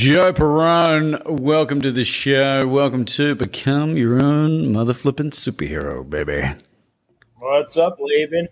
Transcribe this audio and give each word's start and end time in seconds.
Joe 0.00 0.32
Perone, 0.32 1.28
welcome 1.28 1.82
to 1.82 1.92
the 1.92 2.04
show. 2.04 2.66
Welcome 2.66 3.04
to 3.04 3.34
Become 3.34 3.98
Your 3.98 4.24
Own 4.24 4.72
Mother 4.72 4.94
Flipping 4.94 5.30
Superhero, 5.30 6.08
baby. 6.08 6.54
What's 7.36 7.76
up, 7.76 7.98
Laban? 8.00 8.48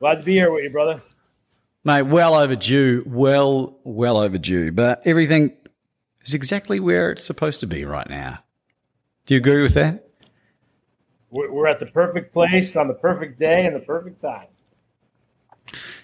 Glad 0.00 0.16
to 0.16 0.22
be 0.24 0.32
here 0.32 0.50
with 0.50 0.64
you, 0.64 0.70
brother. 0.70 1.02
Mate, 1.84 2.02
well 2.02 2.34
overdue. 2.34 3.04
Well, 3.06 3.78
well 3.84 4.16
overdue. 4.16 4.72
But 4.72 5.06
everything 5.06 5.52
is 6.24 6.34
exactly 6.34 6.80
where 6.80 7.12
it's 7.12 7.24
supposed 7.24 7.60
to 7.60 7.68
be 7.68 7.84
right 7.84 8.10
now. 8.10 8.40
Do 9.26 9.34
you 9.34 9.38
agree 9.38 9.62
with 9.62 9.74
that? 9.74 10.08
We're 11.30 11.68
at 11.68 11.78
the 11.78 11.86
perfect 11.86 12.32
place 12.32 12.74
on 12.74 12.88
the 12.88 12.94
perfect 12.94 13.38
day 13.38 13.66
and 13.66 13.76
the 13.76 13.86
perfect 13.86 14.20
time. 14.20 14.48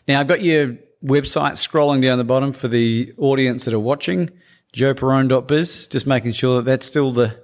Now, 0.07 0.21
I've 0.21 0.29
got 0.29 0.41
your 0.41 0.77
website 1.07 1.53
scrolling 1.53 2.03
down 2.03 2.19
the 2.19 2.25
bottom 2.25 2.53
for 2.53 2.69
the 2.69 3.15
audience 3.17 3.65
that 3.65 3.75
are 3.75 3.81
watching, 3.81 4.31
joeperone.biz, 4.75 5.87
just 5.87 6.07
making 6.07 6.33
sure 6.33 6.57
that 6.57 6.65
that's 6.65 6.87
still 6.87 7.13
the, 7.13 7.39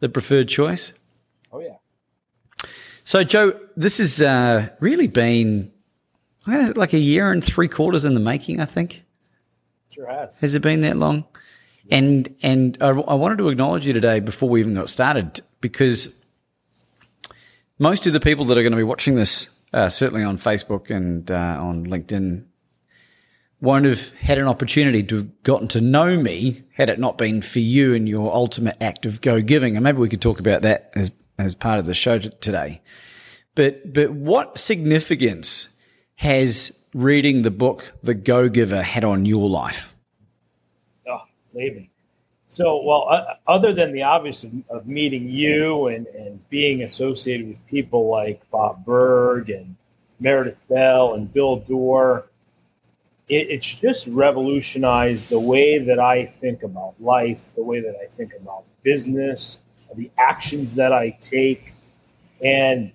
the 0.00 0.08
preferred 0.08 0.48
choice. 0.48 0.92
Oh, 1.52 1.60
yeah. 1.60 1.76
So, 3.04 3.24
Joe, 3.24 3.58
this 3.76 3.98
has 3.98 4.20
uh, 4.20 4.68
really 4.80 5.06
been 5.06 5.72
like 6.46 6.92
a 6.92 6.98
year 6.98 7.32
and 7.32 7.42
three 7.42 7.68
quarters 7.68 8.04
in 8.04 8.14
the 8.14 8.20
making, 8.20 8.60
I 8.60 8.64
think. 8.64 9.04
Sure 9.90 10.06
has. 10.06 10.38
Has 10.40 10.54
it 10.54 10.62
been 10.62 10.82
that 10.82 10.96
long? 10.96 11.24
And 11.90 12.36
and 12.42 12.78
I, 12.80 12.90
I 12.90 13.14
wanted 13.14 13.38
to 13.38 13.48
acknowledge 13.48 13.86
you 13.86 13.92
today 13.92 14.20
before 14.20 14.48
we 14.48 14.60
even 14.60 14.74
got 14.74 14.88
started 14.88 15.40
because 15.60 16.16
most 17.78 18.06
of 18.06 18.12
the 18.12 18.20
people 18.20 18.44
that 18.46 18.58
are 18.58 18.62
going 18.62 18.72
to 18.72 18.76
be 18.76 18.84
watching 18.84 19.16
this, 19.16 19.50
uh, 19.72 19.88
certainly 19.88 20.22
on 20.22 20.38
Facebook 20.38 20.90
and 20.94 21.28
uh, 21.30 21.58
on 21.60 21.86
LinkedIn, 21.86 22.44
won't 23.60 23.84
have 23.84 24.10
had 24.14 24.38
an 24.38 24.46
opportunity 24.46 25.02
to 25.02 25.16
have 25.16 25.42
gotten 25.42 25.68
to 25.68 25.80
know 25.80 26.16
me 26.18 26.62
had 26.74 26.88
it 26.90 26.98
not 26.98 27.18
been 27.18 27.42
for 27.42 27.58
you 27.58 27.94
and 27.94 28.08
your 28.08 28.32
ultimate 28.32 28.76
act 28.80 29.04
of 29.06 29.20
go 29.20 29.42
giving. 29.42 29.76
And 29.76 29.84
maybe 29.84 29.98
we 29.98 30.08
could 30.08 30.22
talk 30.22 30.40
about 30.40 30.62
that 30.62 30.90
as 30.94 31.12
as 31.38 31.54
part 31.54 31.78
of 31.78 31.86
the 31.86 31.94
show 31.94 32.18
today. 32.18 32.80
But 33.54 33.92
but 33.92 34.12
what 34.12 34.58
significance 34.58 35.76
has 36.16 36.86
reading 36.94 37.42
the 37.42 37.50
book 37.50 37.92
The 38.02 38.14
Go 38.14 38.48
Giver 38.48 38.82
had 38.82 39.04
on 39.04 39.24
your 39.24 39.48
life? 39.48 39.94
Oh, 41.08 41.22
maybe. 41.54 41.90
So, 42.48 42.82
well, 42.82 43.06
uh, 43.08 43.34
other 43.46 43.72
than 43.72 43.92
the 43.92 44.02
obvious 44.02 44.42
of, 44.42 44.52
of 44.70 44.86
meeting 44.86 45.28
you 45.28 45.86
and, 45.86 46.06
and 46.08 46.48
being 46.50 46.82
associated 46.82 47.46
with 47.46 47.64
people 47.66 48.10
like 48.10 48.42
Bob 48.50 48.84
Burg 48.84 49.50
and 49.50 49.76
Meredith 50.18 50.60
Bell 50.68 51.14
and 51.14 51.32
Bill 51.32 51.56
Dorr, 51.56 52.26
it, 53.30 53.48
it's 53.48 53.80
just 53.80 54.08
revolutionized 54.08 55.30
the 55.30 55.40
way 55.40 55.78
that 55.78 56.00
I 56.00 56.26
think 56.26 56.64
about 56.64 56.94
life, 57.00 57.54
the 57.54 57.62
way 57.62 57.80
that 57.80 57.96
I 58.02 58.06
think 58.16 58.32
about 58.34 58.64
business, 58.82 59.60
the 59.96 60.10
actions 60.18 60.74
that 60.74 60.92
I 60.92 61.16
take. 61.20 61.72
And 62.44 62.92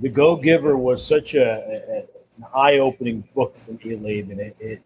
The 0.00 0.10
Go 0.10 0.36
Giver 0.36 0.76
was 0.76 1.04
such 1.04 1.34
a, 1.34 2.04
a 2.06 2.18
an 2.38 2.44
eye 2.54 2.78
opening 2.78 3.24
book 3.34 3.56
for 3.56 3.72
me, 3.72 3.96
Laban. 3.96 4.38
It, 4.38 4.56
it 4.60 4.82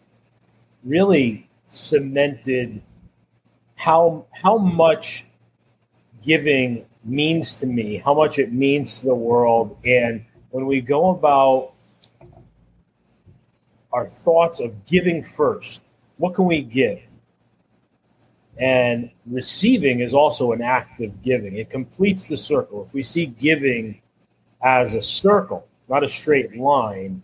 really 0.84 1.51
cemented 1.69 2.81
how 3.75 4.25
how 4.33 4.56
much 4.56 5.27
giving 6.22 6.87
means 7.05 7.55
to 7.55 7.67
me, 7.67 7.97
how 7.99 8.15
much 8.15 8.39
it 8.39 8.53
means 8.53 9.01
to 9.01 9.06
the 9.06 9.15
world, 9.15 9.77
and 9.84 10.25
when 10.51 10.67
we 10.67 10.81
go 10.81 11.11
about 11.11 11.72
our 13.92 14.06
thoughts 14.06 14.60
of 14.60 14.86
giving 14.86 15.22
first. 15.22 15.82
What 16.16 16.34
can 16.34 16.47
we 16.47 16.62
give? 16.62 17.00
And 18.58 19.10
receiving 19.26 20.00
is 20.00 20.14
also 20.14 20.53
an 20.53 20.62
act 20.62 21.00
of 21.00 21.22
giving. 21.22 21.56
It 21.56 21.70
completes 21.70 22.26
the 22.26 22.36
circle. 22.36 22.84
If 22.86 22.94
we 22.94 23.03
see 23.03 23.26
giving 23.26 24.00
as 24.62 24.94
a 24.94 25.03
circle, 25.03 25.66
not 25.88 26.04
a 26.04 26.08
straight 26.08 26.56
line, 26.56 27.22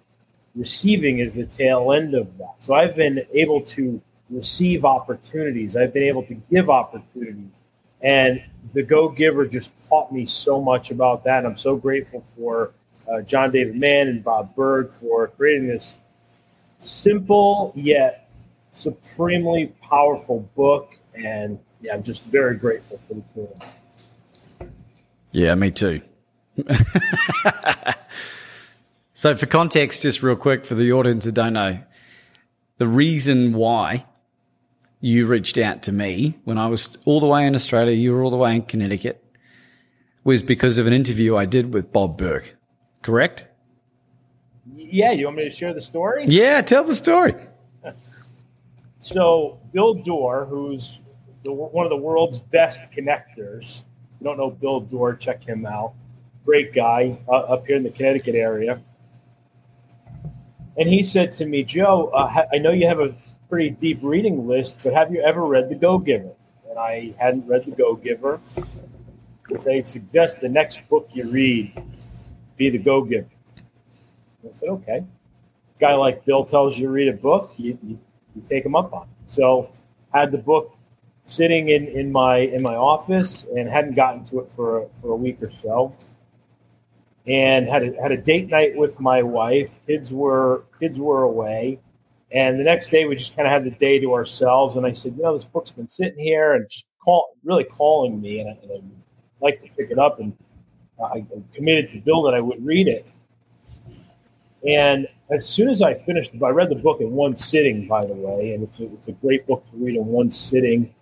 receiving 0.54 1.18
is 1.20 1.34
the 1.34 1.46
tail 1.46 1.92
end 1.92 2.14
of 2.14 2.36
that. 2.38 2.54
So 2.60 2.74
I've 2.74 2.96
been 2.96 3.24
able 3.34 3.60
to 3.62 4.00
receive 4.30 4.84
opportunities, 4.84 5.76
I've 5.76 5.92
been 5.92 6.02
able 6.02 6.22
to 6.24 6.34
give 6.50 6.68
opportunities. 6.68 7.50
And 8.00 8.42
the 8.74 8.82
Go 8.82 9.08
Giver 9.08 9.46
just 9.46 9.72
taught 9.88 10.12
me 10.12 10.26
so 10.26 10.60
much 10.60 10.90
about 10.90 11.24
that. 11.24 11.38
And 11.38 11.46
I'm 11.46 11.56
so 11.56 11.76
grateful 11.76 12.24
for 12.36 12.72
uh, 13.10 13.22
John 13.22 13.50
David 13.50 13.76
Mann 13.76 14.08
and 14.08 14.22
Bob 14.22 14.54
Burg 14.54 14.92
for 14.92 15.28
creating 15.28 15.66
this 15.66 15.96
simple 16.78 17.72
yet 17.75 18.28
supremely 18.72 19.75
powerful 19.83 20.49
book. 20.55 20.97
And 21.15 21.59
yeah, 21.81 21.94
I'm 21.94 22.03
just 22.03 22.25
very 22.25 22.56
grateful 22.56 23.00
for 23.06 23.15
the 23.15 23.22
tool. 23.34 23.59
Yeah, 25.33 25.55
me 25.55 25.71
too. 25.71 26.00
so, 29.15 29.37
for 29.37 29.47
context, 29.47 30.03
just 30.03 30.22
real 30.22 30.37
quick 30.37 30.65
for 30.65 30.75
the 30.75 30.93
audience 30.93 31.25
that 31.25 31.33
don't 31.33 31.53
know, 31.53 31.81
the 32.78 32.87
reason 32.87 33.53
why 33.53 34.06
you 35.00 35.27
reached 35.27 35.59
out 35.59 35.83
to 35.83 35.93
me 35.93 36.39
when 36.45 36.59
I 36.59 36.66
was 36.66 36.99
all 37.05 37.21
the 37.21 37.27
way 37.27 37.47
in 37.47 37.55
Australia, 37.55 37.95
you 37.95 38.12
were 38.12 38.22
all 38.22 38.31
the 38.31 38.37
way 38.37 38.56
in 38.56 38.62
Connecticut, 38.62 39.22
was 40.25 40.43
because 40.43 40.78
of 40.78 40.87
an 40.87 40.93
interview 40.93 41.37
I 41.37 41.45
did 41.45 41.72
with 41.72 41.93
Bob 41.93 42.19
Burg, 42.19 42.53
correct? 43.03 43.47
Yeah, 44.74 45.12
you 45.12 45.26
want 45.26 45.36
me 45.36 45.44
to 45.44 45.50
share 45.50 45.74
the 45.74 45.80
story? 45.80 46.24
Yeah, 46.26 46.60
tell 46.62 46.84
the 46.84 46.94
story. 46.94 47.34
so, 48.98 49.60
Bill 49.72 49.94
Dorr, 49.94 50.46
who's 50.46 51.00
the, 51.44 51.53
one 51.53 51.86
of 51.86 51.91
the 51.91 51.97
world's 51.97 52.38
best 52.38 52.91
connectors, 52.92 53.84
you 54.20 54.24
don't 54.24 54.36
know 54.36 54.50
Bill 54.50 54.80
Dorr, 54.80 55.15
check 55.15 55.44
him 55.44 55.66
out. 55.66 55.94
Great 56.44 56.72
guy 56.74 57.18
uh, 57.28 57.32
up 57.32 57.66
here 57.66 57.76
in 57.76 57.82
the 57.82 57.91
Connecticut 57.91 58.34
area. 58.34 58.80
And 60.76 60.88
he 60.88 61.03
said 61.03 61.32
to 61.34 61.47
me, 61.47 61.64
Joe, 61.64 62.09
uh, 62.14 62.44
I 62.53 62.59
know 62.59 62.71
you 62.71 62.86
have 62.86 63.00
a 63.00 63.14
pretty 63.48 63.71
deep 63.71 63.98
reading 64.03 64.47
list, 64.47 64.76
but 64.82 64.92
have 64.92 65.12
you 65.12 65.21
ever 65.21 65.44
read 65.44 65.68
The 65.68 65.74
Go 65.74 65.98
Giver? 65.98 66.32
And 66.68 66.78
I 66.78 67.14
hadn't 67.18 67.47
read 67.47 67.64
The 67.64 67.72
Go 67.72 67.97
Giver. 67.97 68.41
He 69.48 69.59
said, 69.59 69.86
suggest 69.86 70.41
the 70.41 70.48
next 70.48 70.86
book 70.88 71.09
you 71.12 71.28
read 71.30 71.72
be 72.56 72.71
The 72.71 72.78
Go 72.78 73.03
Giver. 73.03 73.28
I 74.46 74.52
said, 74.52 74.68
okay. 74.68 75.04
Guy 75.80 75.94
like 75.94 76.24
Bill 76.24 76.44
tells 76.44 76.78
you 76.78 76.86
to 76.86 76.92
read 76.92 77.08
a 77.08 77.12
book, 77.12 77.52
you, 77.56 77.78
you, 77.82 77.98
you 78.34 78.42
take 78.48 78.64
him 78.64 78.74
up 78.74 78.92
on 78.92 79.02
it. 79.02 79.32
So 79.32 79.70
had 80.12 80.32
the 80.32 80.38
book 80.38 80.76
sitting 81.26 81.68
in, 81.68 81.86
in 81.88 82.10
my 82.10 82.38
in 82.38 82.62
my 82.62 82.74
office 82.74 83.44
and 83.54 83.68
hadn't 83.68 83.94
gotten 83.94 84.24
to 84.24 84.40
it 84.40 84.50
for 84.56 84.82
a, 84.82 84.88
for 85.00 85.12
a 85.12 85.16
week 85.16 85.42
or 85.42 85.52
so. 85.52 85.96
And 87.26 87.66
had 87.66 87.82
a, 87.82 88.00
had 88.00 88.10
a 88.10 88.16
date 88.16 88.48
night 88.48 88.74
with 88.74 88.98
my 88.98 89.22
wife. 89.22 89.78
Kids 89.86 90.12
were 90.12 90.64
kids 90.80 90.98
were 90.98 91.22
away, 91.24 91.78
And 92.30 92.60
the 92.60 92.64
next 92.64 92.90
day, 92.90 93.06
we 93.06 93.16
just 93.16 93.34
kind 93.34 93.46
of 93.46 93.52
had 93.52 93.64
the 93.64 93.76
day 93.78 93.98
to 94.00 94.12
ourselves. 94.12 94.76
And 94.76 94.84
I 94.84 94.92
said, 94.92 95.16
you 95.16 95.22
know, 95.22 95.32
this 95.32 95.44
book's 95.44 95.70
been 95.70 95.88
sitting 95.88 96.18
here 96.18 96.54
and 96.54 96.68
just 96.68 96.88
call, 97.02 97.34
really 97.42 97.64
calling 97.64 98.20
me, 98.20 98.40
and, 98.40 98.50
I, 98.50 98.74
I'd 98.74 98.82
like 99.40 99.60
to 99.60 99.68
pick 99.68 99.90
it 99.90 99.98
up. 99.98 100.20
And 100.20 100.36
I 101.02 101.24
committed 101.54 101.88
to 101.90 102.00
Bill 102.00 102.22
that 102.22 102.34
I 102.34 102.40
would 102.40 102.64
read 102.64 102.88
it. 102.88 103.06
And 104.66 105.07
as 105.31 105.47
soon 105.47 105.69
as 105.69 105.83
I 105.83 105.95
finished, 105.95 106.34
I 106.43 106.49
read 106.49 106.71
the 106.71 106.77
book 106.77 107.01
in 107.01 107.13
one 107.13 107.37
sitting, 107.37 107.87
by 107.87 108.05
the 108.05 108.15
way, 108.15 108.55
and 108.55 108.65
it's 108.65 108.81
a, 108.81 108.84
it's 108.93 109.09
a 109.09 109.13
great 109.13 109.47
book 109.47 109.65
to 109.71 109.77
read 109.77 109.97
in 109.97 110.07
one 110.07 110.33
sitting. 110.33 110.95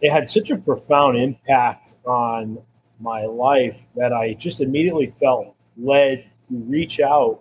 It 0.00 0.12
had 0.12 0.30
such 0.30 0.50
a 0.50 0.56
profound 0.56 1.18
impact 1.18 1.94
on 2.06 2.58
my 3.00 3.24
life 3.24 3.80
that 3.96 4.12
I 4.12 4.34
just 4.34 4.60
immediately 4.60 5.06
felt 5.06 5.54
led 5.76 6.24
to 6.48 6.56
reach 6.56 7.00
out 7.00 7.40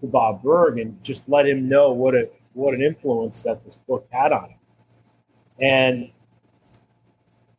to 0.00 0.06
Bob 0.06 0.42
Burg 0.42 0.78
and 0.78 1.02
just 1.02 1.28
let 1.28 1.46
him 1.46 1.68
know 1.68 1.92
what 1.92 2.14
a 2.14 2.28
what 2.52 2.74
an 2.74 2.82
influence 2.82 3.42
that 3.42 3.64
this 3.64 3.76
book 3.88 4.06
had 4.10 4.32
on 4.32 4.50
him. 4.50 4.58
And 5.60 6.10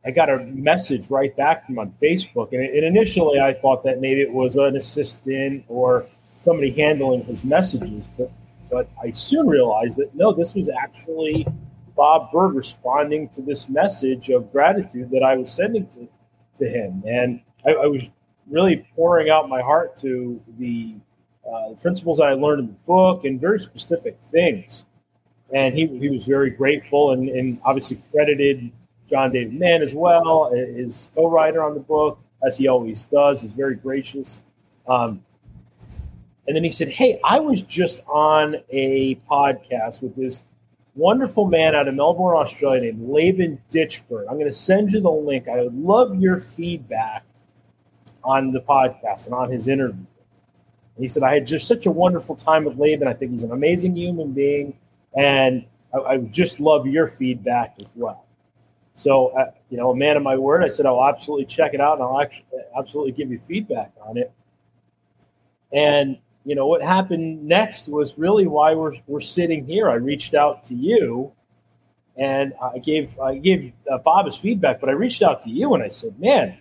I 0.05 0.11
got 0.11 0.29
a 0.29 0.39
message 0.45 1.09
right 1.09 1.35
back 1.35 1.65
from 1.65 1.79
on 1.79 1.93
Facebook, 2.01 2.53
and, 2.53 2.61
and 2.61 2.85
initially 2.85 3.39
I 3.39 3.53
thought 3.53 3.83
that 3.85 4.01
maybe 4.01 4.21
it 4.21 4.31
was 4.31 4.57
an 4.57 4.75
assistant 4.75 5.65
or 5.67 6.05
somebody 6.43 6.71
handling 6.71 7.23
his 7.23 7.43
messages, 7.43 8.07
but 8.17 8.31
but 8.69 8.89
I 9.01 9.11
soon 9.11 9.47
realized 9.47 9.97
that 9.97 10.13
no, 10.15 10.31
this 10.31 10.53
was 10.53 10.69
actually 10.69 11.47
Bob 11.95 12.31
Burg 12.31 12.55
responding 12.55 13.29
to 13.29 13.41
this 13.41 13.69
message 13.69 14.29
of 14.29 14.51
gratitude 14.51 15.09
that 15.11 15.23
I 15.23 15.35
was 15.35 15.51
sending 15.51 15.87
to 15.87 16.07
to 16.59 16.69
him, 16.69 17.03
and 17.07 17.41
I, 17.65 17.71
I 17.71 17.87
was 17.87 18.11
really 18.47 18.87
pouring 18.95 19.29
out 19.29 19.49
my 19.49 19.61
heart 19.61 19.97
to 19.97 20.39
the 20.59 20.97
uh, 21.51 21.73
principles 21.81 22.21
I 22.21 22.33
learned 22.33 22.59
in 22.59 22.67
the 22.67 22.73
book 22.85 23.25
and 23.25 23.39
very 23.39 23.59
specific 23.59 24.19
things. 24.19 24.85
And 25.53 25.75
he, 25.75 25.87
he 25.99 26.09
was 26.09 26.25
very 26.25 26.49
grateful 26.49 27.11
and, 27.11 27.29
and 27.29 27.59
obviously 27.63 28.01
credited 28.11 28.71
John 29.09 29.31
David 29.31 29.53
Mann 29.53 29.81
as 29.81 29.93
well, 29.93 30.51
his 30.53 31.11
co 31.15 31.29
writer 31.29 31.63
on 31.63 31.73
the 31.73 31.79
book, 31.79 32.19
as 32.45 32.57
he 32.57 32.67
always 32.67 33.03
does. 33.05 33.41
He's 33.41 33.53
very 33.53 33.75
gracious. 33.75 34.43
Um, 34.87 35.23
and 36.47 36.55
then 36.55 36.63
he 36.63 36.69
said, 36.69 36.89
Hey, 36.89 37.19
I 37.23 37.39
was 37.39 37.61
just 37.61 38.01
on 38.07 38.57
a 38.69 39.15
podcast 39.29 40.01
with 40.01 40.15
this 40.15 40.43
wonderful 40.95 41.45
man 41.45 41.75
out 41.75 41.87
of 41.87 41.95
Melbourne, 41.95 42.37
Australia 42.37 42.81
named 42.81 43.09
Laban 43.09 43.61
Ditchburn. 43.71 44.25
I'm 44.29 44.35
going 44.35 44.45
to 44.45 44.51
send 44.51 44.91
you 44.91 45.01
the 45.01 45.11
link. 45.11 45.47
I 45.47 45.61
would 45.61 45.75
love 45.75 46.15
your 46.19 46.39
feedback 46.39 47.23
on 48.23 48.51
the 48.51 48.61
podcast 48.61 49.25
and 49.25 49.35
on 49.35 49.51
his 49.51 49.67
interview. 49.67 50.05
And 50.95 51.03
he 51.03 51.07
said, 51.07 51.23
I 51.23 51.33
had 51.33 51.45
just 51.45 51.67
such 51.67 51.85
a 51.85 51.91
wonderful 51.91 52.35
time 52.35 52.63
with 52.63 52.77
Laban. 52.77 53.07
I 53.07 53.13
think 53.13 53.31
he's 53.31 53.43
an 53.43 53.51
amazing 53.51 53.95
human 53.95 54.31
being. 54.31 54.77
And 55.17 55.65
I, 55.93 55.97
I 55.97 56.17
would 56.17 56.31
just 56.31 56.59
love 56.59 56.87
your 56.87 57.07
feedback 57.07 57.75
as 57.79 57.91
well. 57.95 58.24
So, 58.95 59.27
uh, 59.37 59.51
you 59.69 59.77
know, 59.77 59.91
a 59.91 59.95
man 59.95 60.17
of 60.17 60.23
my 60.23 60.37
word, 60.37 60.63
I 60.63 60.69
said, 60.69 60.85
I'll 60.85 61.05
absolutely 61.05 61.45
check 61.45 61.73
it 61.73 61.81
out 61.81 61.95
and 61.95 62.03
I'll 62.03 62.21
actually, 62.21 62.45
absolutely 62.77 63.11
give 63.11 63.29
you 63.29 63.39
feedback 63.47 63.91
on 64.01 64.17
it. 64.17 64.31
And 65.73 66.17
you 66.45 66.53
know, 66.53 66.67
what 66.67 66.81
happened 66.81 67.43
next 67.43 67.89
was 67.89 68.17
really 68.17 68.45
why 68.45 68.75
we're, 68.75 68.93
we're 69.07 69.19
sitting 69.19 69.65
here. 69.65 69.89
I 69.89 69.95
reached 69.95 70.35
out 70.35 70.63
to 70.65 70.75
you 70.75 71.31
and 72.17 72.53
I 72.61 72.77
gave, 72.77 73.19
I 73.19 73.39
gave 73.39 73.73
uh, 73.91 73.97
Bob 73.97 74.27
his 74.27 74.37
feedback, 74.37 74.79
but 74.79 74.89
I 74.89 74.93
reached 74.93 75.23
out 75.23 75.39
to 75.41 75.49
you 75.49 75.73
and 75.73 75.83
I 75.83 75.89
said, 75.89 76.17
man, 76.19 76.57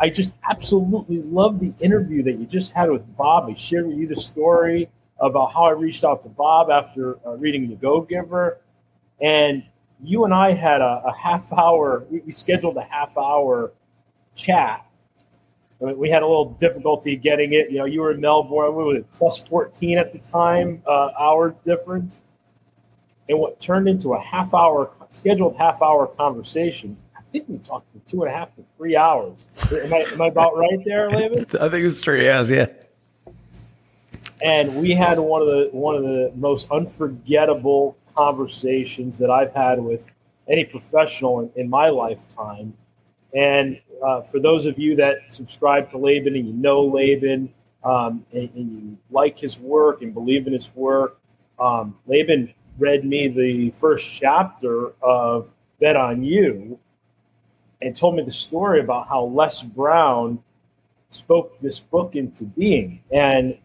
I 0.00 0.10
just 0.10 0.34
absolutely 0.50 1.22
love 1.22 1.60
the 1.60 1.72
interview 1.80 2.24
that 2.24 2.32
you 2.32 2.44
just 2.46 2.72
had 2.72 2.90
with 2.90 3.16
Bob. 3.16 3.48
I 3.48 3.54
shared 3.54 3.86
with 3.86 3.96
you 3.96 4.08
the 4.08 4.16
story 4.16 4.90
about 5.20 5.52
how 5.52 5.64
I 5.64 5.70
reached 5.70 6.04
out 6.04 6.22
to 6.22 6.28
Bob 6.28 6.68
after 6.68 7.24
uh, 7.24 7.36
reading 7.36 7.68
The 7.68 7.76
Go 7.76 8.00
Giver. 8.00 8.58
And 9.22 9.62
you 10.02 10.24
and 10.24 10.32
I 10.32 10.52
had 10.52 10.80
a, 10.80 11.02
a 11.06 11.14
half 11.16 11.52
hour, 11.52 12.06
we, 12.10 12.20
we 12.20 12.32
scheduled 12.32 12.76
a 12.76 12.84
half 12.84 13.16
hour 13.16 13.72
chat 14.34 14.88
we 15.80 16.10
had 16.10 16.22
a 16.22 16.26
little 16.26 16.50
difficulty 16.52 17.16
getting 17.16 17.52
it. 17.52 17.70
You 17.70 17.78
know, 17.78 17.84
you 17.84 18.00
were 18.00 18.12
in 18.12 18.20
Melbourne, 18.20 18.74
we 18.74 18.84
were 18.84 19.00
plus 19.12 19.46
14 19.46 19.98
at 19.98 20.12
the 20.12 20.18
time, 20.18 20.82
uh, 20.86 21.10
hour 21.18 21.54
difference. 21.64 22.22
And 23.28 23.38
what 23.38 23.60
turned 23.60 23.88
into 23.88 24.14
a 24.14 24.20
half 24.20 24.54
hour, 24.54 24.90
scheduled 25.10 25.56
half 25.56 25.82
hour 25.82 26.06
conversation, 26.06 26.96
I 27.16 27.20
think 27.30 27.48
we 27.48 27.58
talked 27.58 27.86
for 27.92 28.00
two 28.08 28.22
and 28.24 28.32
a 28.32 28.36
half 28.36 28.54
to 28.56 28.64
three 28.76 28.96
hours. 28.96 29.46
Am 29.70 29.92
I, 29.92 29.98
am 29.98 30.20
I 30.20 30.26
about 30.28 30.56
right 30.56 30.82
there, 30.84 31.10
Laban? 31.16 31.44
I 31.60 31.68
think 31.68 31.74
it 31.74 31.84
was 31.84 32.00
three 32.00 32.28
hours, 32.28 32.50
yeah. 32.50 32.66
And 34.42 34.76
we 34.76 34.92
had 34.92 35.18
one 35.18 35.42
of 35.42 35.48
the 35.48 35.68
one 35.72 35.96
of 35.96 36.02
the 36.02 36.32
most 36.36 36.70
unforgettable 36.70 37.96
conversations 38.18 39.16
that 39.18 39.30
I've 39.30 39.54
had 39.54 39.78
with 39.78 40.10
any 40.48 40.64
professional 40.64 41.40
in, 41.40 41.50
in 41.54 41.70
my 41.70 41.88
lifetime. 41.88 42.74
And 43.32 43.80
uh, 44.04 44.22
for 44.22 44.40
those 44.40 44.66
of 44.66 44.76
you 44.76 44.96
that 44.96 45.32
subscribe 45.32 45.88
to 45.90 45.98
Laban 45.98 46.34
and 46.34 46.46
you 46.48 46.52
know 46.52 46.84
Laban 46.84 47.52
um, 47.84 48.26
and, 48.32 48.50
and, 48.56 48.72
you 48.72 48.98
like 49.12 49.38
his 49.38 49.60
work 49.60 50.02
and 50.02 50.12
believe 50.12 50.48
in 50.48 50.52
his 50.52 50.74
work, 50.74 51.20
um, 51.60 51.96
Laban 52.08 52.52
read 52.78 53.04
me 53.04 53.28
the 53.28 53.70
first 53.70 54.10
chapter 54.20 54.92
of 55.00 55.48
Bet 55.80 55.94
on 55.94 56.24
You 56.24 56.76
and 57.82 57.94
told 57.94 58.16
me 58.16 58.24
the 58.24 58.32
story 58.32 58.80
about 58.80 59.06
how 59.08 59.22
Les 59.22 59.62
Brown 59.62 60.42
spoke 61.10 61.58
this 61.60 61.78
book 61.78 62.16
into 62.16 62.44
being. 62.44 63.00
And 63.12 63.56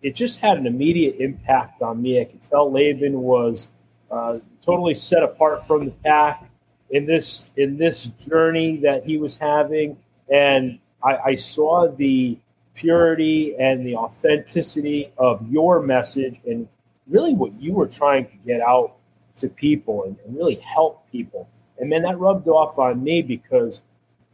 it 0.00 0.14
just 0.14 0.40
had 0.40 0.56
an 0.56 0.66
immediate 0.66 1.16
impact 1.18 1.82
on 1.82 2.00
me. 2.00 2.20
I 2.20 2.24
could 2.24 2.42
tell 2.42 2.72
Laban 2.72 3.20
was 3.20 3.68
uh, 4.12 4.38
totally 4.64 4.94
set 4.94 5.22
apart 5.22 5.66
from 5.66 5.86
the 5.86 5.90
pack 6.04 6.48
in 6.90 7.06
this 7.06 7.48
in 7.56 7.78
this 7.78 8.06
journey 8.28 8.76
that 8.76 9.04
he 9.04 9.16
was 9.16 9.38
having, 9.38 9.96
and 10.30 10.78
I, 11.02 11.16
I 11.16 11.34
saw 11.34 11.88
the 11.88 12.38
purity 12.74 13.56
and 13.58 13.86
the 13.86 13.96
authenticity 13.96 15.12
of 15.18 15.50
your 15.50 15.80
message 15.80 16.40
and 16.46 16.68
really 17.06 17.34
what 17.34 17.52
you 17.54 17.74
were 17.74 17.86
trying 17.86 18.26
to 18.26 18.36
get 18.46 18.60
out 18.60 18.96
to 19.38 19.48
people 19.48 20.04
and, 20.04 20.16
and 20.24 20.36
really 20.36 20.56
help 20.56 21.10
people. 21.10 21.48
And 21.78 21.90
man, 21.90 22.02
that 22.02 22.18
rubbed 22.18 22.48
off 22.48 22.78
on 22.78 23.02
me 23.02 23.22
because 23.22 23.82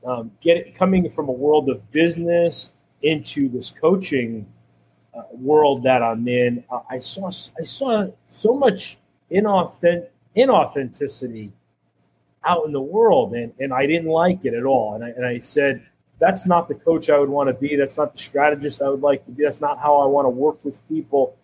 um, 0.04 0.31
get 0.40 0.74
coming 0.74 1.08
from 1.10 1.28
a 1.28 1.32
world 1.32 1.69
of 1.69 1.90
business 1.92 2.72
into 3.02 3.48
this 3.48 3.70
coaching 3.70 4.46
uh, 5.16 5.22
world 5.32 5.82
that 5.84 6.02
I'm 6.02 6.26
in, 6.28 6.64
uh, 6.70 6.81
I 6.90 6.98
saw 6.98 7.28
I 7.28 7.64
saw 7.64 8.06
so 8.28 8.54
much 8.54 8.98
inauthentic 9.30 10.08
inauthenticity 10.36 11.50
out 12.44 12.64
in 12.67 12.72
the 12.72 12.81
world, 12.81 13.34
and, 13.34 13.53
and 13.58 13.72
I 13.72 13.86
didn't 13.86 14.08
like 14.08 14.44
it 14.44 14.55
at 14.55 14.64
all. 14.64 14.94
And 14.94 15.05
I, 15.05 15.08
and 15.08 15.26
I 15.26 15.41
said, 15.41 15.84
that's 16.19 16.46
not 16.46 16.69
the 16.69 16.74
coach 16.74 17.10
I 17.10 17.19
would 17.19 17.29
want 17.29 17.48
to 17.48 17.55
be. 17.55 17.76
That's 17.76 17.96
not 17.96 18.12
the 18.12 18.19
strategist 18.19 18.82
I 18.82 18.88
would 18.88 19.03
like 19.03 19.24
to 19.26 19.32
be. 19.32 19.44
That's 19.44 19.60
not 19.60 19.79
how 19.79 19.96
I 19.96 20.06
want 20.06 20.26
to 20.26 20.31
work 20.31 20.64
with 20.64 20.86
people. 20.88 21.36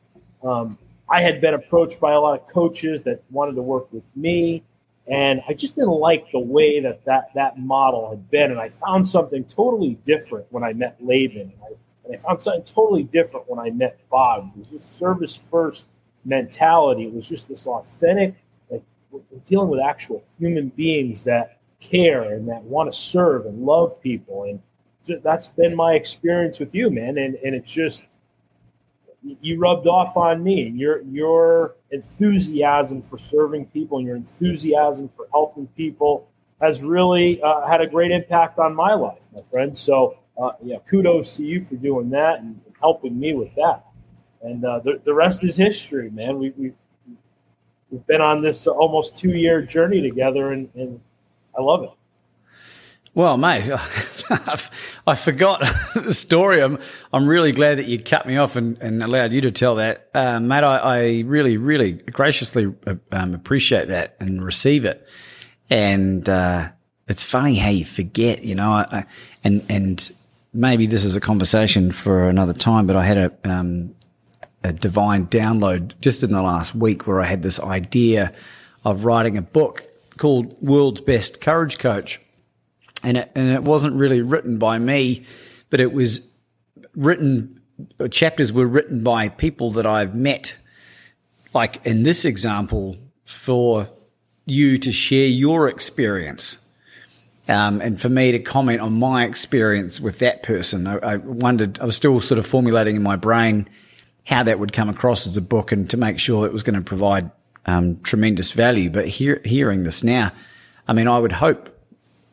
Um, 0.42 0.78
I 1.08 1.22
had 1.22 1.40
been 1.40 1.54
approached 1.54 2.00
by 2.00 2.12
a 2.12 2.20
lot 2.20 2.40
of 2.40 2.46
coaches 2.48 3.02
that 3.02 3.22
wanted 3.30 3.54
to 3.56 3.62
work 3.62 3.92
with 3.92 4.04
me, 4.16 4.62
and 5.06 5.42
I 5.48 5.52
just 5.52 5.76
didn't 5.76 5.90
like 5.90 6.30
the 6.32 6.40
way 6.40 6.80
that 6.80 7.04
that, 7.04 7.30
that 7.34 7.58
model 7.58 8.10
had 8.10 8.30
been. 8.30 8.50
And 8.50 8.60
I 8.60 8.68
found 8.68 9.06
something 9.06 9.44
totally 9.44 9.98
different 10.06 10.46
when 10.50 10.64
I 10.64 10.72
met 10.72 10.96
Laban, 11.00 11.42
and 11.42 11.52
I, 11.62 11.72
and 12.04 12.14
I 12.14 12.18
found 12.18 12.42
something 12.42 12.64
totally 12.64 13.04
different 13.04 13.48
when 13.48 13.58
I 13.58 13.70
met 13.70 13.98
Bob. 14.10 14.50
It 14.54 14.60
was 14.60 14.70
this 14.70 14.84
service 14.84 15.36
first 15.50 15.86
mentality. 16.24 17.04
It 17.04 17.12
was 17.12 17.28
just 17.28 17.48
this 17.48 17.66
authentic 17.66 18.34
like 18.70 18.82
we're 19.10 19.20
dealing 19.46 19.68
with 19.68 19.80
actual 19.80 20.22
human 20.38 20.68
beings 20.70 21.22
that 21.24 21.58
care 21.80 22.32
and 22.34 22.48
that 22.48 22.62
want 22.62 22.90
to 22.90 22.96
serve 22.96 23.46
and 23.46 23.64
love 23.64 24.00
people. 24.00 24.44
And 24.44 24.60
that's 25.22 25.48
been 25.48 25.76
my 25.76 25.94
experience 25.94 26.58
with 26.58 26.74
you, 26.74 26.90
man. 26.90 27.18
And, 27.18 27.34
and 27.36 27.54
it's 27.54 27.72
just, 27.72 28.08
you 29.22 29.58
rubbed 29.58 29.86
off 29.86 30.16
on 30.16 30.42
me 30.42 30.66
and 30.66 30.78
your, 30.78 31.02
your 31.02 31.76
enthusiasm 31.90 33.02
for 33.02 33.18
serving 33.18 33.66
people 33.66 33.98
and 33.98 34.06
your 34.06 34.16
enthusiasm 34.16 35.10
for 35.16 35.28
helping 35.32 35.66
people 35.68 36.28
has 36.60 36.82
really 36.82 37.42
uh, 37.42 37.66
had 37.66 37.80
a 37.80 37.86
great 37.86 38.10
impact 38.10 38.58
on 38.58 38.74
my 38.74 38.94
life, 38.94 39.20
my 39.34 39.42
friend. 39.50 39.78
So, 39.78 40.18
uh, 40.40 40.52
yeah, 40.62 40.78
kudos 40.88 41.36
to 41.36 41.44
you 41.44 41.64
for 41.64 41.76
doing 41.76 42.10
that 42.10 42.40
and 42.40 42.60
helping 42.80 43.18
me 43.18 43.34
with 43.34 43.54
that. 43.56 43.84
And 44.44 44.64
uh, 44.64 44.78
the, 44.80 45.00
the 45.04 45.14
rest 45.14 45.42
is 45.42 45.56
history, 45.56 46.10
man. 46.10 46.38
We, 46.38 46.50
we've 46.50 46.74
we've 47.90 48.06
been 48.06 48.20
on 48.20 48.42
this 48.42 48.66
almost 48.66 49.16
two 49.16 49.30
year 49.30 49.62
journey 49.62 50.02
together, 50.02 50.52
and, 50.52 50.68
and 50.74 51.00
I 51.58 51.62
love 51.62 51.82
it. 51.82 51.90
Well, 53.14 53.38
mate, 53.38 53.70
I 55.06 55.14
forgot 55.14 55.60
the 55.94 56.12
story. 56.12 56.60
I'm 56.60 56.78
I'm 57.12 57.26
really 57.26 57.52
glad 57.52 57.78
that 57.78 57.86
you 57.86 57.98
cut 57.98 58.26
me 58.26 58.36
off 58.36 58.56
and, 58.56 58.76
and 58.82 59.02
allowed 59.02 59.32
you 59.32 59.40
to 59.42 59.50
tell 59.50 59.76
that, 59.76 60.10
uh, 60.12 60.40
mate. 60.40 60.64
I, 60.64 60.76
I, 60.76 61.20
really, 61.24 61.56
really 61.56 61.92
graciously 61.92 62.74
uh, 62.86 62.96
um, 63.12 63.32
appreciate 63.32 63.88
that 63.88 64.16
and 64.20 64.44
receive 64.44 64.84
it. 64.84 65.08
And 65.70 66.28
uh, 66.28 66.68
it's 67.08 67.22
funny 67.22 67.54
how 67.54 67.70
you 67.70 67.84
forget, 67.84 68.42
you 68.42 68.56
know. 68.56 68.72
I, 68.72 69.04
and 69.42 69.64
and 69.70 70.12
maybe 70.52 70.86
this 70.86 71.04
is 71.04 71.16
a 71.16 71.20
conversation 71.20 71.92
for 71.92 72.28
another 72.28 72.52
time. 72.52 72.86
But 72.86 72.96
I 72.96 73.04
had 73.04 73.16
a 73.18 73.32
um, 73.44 73.94
a 74.64 74.72
divine 74.72 75.26
download 75.26 75.92
just 76.00 76.22
in 76.22 76.32
the 76.32 76.42
last 76.42 76.74
week 76.74 77.06
where 77.06 77.20
I 77.20 77.26
had 77.26 77.42
this 77.42 77.60
idea 77.60 78.32
of 78.82 79.04
writing 79.04 79.36
a 79.36 79.42
book 79.42 79.84
called 80.16 80.60
World's 80.62 81.02
Best 81.02 81.40
Courage 81.42 81.78
Coach. 81.78 82.20
And 83.02 83.18
it, 83.18 83.30
and 83.34 83.50
it 83.50 83.62
wasn't 83.62 83.96
really 83.96 84.22
written 84.22 84.58
by 84.58 84.78
me, 84.78 85.26
but 85.68 85.80
it 85.80 85.92
was 85.92 86.26
written, 86.96 87.60
chapters 88.10 88.52
were 88.52 88.66
written 88.66 89.04
by 89.04 89.28
people 89.28 89.72
that 89.72 89.84
I've 89.84 90.14
met. 90.14 90.56
Like 91.52 91.84
in 91.84 92.02
this 92.02 92.24
example, 92.24 92.96
for 93.26 93.90
you 94.46 94.78
to 94.78 94.92
share 94.92 95.26
your 95.26 95.68
experience. 95.68 96.66
Um, 97.48 97.82
and 97.82 98.00
for 98.00 98.08
me 98.08 98.32
to 98.32 98.38
comment 98.38 98.80
on 98.80 98.98
my 98.98 99.24
experience 99.24 100.00
with 100.00 100.20
that 100.20 100.42
person, 100.42 100.86
I, 100.86 100.96
I, 100.96 101.16
wondered, 101.16 101.78
I 101.80 101.84
was 101.84 101.96
still 101.96 102.18
sort 102.22 102.38
of 102.38 102.46
formulating 102.46 102.96
in 102.96 103.02
my 103.02 103.16
brain 103.16 103.68
how 104.24 104.42
that 104.42 104.58
would 104.58 104.72
come 104.72 104.88
across 104.88 105.26
as 105.26 105.36
a 105.36 105.42
book 105.42 105.72
and 105.72 105.88
to 105.90 105.96
make 105.96 106.18
sure 106.18 106.46
it 106.46 106.52
was 106.52 106.62
going 106.62 106.76
to 106.76 106.82
provide 106.82 107.30
um, 107.66 108.00
tremendous 108.00 108.52
value. 108.52 108.90
But 108.90 109.06
hear, 109.06 109.40
hearing 109.44 109.84
this 109.84 110.02
now, 110.02 110.32
I 110.88 110.92
mean, 110.92 111.08
I 111.08 111.18
would 111.18 111.32
hope, 111.32 111.70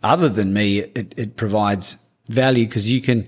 other 0.03 0.29
than 0.29 0.53
me, 0.53 0.79
it, 0.79 1.13
it 1.17 1.35
provides 1.35 1.97
value 2.27 2.65
because 2.65 2.89
you 2.89 3.01
can 3.01 3.27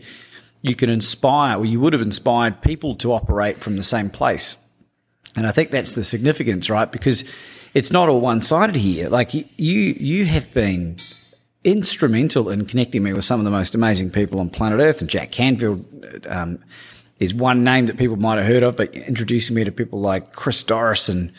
you 0.61 0.75
can 0.75 0.89
inspire, 0.89 1.57
or 1.57 1.65
you 1.65 1.79
would 1.81 1.91
have 1.91 2.01
inspired 2.01 2.61
people 2.61 2.95
to 2.95 3.11
operate 3.11 3.57
from 3.57 3.75
the 3.75 3.83
same 3.83 4.09
place. 4.09 4.55
And 5.35 5.45
I 5.45 5.51
think 5.51 5.71
that's 5.71 5.93
the 5.93 6.05
significance, 6.05 6.69
right? 6.69 6.89
Because 6.89 7.25
it's 7.73 7.91
not 7.91 8.07
all 8.07 8.21
one 8.21 8.39
sided 8.39 8.77
here. 8.77 9.09
Like 9.09 9.33
you, 9.33 9.43
you 9.57 10.25
have 10.25 10.53
been 10.53 10.95
instrumental 11.65 12.49
in 12.49 12.65
connecting 12.65 13.03
me 13.03 13.11
with 13.11 13.25
some 13.25 13.41
of 13.41 13.43
the 13.43 13.51
most 13.51 13.75
amazing 13.75 14.11
people 14.11 14.39
on 14.39 14.49
planet 14.49 14.79
Earth. 14.79 15.01
And 15.01 15.09
Jack 15.09 15.31
Canfield 15.31 15.85
um, 16.29 16.59
is 17.23 17.33
one 17.33 17.63
name 17.63 17.87
that 17.87 17.97
people 17.97 18.17
might 18.17 18.37
have 18.37 18.47
heard 18.47 18.63
of, 18.63 18.75
but 18.75 18.93
introducing 18.93 19.55
me 19.55 19.63
to 19.63 19.71
people 19.71 19.99
like 19.99 20.33
Chris 20.33 20.63
Dorris 20.63 21.09
and 21.09 21.31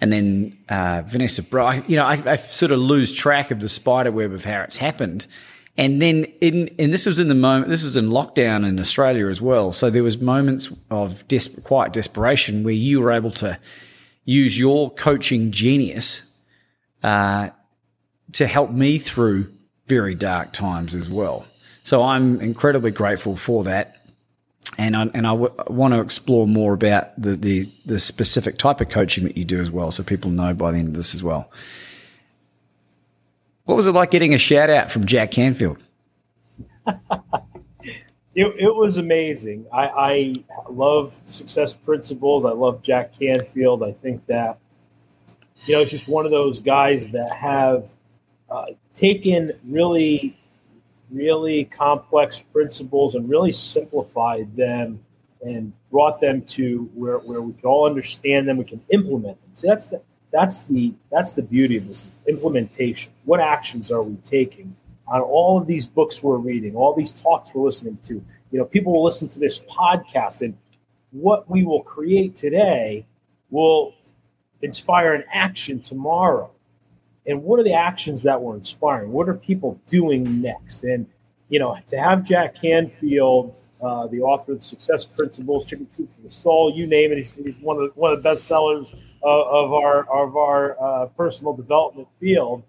and 0.00 0.12
then 0.12 0.58
uh, 0.68 1.02
Vanessa 1.06 1.42
Bright. 1.42 1.88
You 1.88 1.96
know, 1.96 2.06
I, 2.06 2.22
I, 2.24 2.36
sort 2.36 2.72
of 2.72 2.78
lose 2.78 3.12
track 3.12 3.50
of 3.50 3.60
the 3.60 3.68
spider 3.68 4.10
web 4.10 4.32
of 4.32 4.44
how 4.46 4.62
it's 4.62 4.78
happened. 4.78 5.26
And 5.76 6.00
then 6.00 6.24
in 6.40 6.74
and 6.78 6.92
this 6.92 7.06
was 7.06 7.20
in 7.20 7.28
the 7.28 7.34
moment. 7.34 7.68
This 7.68 7.84
was 7.84 7.96
in 7.96 8.08
lockdown 8.08 8.66
in 8.66 8.78
Australia 8.80 9.28
as 9.28 9.40
well. 9.40 9.72
So 9.72 9.90
there 9.90 10.02
was 10.02 10.18
moments 10.18 10.68
of 10.90 11.26
des- 11.28 11.60
quiet 11.64 11.92
desperation 11.92 12.64
where 12.64 12.74
you 12.74 13.00
were 13.00 13.12
able 13.12 13.30
to 13.32 13.58
use 14.24 14.58
your 14.58 14.90
coaching 14.90 15.50
genius 15.50 16.30
uh, 17.02 17.50
to 18.32 18.46
help 18.46 18.70
me 18.70 18.98
through 18.98 19.52
very 19.86 20.14
dark 20.14 20.52
times 20.52 20.94
as 20.94 21.08
well. 21.08 21.46
So 21.82 22.02
I'm 22.02 22.40
incredibly 22.40 22.90
grateful 22.90 23.36
for 23.36 23.64
that. 23.64 23.99
And 24.80 24.96
I, 24.96 25.02
and 25.12 25.26
I 25.26 25.32
w- 25.32 25.54
want 25.66 25.92
to 25.92 26.00
explore 26.00 26.46
more 26.46 26.72
about 26.72 27.20
the, 27.20 27.36
the, 27.36 27.70
the 27.84 28.00
specific 28.00 28.56
type 28.56 28.80
of 28.80 28.88
coaching 28.88 29.24
that 29.24 29.36
you 29.36 29.44
do 29.44 29.60
as 29.60 29.70
well, 29.70 29.90
so 29.90 30.02
people 30.02 30.30
know 30.30 30.54
by 30.54 30.72
the 30.72 30.78
end 30.78 30.88
of 30.88 30.94
this 30.94 31.14
as 31.14 31.22
well. 31.22 31.50
What 33.66 33.76
was 33.76 33.86
it 33.86 33.92
like 33.92 34.10
getting 34.10 34.32
a 34.32 34.38
shout 34.38 34.70
out 34.70 34.90
from 34.90 35.04
Jack 35.04 35.32
Canfield? 35.32 35.78
It, 38.32 38.46
it, 38.58 38.74
was 38.74 38.96
amazing. 38.96 39.66
I, 39.72 39.86
I, 39.86 40.44
love 40.70 41.20
success 41.24 41.74
principles. 41.74 42.44
I 42.44 42.52
love 42.52 42.80
Jack 42.80 43.18
Canfield. 43.18 43.82
I 43.82 43.90
think 43.90 44.24
that, 44.26 44.58
you 45.66 45.74
know, 45.74 45.80
it's 45.80 45.90
just 45.90 46.08
one 46.08 46.26
of 46.26 46.30
those 46.30 46.60
guys 46.60 47.10
that 47.10 47.32
have 47.32 47.90
uh, 48.48 48.66
taken 48.94 49.52
really, 49.64 50.38
really 51.12 51.64
complex 51.64 52.40
principles 52.40 53.14
and 53.14 53.28
really 53.28 53.52
simplified 53.52 54.54
them 54.56 55.00
and 55.42 55.72
brought 55.90 56.20
them 56.20 56.42
to 56.42 56.90
where, 56.94 57.18
where 57.18 57.42
we 57.42 57.52
can 57.54 57.66
all 57.66 57.86
understand 57.86 58.46
them, 58.46 58.56
we 58.56 58.64
can 58.64 58.80
implement 58.90 59.40
them. 59.40 59.50
So 59.54 59.68
that's 59.68 59.86
the 59.88 60.00
that's 60.32 60.64
the 60.64 60.94
that's 61.10 61.32
the 61.32 61.42
beauty 61.42 61.76
of 61.76 61.88
this 61.88 62.04
implementation. 62.28 63.12
What 63.24 63.40
actions 63.40 63.90
are 63.90 64.02
we 64.02 64.16
taking 64.24 64.76
on 65.10 65.20
all 65.20 65.58
of 65.60 65.66
these 65.66 65.86
books 65.86 66.22
we're 66.22 66.36
reading, 66.36 66.76
all 66.76 66.94
these 66.94 67.10
talks 67.10 67.52
we're 67.52 67.64
listening 67.64 67.98
to. 68.04 68.14
You 68.52 68.58
know, 68.58 68.64
people 68.64 68.92
will 68.92 69.04
listen 69.04 69.28
to 69.28 69.40
this 69.40 69.58
podcast, 69.60 70.42
and 70.42 70.56
what 71.10 71.50
we 71.50 71.64
will 71.64 71.82
create 71.82 72.36
today 72.36 73.04
will 73.50 73.92
inspire 74.62 75.14
an 75.14 75.24
action 75.32 75.80
tomorrow. 75.80 76.50
And 77.26 77.42
what 77.42 77.60
are 77.60 77.64
the 77.64 77.74
actions 77.74 78.22
that 78.22 78.40
we're 78.40 78.56
inspiring? 78.56 79.12
What 79.12 79.28
are 79.28 79.34
people 79.34 79.80
doing 79.86 80.40
next? 80.40 80.84
And 80.84 81.06
you 81.48 81.58
know, 81.58 81.76
to 81.88 81.98
have 81.98 82.24
Jack 82.24 82.54
Canfield, 82.54 83.58
uh, 83.82 84.06
the 84.06 84.20
author 84.20 84.52
of 84.52 84.58
the 84.58 84.64
Success 84.64 85.04
Principles, 85.04 85.64
Chicken 85.64 85.90
Soup 85.90 86.08
for 86.14 86.22
the 86.22 86.30
Soul, 86.30 86.72
you 86.74 86.86
name 86.86 87.12
it, 87.12 87.18
he's, 87.18 87.34
he's 87.34 87.56
one 87.58 87.76
of 87.76 87.82
the, 87.82 88.00
one 88.00 88.12
of 88.12 88.18
the 88.18 88.22
best 88.22 88.44
sellers 88.44 88.92
of, 89.22 89.46
of 89.46 89.72
our 89.72 90.00
of 90.10 90.36
our 90.36 90.76
uh, 90.80 91.06
personal 91.06 91.54
development 91.54 92.08
field. 92.18 92.62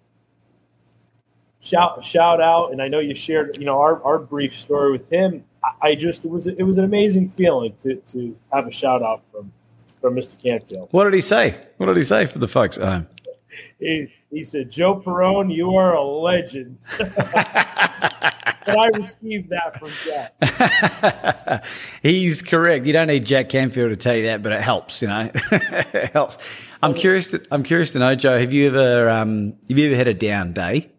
Shout 1.64 2.04
shout 2.04 2.42
out 2.42 2.72
and 2.72 2.82
i 2.82 2.88
know 2.88 2.98
you 2.98 3.14
shared 3.14 3.58
you 3.60 3.66
know 3.66 3.78
our, 3.78 4.04
our 4.04 4.18
brief 4.18 4.56
story 4.56 4.92
with 4.92 5.12
him. 5.12 5.44
I, 5.64 5.90
I 5.90 5.96
just 5.96 6.26
it 6.26 6.32
was 6.32 6.48
it 6.48 6.64
was 6.64 6.78
an 6.78 6.86
amazing 6.86 7.30
feeling 7.30 7.76
to 7.84 7.96
to 7.96 8.36
have 8.52 8.68
a 8.68 8.72
shout 8.72 9.04
out 9.04 9.22
from 9.32 9.52
from 10.02 10.16
mr 10.16 10.42
canfield. 10.42 10.90
What 10.92 11.04
did 11.04 11.14
he 11.14 11.22
say? 11.22 11.56
What 11.78 11.86
did 11.86 11.98
he 11.98 12.04
say 12.04 12.26
for 12.26 12.40
the 12.40 12.48
folks 12.48 12.80
at 12.80 12.88
home? 12.88 13.08
He, 13.80 14.12
he 14.32 14.44
said 14.44 14.72
joe 14.72 15.00
perone 15.00 15.54
you 15.54 15.76
are 15.76 15.94
a 15.94 16.04
legend. 16.04 16.78
But 18.64 18.78
i 18.78 18.88
received 18.90 19.50
that 19.50 19.80
from 19.80 19.90
jack. 20.06 21.66
He's 22.04 22.44
correct. 22.44 22.86
You 22.86 22.94
don't 22.94 23.08
need 23.08 23.26
jack 23.26 23.50
canfield 23.50 23.90
to 23.90 23.96
tell 23.96 24.16
you 24.16 24.28
that 24.28 24.44
but 24.44 24.52
it 24.52 24.62
helps 24.62 25.02
you 25.02 25.08
know? 25.08 25.32
It 25.52 26.12
helps. 26.14 26.38
I'm 26.84 26.94
curious 26.94 27.30
to, 27.30 27.44
i'm 27.50 27.64
curious 27.64 27.92
to 27.94 28.00
know 28.00 28.14
joe 28.14 28.40
have 28.40 28.54
you 28.54 28.68
ever 28.68 29.10
um 29.10 29.54
have 29.68 29.80
you 29.80 29.88
ever 29.88 29.96
had 29.96 30.08
a 30.08 30.14
down 30.14 30.54
day? 30.54 30.92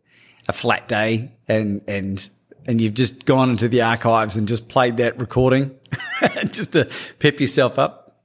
A 0.48 0.52
flat 0.52 0.88
day 0.88 1.30
and 1.46 1.82
and 1.86 2.28
and 2.66 2.80
you've 2.80 2.94
just 2.94 3.26
gone 3.26 3.50
into 3.50 3.68
the 3.68 3.82
archives 3.82 4.36
and 4.36 4.48
just 4.48 4.68
played 4.68 4.96
that 4.98 5.18
recording? 5.18 5.74
Just 6.50 6.72
to 6.74 6.88
pep 7.18 7.40
yourself 7.40 7.78
up? 7.78 8.24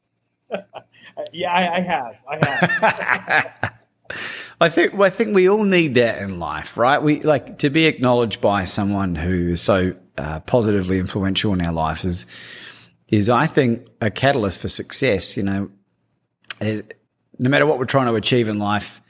yeah, 1.31 1.51
I, 1.51 1.77
I, 1.77 1.81
have. 1.81 2.15
I 2.29 2.45
have. 2.45 3.73
I 4.59 4.69
think 4.69 4.99
I 4.99 5.09
think 5.09 5.35
we 5.35 5.49
all 5.49 5.63
need 5.63 5.95
that 5.95 6.19
in 6.19 6.39
life, 6.39 6.77
right? 6.77 7.01
We 7.01 7.21
like 7.21 7.59
to 7.59 7.69
be 7.69 7.85
acknowledged 7.85 8.41
by 8.41 8.63
someone 8.63 9.15
who 9.15 9.49
is 9.49 9.61
so 9.61 9.95
uh, 10.17 10.39
positively 10.41 10.99
influential 10.99 11.53
in 11.53 11.61
our 11.61 11.73
life 11.73 12.03
is 12.03 12.25
is 13.07 13.29
I 13.29 13.47
think 13.47 13.87
a 14.01 14.09
catalyst 14.09 14.59
for 14.61 14.67
success. 14.67 15.37
You 15.37 15.43
know, 15.43 15.71
is, 16.59 16.83
no 17.39 17.49
matter 17.49 17.65
what 17.65 17.77
we're 17.77 17.85
trying 17.85 18.07
to 18.07 18.15
achieve 18.15 18.47
in 18.47 18.59
life, 18.59 19.01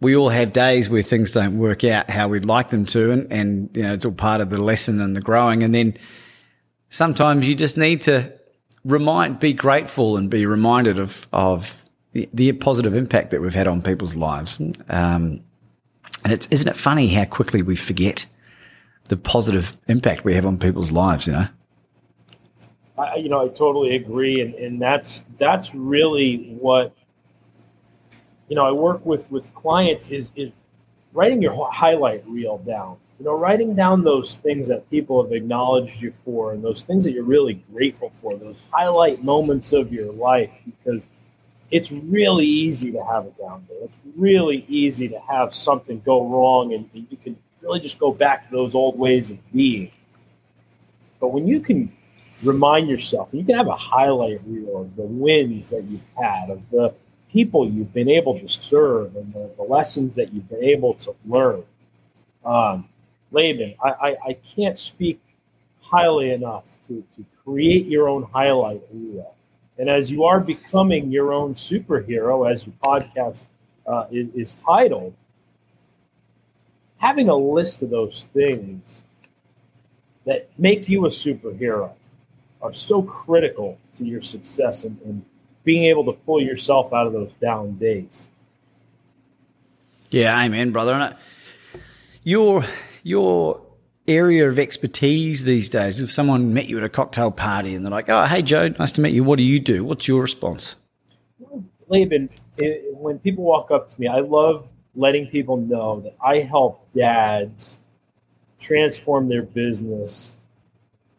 we 0.00 0.16
all 0.16 0.28
have 0.28 0.52
days 0.52 0.88
where 0.88 1.02
things 1.02 1.32
don't 1.32 1.58
work 1.58 1.84
out 1.84 2.10
how 2.10 2.28
we'd 2.28 2.44
like 2.44 2.70
them 2.70 2.84
to, 2.86 3.12
and, 3.12 3.32
and 3.32 3.76
you 3.76 3.82
know 3.82 3.92
it's 3.92 4.04
all 4.04 4.12
part 4.12 4.40
of 4.40 4.50
the 4.50 4.62
lesson 4.62 5.00
and 5.00 5.16
the 5.16 5.20
growing. 5.20 5.62
And 5.62 5.74
then 5.74 5.96
sometimes 6.90 7.48
you 7.48 7.54
just 7.54 7.76
need 7.76 8.02
to 8.02 8.32
remind, 8.84 9.38
be 9.40 9.52
grateful, 9.52 10.16
and 10.16 10.30
be 10.30 10.46
reminded 10.46 10.98
of 10.98 11.26
of 11.32 11.82
the, 12.12 12.28
the 12.32 12.52
positive 12.52 12.94
impact 12.94 13.30
that 13.30 13.40
we've 13.40 13.54
had 13.54 13.68
on 13.68 13.82
people's 13.82 14.16
lives. 14.16 14.58
Um, 14.88 15.40
and 16.24 16.32
it's 16.32 16.46
isn't 16.48 16.68
it 16.68 16.76
funny 16.76 17.08
how 17.08 17.24
quickly 17.24 17.62
we 17.62 17.76
forget 17.76 18.26
the 19.04 19.16
positive 19.16 19.76
impact 19.86 20.24
we 20.24 20.34
have 20.34 20.46
on 20.46 20.58
people's 20.58 20.90
lives? 20.90 21.26
You 21.26 21.34
know. 21.34 21.48
I, 22.98 23.16
you 23.16 23.28
know, 23.28 23.44
I 23.44 23.48
totally 23.48 23.94
agree, 23.94 24.40
and, 24.40 24.54
and 24.54 24.82
that's 24.82 25.24
that's 25.38 25.74
really 25.74 26.56
what 26.58 26.92
you 28.48 28.56
know 28.56 28.64
I 28.64 28.72
work 28.72 29.04
with 29.06 29.30
with 29.30 29.54
clients 29.54 30.10
is 30.10 30.30
is 30.34 30.52
writing 31.12 31.40
your 31.40 31.70
highlight 31.70 32.26
reel 32.26 32.58
down. 32.58 32.96
You 33.18 33.24
know, 33.24 33.38
writing 33.38 33.74
down 33.74 34.04
those 34.04 34.36
things 34.36 34.68
that 34.68 34.88
people 34.90 35.22
have 35.22 35.32
acknowledged 35.32 36.00
you 36.00 36.12
for, 36.24 36.52
and 36.52 36.62
those 36.62 36.82
things 36.82 37.04
that 37.04 37.12
you're 37.12 37.24
really 37.24 37.54
grateful 37.72 38.12
for, 38.20 38.36
those 38.36 38.60
highlight 38.70 39.24
moments 39.24 39.72
of 39.72 39.92
your 39.92 40.12
life, 40.12 40.52
because 40.64 41.06
it's 41.70 41.92
really 41.92 42.46
easy 42.46 42.92
to 42.92 43.04
have 43.04 43.26
a 43.26 43.30
down 43.30 43.64
day. 43.68 43.76
It's 43.82 44.00
really 44.16 44.64
easy 44.68 45.08
to 45.08 45.18
have 45.28 45.54
something 45.54 46.00
go 46.04 46.26
wrong, 46.26 46.72
and 46.74 46.88
you 46.92 47.16
can 47.16 47.36
really 47.60 47.80
just 47.80 47.98
go 47.98 48.12
back 48.12 48.44
to 48.44 48.50
those 48.50 48.74
old 48.74 48.98
ways 48.98 49.30
of 49.30 49.38
being. 49.52 49.90
But 51.20 51.28
when 51.28 51.46
you 51.46 51.60
can 51.60 51.92
remind 52.42 52.88
yourself, 52.88 53.28
you 53.32 53.44
can 53.44 53.56
have 53.56 53.66
a 53.66 53.76
highlight 53.76 54.38
reel 54.46 54.82
of 54.82 54.96
the 54.96 55.02
wins 55.02 55.68
that 55.70 55.84
you've 55.84 56.00
had, 56.16 56.50
of 56.50 56.62
the 56.70 56.94
people 57.30 57.68
you've 57.68 57.92
been 57.92 58.08
able 58.08 58.38
to 58.38 58.48
serve 58.48 59.14
and 59.16 59.32
the, 59.34 59.50
the 59.56 59.62
lessons 59.62 60.14
that 60.14 60.32
you've 60.32 60.48
been 60.48 60.64
able 60.64 60.94
to 60.94 61.14
learn. 61.26 61.62
Um, 62.44 62.88
Laban, 63.30 63.74
I, 63.82 63.88
I, 63.88 64.16
I, 64.28 64.32
can't 64.56 64.78
speak 64.78 65.20
highly 65.82 66.30
enough 66.30 66.78
to, 66.86 67.04
to 67.16 67.24
create 67.44 67.86
your 67.86 68.08
own 68.08 68.22
highlight 68.32 68.80
reel. 68.90 69.34
And 69.78 69.88
as 69.88 70.10
you 70.10 70.24
are 70.24 70.40
becoming 70.40 71.10
your 71.10 71.32
own 71.32 71.54
superhero, 71.54 72.50
as 72.50 72.66
your 72.66 72.74
podcast 72.82 73.46
uh, 73.86 74.06
is, 74.10 74.28
is 74.34 74.54
titled, 74.56 75.14
having 76.98 77.28
a 77.28 77.36
list 77.36 77.82
of 77.82 77.90
those 77.90 78.28
things 78.34 79.04
that 80.24 80.50
make 80.58 80.88
you 80.88 81.06
a 81.06 81.08
superhero 81.08 81.92
are 82.60 82.72
so 82.72 83.02
critical 83.02 83.78
to 83.96 84.04
your 84.04 84.20
success 84.20 84.84
and, 84.84 84.98
and 85.04 85.24
being 85.64 85.84
able 85.84 86.04
to 86.04 86.12
pull 86.12 86.42
yourself 86.42 86.92
out 86.92 87.06
of 87.06 87.12
those 87.12 87.34
down 87.34 87.76
days. 87.78 88.28
Yeah, 90.10 90.42
amen, 90.42 90.72
brother. 90.72 90.94
And 90.94 91.14
your 92.24 92.64
your 93.02 93.60
area 94.08 94.48
of 94.48 94.58
expertise 94.58 95.44
these 95.44 95.68
days. 95.68 96.00
If 96.00 96.10
someone 96.10 96.54
met 96.54 96.68
you 96.68 96.78
at 96.78 96.84
a 96.84 96.88
cocktail 96.88 97.30
party 97.30 97.74
and 97.74 97.84
they're 97.84 97.90
like, 97.90 98.08
"Oh, 98.08 98.24
hey 98.24 98.42
Joe, 98.42 98.68
nice 98.68 98.92
to 98.92 99.00
meet 99.00 99.12
you. 99.12 99.22
What 99.22 99.36
do 99.36 99.42
you 99.42 99.60
do?" 99.60 99.84
What's 99.84 100.08
your 100.08 100.22
response? 100.22 100.76
Laban, 101.88 102.28
it, 102.56 102.94
when 102.96 103.18
people 103.18 103.44
walk 103.44 103.70
up 103.70 103.88
to 103.88 104.00
me, 104.00 104.08
I 104.08 104.20
love 104.20 104.68
letting 104.94 105.26
people 105.28 105.56
know 105.56 106.00
that 106.00 106.16
I 106.24 106.38
help 106.38 106.92
dads 106.92 107.78
transform 108.58 109.28
their 109.28 109.42
business 109.42 110.34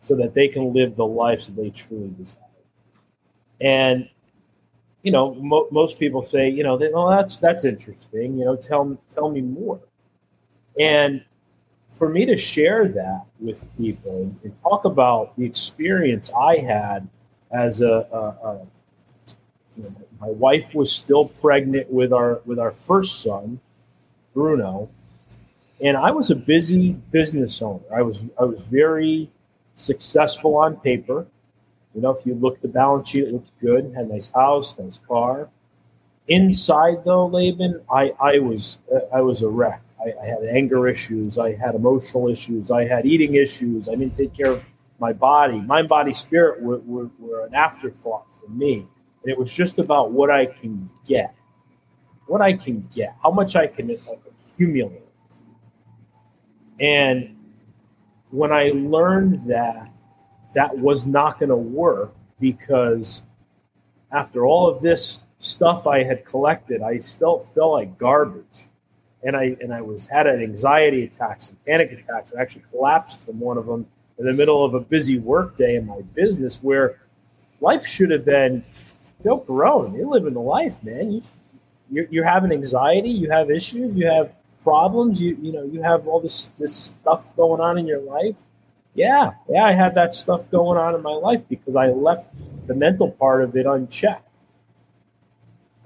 so 0.02 0.16
that 0.18 0.34
they 0.34 0.48
can 0.48 0.74
live 0.74 0.96
the 0.96 1.06
lives 1.06 1.48
that 1.48 1.56
they 1.56 1.70
truly 1.70 2.10
desire. 2.18 2.42
And 3.62 4.10
you 5.04 5.12
know, 5.12 5.34
mo- 5.36 5.68
most 5.72 6.00
people 6.00 6.24
say, 6.24 6.50
you 6.50 6.64
know, 6.64 6.78
they, 6.78 6.92
oh, 6.94 7.10
that's 7.10 7.40
that's 7.40 7.66
interesting. 7.66 8.38
You 8.38 8.46
know, 8.46 8.56
tell 8.56 8.98
tell 9.10 9.30
me 9.30 9.42
more. 9.42 9.80
And 10.80 11.24
for 12.00 12.08
me 12.10 12.26
to 12.26 12.38
share 12.38 12.88
that 12.88 13.26
with 13.40 13.66
people 13.78 14.34
and, 14.44 14.56
talk 14.64 14.86
about 14.86 15.38
the 15.38 15.46
experience 15.46 16.32
I 16.32 16.58
had 16.58 17.08
as 17.52 17.82
a, 17.82 18.08
a, 18.12 18.48
a 18.48 18.68
you 19.78 19.84
know, 19.84 19.96
my 20.22 20.30
wife 20.30 20.74
was 20.74 20.92
still 20.92 21.26
pregnant 21.26 21.92
with 21.92 22.14
our 22.14 22.42
with 22.46 22.58
our 22.58 22.72
first 22.72 23.22
son, 23.22 23.60
Bruno, 24.34 24.90
and 25.82 25.98
I 25.98 26.12
was 26.12 26.32
a 26.32 26.36
busy 26.36 26.94
business 27.12 27.62
owner. 27.62 27.84
I 27.94 28.02
was 28.02 28.24
I 28.40 28.44
was 28.44 28.64
very 28.64 29.30
successful 29.76 30.56
on 30.58 30.78
paper. 30.78 31.28
You 31.96 32.02
know, 32.02 32.12
if 32.12 32.26
you 32.26 32.36
look 32.36 32.56
at 32.56 32.62
the 32.62 32.68
balance 32.68 33.10
sheet, 33.10 33.26
it 33.26 33.34
looked 33.34 33.60
good. 33.60 33.94
Had 33.96 34.06
a 34.06 34.10
nice 34.10 34.32
house, 34.32 34.78
nice 34.78 35.00
car. 35.08 35.50
Inside, 36.28 37.04
though, 37.06 37.26
Laban, 37.28 37.82
I, 37.92 38.14
I 38.22 38.40
was 38.40 38.78
I 39.14 39.22
was 39.22 39.42
a 39.42 39.50
wreck. 39.50 39.82
I, 40.02 40.14
I 40.22 40.26
had 40.26 40.44
anger 40.50 40.88
issues. 40.88 41.38
I 41.38 41.54
had 41.56 41.76
emotional 41.76 42.30
issues. 42.30 42.72
I 42.72 42.86
had 42.86 43.06
eating 43.06 43.36
issues. 43.36 43.88
I 43.88 43.96
didn't 43.96 44.16
take 44.16 44.34
care 44.34 44.52
of 44.52 44.64
my 45.00 45.14
body. 45.14 45.62
Mind, 45.62 45.90
body, 45.90 46.14
spirit 46.14 46.62
were, 46.62 46.80
were, 46.80 47.10
were 47.20 47.46
an 47.46 47.54
afterthought 47.54 48.26
for 48.40 48.50
me. 48.50 48.88
And 49.24 49.32
it 49.32 49.38
was 49.38 49.54
just 49.54 49.80
about 49.80 50.12
what 50.12 50.30
I 50.30 50.46
can 50.46 50.90
get, 51.06 51.36
what 52.28 52.42
I 52.42 52.54
can 52.54 52.88
get, 52.94 53.16
how 53.22 53.32
much 53.32 53.56
I 53.56 53.68
can 53.68 53.98
accumulate. 54.56 55.04
And 56.80 57.36
when 58.32 58.52
I 58.52 58.72
learned 58.74 59.46
that 59.50 59.92
that 60.54 60.78
was 60.78 61.06
not 61.06 61.40
going 61.40 61.50
to 61.50 61.56
work 61.56 62.16
because 62.40 63.22
after 64.12 64.46
all 64.46 64.70
of 64.70 64.82
this 64.82 65.22
stuff 65.40 65.88
I 65.88 66.04
had 66.04 66.26
collected, 66.26 66.82
I 66.82 67.00
still 67.00 67.48
felt 67.54 67.74
like 67.74 67.98
garbage. 67.98 68.70
And 69.24 69.36
I 69.36 69.58
and 69.62 69.74
I 69.74 69.82
was 69.82 70.06
had 70.06 70.28
an 70.28 70.42
anxiety 70.42 71.04
attacks 71.04 71.50
and 71.50 71.66
panic 71.66 71.92
attacks. 71.92 72.34
I 72.38 72.42
actually 72.42 72.64
collapsed 72.72 73.20
from 73.20 73.40
one 73.40 73.58
of 73.58 73.66
them 73.66 73.86
in 74.18 74.26
the 74.26 74.34
middle 74.34 74.64
of 74.64 74.74
a 74.74 74.80
busy 74.80 75.20
work 75.20 75.58
day 75.58 75.76
in 75.76 75.86
my 75.86 76.02
business 76.14 76.60
where 76.62 77.00
life 77.62 77.86
should 77.86 78.12
have 78.12 78.26
been 78.26 78.64
Joe 79.24 79.40
Corone, 79.40 79.94
you're 79.94 80.08
living 80.08 80.34
the 80.34 80.40
life, 80.40 80.82
man. 80.84 81.12
You, 81.12 81.22
you're, 81.92 82.06
you're 82.10 82.26
having 82.26 82.52
anxiety, 82.52 83.10
you 83.10 83.30
have 83.32 83.52
issues, 83.52 83.98
you 83.98 84.08
have 84.08 84.32
problems, 84.62 85.22
you 85.22 85.38
you 85.42 85.52
know, 85.52 85.64
you 85.64 85.82
have 85.82 86.08
all 86.08 86.20
this 86.20 86.48
this 86.60 86.76
stuff 86.76 87.26
going 87.36 87.62
on 87.62 87.78
in 87.78 87.88
your 87.88 88.02
life. 88.02 88.36
Yeah, 88.96 89.32
yeah, 89.50 89.66
I 89.66 89.74
had 89.74 89.96
that 89.96 90.14
stuff 90.14 90.50
going 90.50 90.78
on 90.78 90.96
in 90.96 91.02
my 91.02 91.14
life 91.14 91.42
because 91.50 91.76
I 91.76 91.88
left 91.88 92.28
the 92.68 92.76
mental 92.76 93.12
part 93.12 93.44
of 93.44 93.56
it 93.56 93.66
unchecked. 93.66 94.29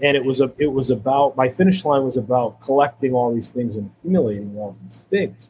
And 0.03 0.15
it 0.17 0.23
was 0.23 0.41
a 0.41 0.53
it 0.59 0.67
was 0.67 0.91
about 0.91 1.35
my 1.37 1.49
finish 1.49 1.83
line 1.85 2.03
was 2.03 2.17
about 2.17 2.61
collecting 2.61 3.13
all 3.13 3.33
these 3.33 3.49
things 3.49 3.77
and 3.77 3.89
accumulating 3.97 4.55
all 4.57 4.75
these 4.83 5.05
things. 5.09 5.49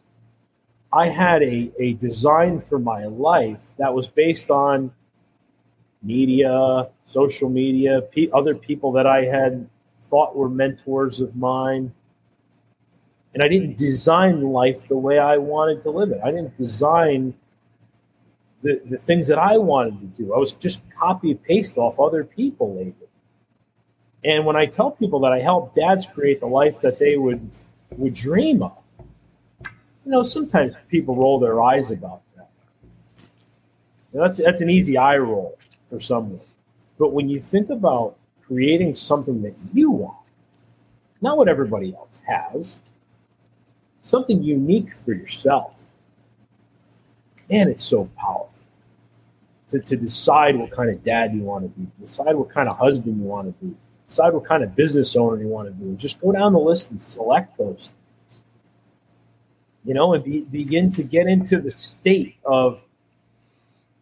I 0.94 1.08
had 1.08 1.42
a, 1.42 1.72
a 1.80 1.94
design 1.94 2.62
for 2.62 2.78
my 2.78 3.06
life 3.06 3.64
that 3.80 3.92
was 3.92 4.08
based 4.08 4.52
on 4.52 4.94
media, 6.04 6.88
social 7.06 7.50
media, 7.50 8.02
pe- 8.02 8.30
other 8.32 8.54
people 8.54 8.92
that 8.92 9.08
I 9.08 9.26
had 9.26 9.68
thought 10.12 10.36
were 10.36 10.50
mentors 10.50 11.20
of 11.20 11.36
mine. 11.36 11.92
And 13.34 13.42
I 13.42 13.48
didn't 13.48 13.78
design 13.78 14.44
life 14.44 14.88
the 14.88 14.98
way 14.98 15.18
I 15.18 15.38
wanted 15.38 15.82
to 15.84 15.90
live 15.90 16.12
it. 16.12 16.22
I 16.24 16.30
didn't 16.30 16.56
design 16.56 17.34
the, 18.62 18.80
the 18.86 19.00
things 19.00 19.28
that 19.30 19.40
I 19.40 19.58
wanted 19.58 20.00
to 20.02 20.24
do. 20.24 20.34
I 20.36 20.38
was 20.38 20.54
just 20.54 20.84
copy 20.92 21.34
paste 21.34 21.80
off 21.80 22.00
other 22.00 22.24
people 22.24 22.76
lately. 22.76 23.08
And 24.26 24.46
when 24.46 24.56
I 24.56 24.66
tell 24.66 24.92
people 24.92 25.20
that 25.22 25.34
I 25.34 25.40
help 25.40 25.74
dads 25.74 26.06
create 26.08 26.40
the 26.40 26.48
life 26.48 26.80
that 26.82 27.00
they 27.00 27.18
would 27.18 27.50
would 27.98 28.14
dream 28.14 28.64
of, 28.64 28.82
you 29.62 30.12
know, 30.12 30.24
sometimes 30.24 30.74
people 30.90 31.16
roll 31.16 31.40
their 31.40 31.62
eyes 31.62 31.92
about 31.92 32.22
that. 32.36 32.50
That's 34.14 34.40
that's 34.40 34.62
an 34.62 34.70
easy 34.70 34.98
eye 34.98 35.18
roll 35.18 35.58
for 35.90 36.00
someone. 36.00 36.40
But 36.98 37.12
when 37.12 37.30
you 37.30 37.40
think 37.40 37.70
about 37.70 38.16
creating 38.46 38.96
something 38.96 39.42
that 39.42 39.56
you 39.74 39.92
want, 39.92 40.18
not 41.22 41.38
what 41.38 41.48
everybody 41.48 41.94
else 41.94 42.22
has, 42.28 42.82
something 44.04 44.42
unique 44.44 44.94
for 44.94 45.14
yourself, 45.14 45.80
man, 47.50 47.68
it's 47.70 47.84
so 47.84 48.10
powerful. 48.18 48.50
To, 49.70 49.80
to 49.80 49.98
decide 49.98 50.56
what 50.56 50.70
kind 50.70 50.92
of 50.92 51.04
dad 51.04 51.34
you 51.34 51.42
want 51.42 51.64
to 51.64 51.70
be, 51.80 51.88
decide 52.00 52.36
what 52.36 52.50
kind 52.52 52.70
of 52.70 52.78
husband 52.78 53.18
you 53.18 53.24
want 53.24 53.48
to 53.48 53.66
be, 53.66 53.76
decide 54.14 54.34
what 54.34 54.46
kind 54.46 54.64
of 54.64 54.76
business 54.76 55.16
owner 55.16 55.42
you 55.42 55.48
want 55.48 55.68
to 55.68 55.74
be. 55.74 55.96
Just 55.96 56.22
go 56.22 56.32
down 56.32 56.54
the 56.54 56.60
list 56.60 56.92
and 56.92 57.02
select 57.02 57.58
those 57.58 57.92
things. 57.92 58.42
You 59.86 59.94
know, 59.96 60.14
and 60.14 60.24
be, 60.24 60.46
begin 60.46 60.92
to 60.94 61.04
get 61.04 61.28
into 61.28 61.60
the 61.60 61.72
state 61.72 62.38
of 62.46 62.84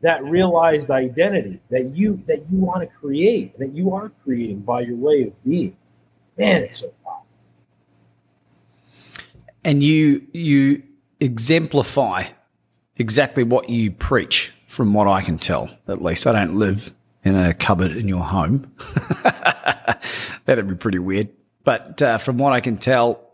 that 0.01 0.23
realized 0.23 0.91
identity 0.91 1.61
that 1.69 1.93
you 1.95 2.21
that 2.27 2.45
you 2.51 2.57
want 2.59 2.81
to 2.81 2.87
create, 2.87 3.57
that 3.57 3.73
you 3.73 3.93
are 3.93 4.11
creating 4.23 4.59
by 4.59 4.81
your 4.81 4.97
way 4.97 5.23
of 5.23 5.43
being. 5.43 5.75
Man, 6.37 6.63
it's 6.63 6.79
so 6.79 6.93
powerful. 7.03 7.25
And 9.63 9.81
you 9.81 10.27
you 10.33 10.83
exemplify 11.19 12.25
exactly 12.97 13.43
what 13.43 13.69
you 13.69 13.91
preach, 13.91 14.51
from 14.67 14.93
what 14.93 15.07
I 15.07 15.21
can 15.21 15.37
tell. 15.37 15.69
At 15.87 16.01
least 16.01 16.27
I 16.27 16.31
don't 16.31 16.55
live 16.57 16.93
in 17.23 17.35
a 17.35 17.53
cupboard 17.53 17.91
in 17.91 18.07
your 18.07 18.23
home. 18.23 18.71
That'd 20.45 20.67
be 20.67 20.75
pretty 20.75 20.99
weird. 20.99 21.29
But 21.63 22.01
uh, 22.01 22.17
from 22.17 22.37
what 22.37 22.53
I 22.53 22.59
can 22.59 22.77
tell, 22.77 23.31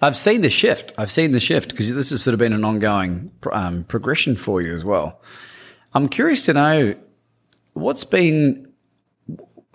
I've 0.00 0.16
seen 0.16 0.40
the 0.40 0.50
shift. 0.50 0.92
I've 0.98 1.10
seen 1.10 1.32
the 1.32 1.40
shift 1.40 1.70
because 1.70 1.92
this 1.94 2.10
has 2.10 2.22
sort 2.22 2.34
of 2.34 2.38
been 2.38 2.52
an 2.52 2.64
ongoing 2.64 3.30
um, 3.52 3.84
progression 3.84 4.36
for 4.36 4.60
you 4.60 4.74
as 4.74 4.84
well. 4.84 5.20
I'm 5.92 6.08
curious 6.08 6.46
to 6.46 6.54
know 6.54 6.94
what's 7.72 8.04
been, 8.04 8.72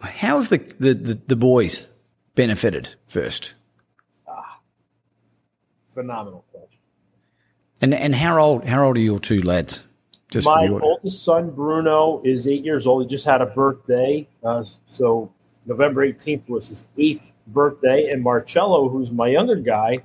how 0.01 0.39
have 0.39 0.49
the, 0.49 0.57
the, 0.79 0.93
the, 0.93 1.21
the 1.27 1.35
boys 1.35 1.87
benefited 2.35 2.89
first? 3.07 3.53
Ah, 4.27 4.59
phenomenal 5.93 6.45
question. 6.51 6.79
And 7.81 7.93
and 7.93 8.13
how 8.13 8.37
old 8.39 8.65
how 8.65 8.85
old 8.85 8.97
are 8.97 9.01
your 9.01 9.19
two 9.19 9.41
lads? 9.41 9.81
Just 10.29 10.45
my 10.45 10.67
oldest 10.67 11.23
son 11.23 11.51
Bruno 11.51 12.21
is 12.23 12.47
eight 12.47 12.63
years 12.63 12.85
old. 12.85 13.03
He 13.03 13.07
just 13.07 13.25
had 13.25 13.41
a 13.41 13.45
birthday, 13.45 14.27
uh, 14.43 14.63
so 14.87 15.31
November 15.65 16.07
18th 16.07 16.47
was 16.49 16.67
his 16.67 16.85
eighth 16.97 17.31
birthday. 17.47 18.09
And 18.09 18.23
Marcello, 18.23 18.89
who's 18.89 19.11
my 19.11 19.27
younger 19.27 19.55
guy, 19.55 19.99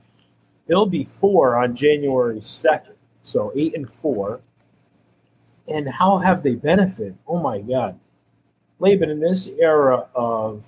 he'll 0.66 0.86
be 0.86 1.04
four 1.04 1.56
on 1.56 1.74
January 1.74 2.40
2nd. 2.40 2.94
So 3.24 3.52
eight 3.56 3.74
and 3.74 3.90
four. 3.90 4.40
And 5.68 5.88
how 5.88 6.18
have 6.18 6.42
they 6.42 6.54
benefited? 6.54 7.16
Oh 7.26 7.38
my 7.40 7.60
God. 7.60 7.98
Laban, 8.80 9.10
in 9.10 9.20
this 9.20 9.48
era 9.58 10.06
of 10.14 10.66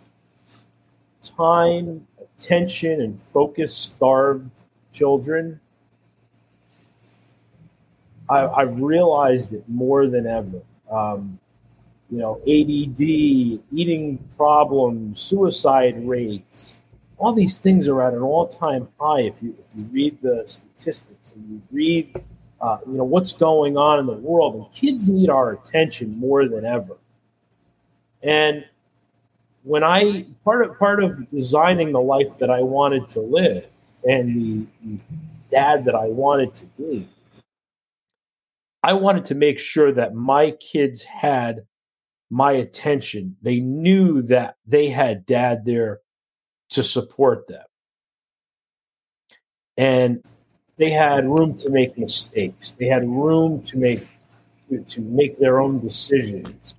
time, 1.23 2.07
attention, 2.19 3.03
and 3.03 3.21
focus 3.33 3.77
starved 3.77 4.51
children, 4.93 5.61
I, 8.29 8.39
I 8.39 8.63
realized 8.63 9.53
it 9.53 9.65
more 9.69 10.07
than 10.07 10.27
ever. 10.27 10.63
Um, 10.91 11.39
you 12.11 12.19
know, 12.19 12.37
ADD, 12.43 13.01
eating 13.01 14.19
problems, 14.37 15.21
suicide 15.21 16.07
rates, 16.07 16.81
all 17.19 17.33
these 17.33 17.59
things 17.59 17.89
are 17.89 18.03
at 18.03 18.13
an 18.13 18.23
all-time 18.23 18.89
high. 19.01 19.23
If 19.23 19.43
you, 19.43 19.57
if 19.59 19.67
you 19.81 19.85
read 19.87 20.19
the 20.23 20.45
statistics 20.47 21.33
and 21.33 21.49
you 21.51 21.63
read, 21.73 22.15
uh, 22.61 22.79
you 22.87 22.99
know, 22.99 23.05
what's 23.05 23.33
going 23.33 23.77
on 23.77 23.99
in 23.99 24.07
the 24.07 24.13
world, 24.13 24.55
and 24.55 24.73
kids 24.75 25.09
need 25.09 25.31
our 25.31 25.53
attention 25.53 26.19
more 26.19 26.49
than 26.49 26.65
ever. 26.65 26.97
And 28.23 28.65
when 29.65 29.83
I 29.83 30.27
part 30.45 30.69
of 30.69 30.79
part 30.79 31.03
of 31.03 31.29
designing 31.29 31.93
the 31.93 32.01
life 32.01 32.39
that 32.39 32.51
I 32.51 32.63
wanted 32.63 33.09
to 33.11 33.21
live 33.21 33.67
and 34.09 34.37
the, 34.37 34.67
the 34.85 34.99
dad 35.51 35.85
that 35.87 35.95
I 35.95 36.07
wanted 36.07 36.55
to 36.55 36.67
be, 36.79 37.09
I 38.83 38.93
wanted 38.93 39.25
to 39.27 39.35
make 39.35 39.59
sure 39.59 39.93
that 39.93 40.15
my 40.15 40.53
kids 40.53 41.03
had 41.03 41.67
my 42.31 42.53
attention. 42.53 43.37
They 43.43 43.61
knew 43.61 44.23
that 44.23 44.57
they 44.67 44.89
had 44.89 45.27
dad 45.27 45.65
there 45.65 46.01
to 46.71 46.83
support 46.83 47.47
them. 47.47 47.65
And 49.77 50.23
they 50.79 50.91
had 50.91 51.25
room 51.29 51.57
to 51.59 51.71
make 51.71 51.97
mistakes. 51.97 52.73
They 52.73 52.87
had 52.87 53.09
room 53.09 53.63
to 53.63 53.77
make 53.79 54.07
to 54.89 55.01
make 55.01 55.39
their 55.39 55.61
own 55.61 55.79
decisions. 55.81 56.75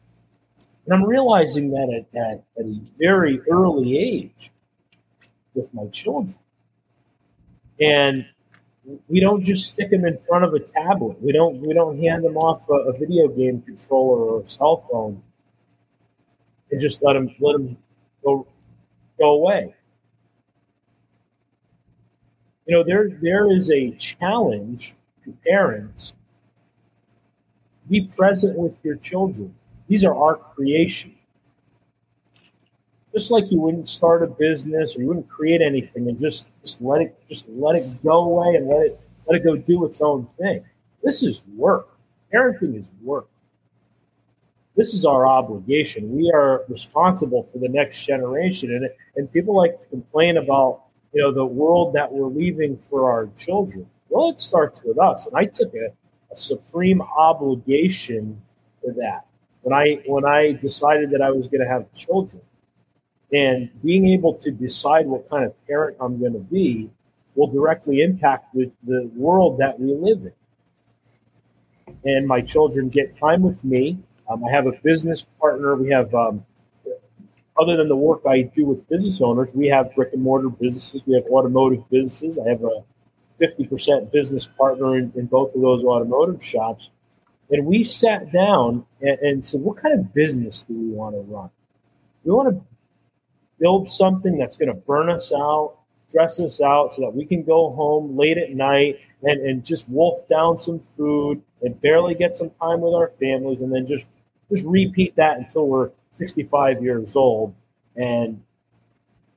And 0.85 0.93
I'm 0.93 1.05
realizing 1.05 1.71
that 1.71 2.05
at, 2.13 2.19
at, 2.19 2.43
at 2.59 2.65
a 2.65 2.81
very 2.99 3.39
early 3.49 3.97
age 3.97 4.51
with 5.53 5.73
my 5.73 5.87
children. 5.87 6.35
And 7.79 8.25
we 9.07 9.19
don't 9.19 9.43
just 9.43 9.73
stick 9.73 9.89
them 9.89 10.05
in 10.05 10.17
front 10.17 10.45
of 10.45 10.53
a 10.53 10.59
tablet. 10.59 11.21
We 11.21 11.31
don't 11.31 11.59
we 11.59 11.73
don't 11.73 11.99
hand 11.99 12.23
them 12.23 12.37
off 12.37 12.67
a, 12.69 12.73
a 12.73 12.97
video 12.97 13.27
game 13.27 13.61
controller 13.61 14.19
or 14.19 14.41
a 14.41 14.47
cell 14.47 14.87
phone 14.91 15.21
and 16.71 16.81
just 16.81 17.03
let 17.03 17.13
them 17.13 17.33
let 17.39 17.53
them 17.53 17.77
go 18.23 18.47
go 19.19 19.35
away. 19.35 19.75
You 22.65 22.75
know, 22.75 22.83
there 22.83 23.09
there 23.21 23.51
is 23.51 23.71
a 23.71 23.91
challenge 23.91 24.95
to 25.23 25.33
parents. 25.45 26.13
Be 27.89 28.09
present 28.15 28.57
with 28.57 28.79
your 28.83 28.97
children. 28.97 29.53
These 29.87 30.03
are 30.03 30.13
our 30.13 30.35
creation. 30.35 31.15
Just 33.13 33.31
like 33.31 33.49
you 33.49 33.61
wouldn't 33.61 33.87
start 33.87 34.21
a 34.21 34.27
business 34.27 34.95
or 34.95 35.01
you 35.01 35.07
wouldn't 35.07 35.29
create 35.29 35.61
anything 35.61 36.09
and 36.09 36.19
just, 36.19 36.49
just 36.61 36.81
let 36.81 37.01
it 37.01 37.17
just 37.29 37.47
let 37.49 37.75
it 37.75 38.03
go 38.03 38.25
away 38.25 38.55
and 38.55 38.67
let 38.67 38.81
it 38.81 38.99
let 39.25 39.39
it 39.39 39.43
go 39.43 39.55
do 39.55 39.85
its 39.85 40.01
own 40.01 40.27
thing. 40.37 40.63
This 41.03 41.23
is 41.23 41.41
work. 41.55 41.87
Parenting 42.33 42.79
is 42.79 42.91
work. 43.01 43.27
This 44.77 44.93
is 44.93 45.05
our 45.05 45.27
obligation. 45.27 46.15
We 46.15 46.31
are 46.33 46.63
responsible 46.69 47.43
for 47.43 47.57
the 47.57 47.67
next 47.67 48.05
generation. 48.05 48.75
And, 48.75 48.89
and 49.15 49.31
people 49.33 49.55
like 49.55 49.79
to 49.79 49.85
complain 49.87 50.37
about, 50.37 50.83
you 51.13 51.21
know, 51.21 51.33
the 51.33 51.45
world 51.45 51.93
that 51.95 52.11
we're 52.11 52.27
leaving 52.27 52.77
for 52.77 53.11
our 53.11 53.27
children. 53.35 53.87
Well, 54.09 54.29
it 54.29 54.39
starts 54.39 54.83
with 54.83 54.99
us. 54.99 55.27
And 55.27 55.35
I 55.35 55.45
took 55.45 55.73
a, 55.73 55.87
a 56.31 56.35
supreme 56.35 57.01
obligation 57.01 58.39
for 58.81 58.93
that 58.93 59.27
when 59.67 59.77
I 59.77 60.01
when 60.05 60.23
I 60.23 60.53
decided 60.53 61.11
that 61.11 61.21
I 61.21 61.29
was 61.29 61.49
going 61.49 61.59
to 61.59 61.67
have 61.67 61.91
children, 61.93 62.41
and 63.33 63.69
being 63.83 64.07
able 64.07 64.33
to 64.35 64.49
decide 64.49 65.05
what 65.07 65.29
kind 65.29 65.43
of 65.43 65.53
parent 65.67 65.97
I'm 65.99 66.17
going 66.19 66.31
to 66.31 66.39
be 66.39 66.89
will 67.35 67.47
directly 67.47 68.01
impact 68.01 68.53
the, 68.53 68.71
the 68.85 69.11
world 69.13 69.59
that 69.59 69.77
we 69.77 69.93
live 69.93 70.21
in. 70.21 70.31
And 72.05 72.25
my 72.25 72.39
children 72.39 72.87
get 72.87 73.17
time 73.17 73.41
with 73.41 73.65
me. 73.65 73.99
Um, 74.29 74.43
I 74.43 74.51
have 74.51 74.67
a 74.67 74.73
business 74.83 75.25
partner. 75.39 75.75
We 75.75 75.89
have, 75.89 76.13
um, 76.13 76.45
other 77.59 77.77
than 77.77 77.87
the 77.87 77.95
work 77.95 78.21
I 78.27 78.43
do 78.43 78.65
with 78.65 78.87
business 78.89 79.21
owners, 79.21 79.49
we 79.53 79.67
have 79.67 79.95
brick 79.95 80.13
and 80.13 80.21
mortar 80.21 80.49
businesses. 80.49 81.03
We 81.05 81.15
have 81.15 81.25
automotive 81.25 81.89
businesses. 81.89 82.37
I 82.37 82.49
have 82.49 82.63
a 82.63 82.83
50% 83.41 84.11
business 84.11 84.47
partner 84.47 84.97
in, 84.97 85.11
in 85.15 85.25
both 85.27 85.55
of 85.55 85.61
those 85.61 85.83
automotive 85.83 86.43
shops. 86.43 86.89
And 87.49 87.65
we 87.65 87.83
sat 87.83 88.31
down 88.31 88.85
and, 89.01 89.19
and 89.19 89.45
said, 89.45 89.61
what 89.61 89.77
kind 89.77 89.97
of 89.97 90.13
business 90.13 90.63
do 90.63 90.73
we 90.73 90.89
want 90.89 91.15
to 91.15 91.21
run? 91.21 91.49
We 92.23 92.31
want 92.31 92.55
to 92.55 92.61
build 93.59 93.87
something 93.87 94.37
that's 94.37 94.57
going 94.57 94.69
to 94.69 94.75
burn 94.81 95.09
us 95.09 95.31
out, 95.33 95.77
stress 96.09 96.39
us 96.39 96.61
out, 96.61 96.93
so 96.93 97.03
that 97.03 97.15
we 97.15 97.25
can 97.25 97.43
go 97.43 97.69
home 97.71 98.17
late 98.17 98.37
at 98.37 98.51
night 98.51 98.99
and, 99.23 99.41
and 99.41 99.65
just 99.65 99.89
wolf 99.89 100.27
down 100.27 100.59
some 100.59 100.79
food 100.79 101.41
and 101.61 101.79
barely 101.81 102.15
get 102.15 102.35
some 102.35 102.51
time 102.61 102.81
with 102.81 102.93
our 102.93 103.11
families, 103.19 103.61
and 103.61 103.73
then 103.73 103.85
just 103.85 104.09
just 104.49 104.65
repeat 104.65 105.15
that 105.15 105.37
until 105.37 105.67
we're 105.67 105.91
65 106.11 106.81
years 106.81 107.15
old, 107.15 107.53
and 107.95 108.41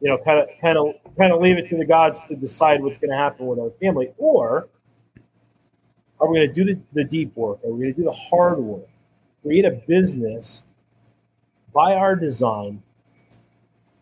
you 0.00 0.08
know, 0.08 0.18
kind 0.18 0.38
of 0.38 0.48
kind 0.60 0.78
of 0.78 0.94
kind 1.16 1.32
of 1.32 1.40
leave 1.40 1.58
it 1.58 1.66
to 1.68 1.76
the 1.76 1.84
gods 1.84 2.24
to 2.28 2.36
decide 2.36 2.82
what's 2.82 2.98
going 2.98 3.10
to 3.10 3.16
happen 3.16 3.46
with 3.46 3.58
our 3.58 3.70
family, 3.80 4.10
or 4.18 4.68
are 6.20 6.28
we 6.30 6.38
going 6.38 6.48
to 6.48 6.54
do 6.54 6.64
the, 6.64 6.80
the 6.92 7.04
deep 7.04 7.34
work? 7.36 7.58
Are 7.64 7.70
we 7.70 7.80
going 7.80 7.94
to 7.94 8.00
do 8.00 8.04
the 8.04 8.12
hard 8.12 8.58
work? 8.58 8.88
Create 9.42 9.64
a 9.64 9.70
business 9.70 10.62
by 11.72 11.94
our 11.94 12.14
design 12.14 12.82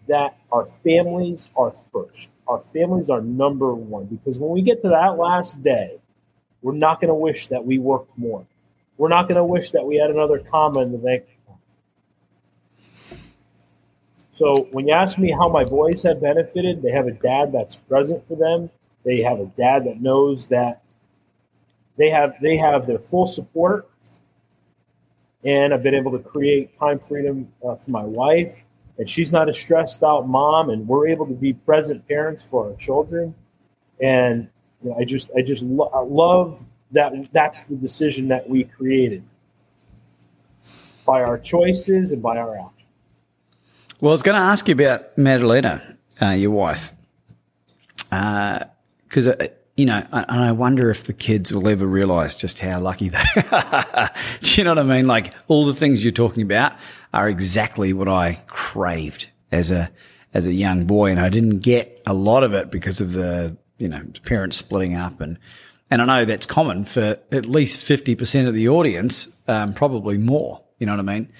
that 0.09 0.38
our 0.51 0.64
families 0.83 1.49
are 1.57 1.71
first. 1.71 2.33
Our 2.49 2.61
families 2.61 3.11
are 3.11 3.21
number 3.21 3.75
one 3.75 4.07
because 4.07 4.38
when 4.38 4.51
we 4.51 4.62
get 4.62 4.81
to 4.83 4.88
that 4.88 5.18
last 5.18 5.62
day, 5.62 6.01
we're 6.62 6.73
not 6.73 7.01
going 7.01 7.09
to 7.09 7.14
wish 7.14 7.49
that 7.49 7.64
we 7.64 7.79
worked 7.79 8.16
more. 8.18 8.47
We're 8.98 9.08
not 9.08 9.28
going 9.28 9.37
to 9.37 9.44
wish 9.44 9.70
that 9.70 9.87
we 9.87 9.96
had 9.96 10.11
another 10.11 10.40
comma 10.40 10.80
in 10.80 10.92
the 10.92 10.98
bank 10.98 11.22
account. 11.22 11.61
So 14.32 14.68
when 14.72 14.87
you 14.87 14.94
ask 14.94 15.18
me 15.18 15.30
how 15.30 15.48
my 15.48 15.64
boys 15.64 16.02
have 16.02 16.20
benefited, 16.20 16.82
they 16.82 16.90
have 16.90 17.06
a 17.06 17.12
dad 17.12 17.52
that's 17.52 17.76
present 17.76 18.26
for 18.28 18.37
them. 18.37 18.70
They 19.04 19.22
have 19.22 19.38
a 19.40 19.46
dad 19.46 19.84
that 19.84 20.00
knows 20.00 20.48
that 20.48 20.82
they 21.96 22.11
have 22.11 22.34
they 22.40 22.56
have 22.56 22.87
their 22.87 22.98
full 22.98 23.26
support, 23.26 23.88
and 25.44 25.74
I've 25.74 25.82
been 25.82 25.94
able 25.94 26.12
to 26.12 26.18
create 26.18 26.76
time 26.78 26.98
freedom 26.98 27.52
uh, 27.66 27.74
for 27.74 27.90
my 27.90 28.04
wife, 28.04 28.54
and 28.98 29.08
she's 29.08 29.32
not 29.32 29.48
a 29.48 29.52
stressed 29.52 30.02
out 30.02 30.28
mom, 30.28 30.70
and 30.70 30.87
we're 30.87 31.08
able 31.08 31.26
to 31.26 31.34
be 31.34 31.52
present 31.52 32.06
parents 32.06 32.44
for 32.44 32.70
our 32.70 32.76
children, 32.76 33.34
and 34.00 34.48
you 34.82 34.90
know, 34.90 34.96
I 34.96 35.04
just 35.04 35.30
I 35.37 35.42
just 35.42 35.64
lo- 35.64 35.90
I 35.92 36.00
love 36.00 36.64
that 36.92 37.12
that's 37.33 37.64
the 37.64 37.77
decision 37.77 38.29
that 38.29 38.48
we 38.48 38.64
created 38.64 39.22
by 41.05 41.22
our 41.22 41.38
choices 41.38 42.12
and 42.12 42.22
by 42.22 42.37
our 42.37 42.55
actions. 42.57 42.88
Well, 44.01 44.12
I 44.12 44.14
was 44.14 44.22
going 44.22 44.37
to 44.37 44.46
ask 44.46 44.68
you 44.68 44.74
about 44.74 45.16
Madalena, 45.18 45.96
uh, 46.20 46.31
your 46.31 46.51
wife, 46.51 46.92
because 48.11 49.27
uh, 49.27 49.48
you 49.79 49.87
know, 49.87 50.05
and 50.12 50.40
I 50.40 50.51
wonder 50.51 50.90
if 50.90 51.05
the 51.05 51.12
kids 51.12 51.53
will 51.53 51.68
ever 51.68 51.87
realize 51.87 52.37
just 52.37 52.59
how 52.59 52.81
lucky 52.81 53.11
they 53.11 53.24
are. 53.53 54.11
Do 54.40 54.61
you 54.61 54.64
know 54.64 54.72
what 54.72 54.79
I 54.81 54.83
mean? 54.83 55.07
Like 55.07 55.33
all 55.46 55.66
the 55.66 55.74
things 55.74 56.03
you're 56.03 56.12
talking 56.12 56.42
about 56.42 56.72
are 57.14 57.29
exactly 57.29 57.92
what 57.92 58.09
I 58.09 58.42
craved 58.48 59.31
as 59.53 59.70
a, 59.70 59.88
as 60.35 60.48
a 60.48 60.53
young 60.53 60.85
boy. 60.85 61.12
And 61.12 61.20
I 61.20 61.29
didn't 61.29 61.61
get 61.61 62.03
a 62.07 62.12
lot 62.12 62.42
of 62.42 62.55
it 62.55 62.72
because 62.72 63.01
of 63.01 63.12
the, 63.12 63.57
you 63.79 63.88
know, 63.88 64.03
parents 64.24 64.57
splitting 64.57 64.96
up. 64.96 65.20
And, 65.20 65.38
and 65.90 66.03
I 66.03 66.05
know 66.05 66.24
that's 66.24 66.46
common 66.46 66.85
for 66.85 67.18
at 67.33 67.46
least 67.46 67.81
50% 67.81 68.46
of 68.46 68.55
the 68.55 68.68
audience, 68.68 69.40
um, 69.48 69.72
probably 69.72 70.18
more. 70.18 70.62
You 70.79 70.87
know 70.87 70.92
what 70.92 71.01
I 71.09 71.18
mean? 71.18 71.33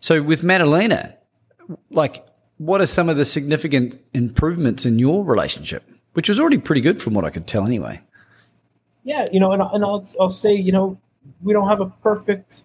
So 0.00 0.22
with 0.22 0.42
Madalena, 0.42 1.16
like, 1.90 2.26
what 2.58 2.80
are 2.80 2.86
some 2.86 3.08
of 3.08 3.16
the 3.16 3.24
significant 3.24 3.96
improvements 4.12 4.84
in 4.84 4.98
your 4.98 5.24
relationship? 5.24 5.82
which 6.14 6.28
was 6.28 6.40
already 6.40 6.58
pretty 6.58 6.80
good 6.80 7.02
from 7.02 7.12
what 7.12 7.24
I 7.24 7.30
could 7.30 7.46
tell 7.46 7.66
anyway. 7.66 8.00
Yeah, 9.02 9.26
you 9.30 9.38
know, 9.38 9.52
and, 9.52 9.62
and 9.62 9.84
I'll, 9.84 10.06
I'll 10.18 10.30
say, 10.30 10.54
you 10.54 10.72
know, 10.72 10.98
we 11.42 11.52
don't 11.52 11.68
have 11.68 11.80
a 11.80 11.86
perfect 11.86 12.64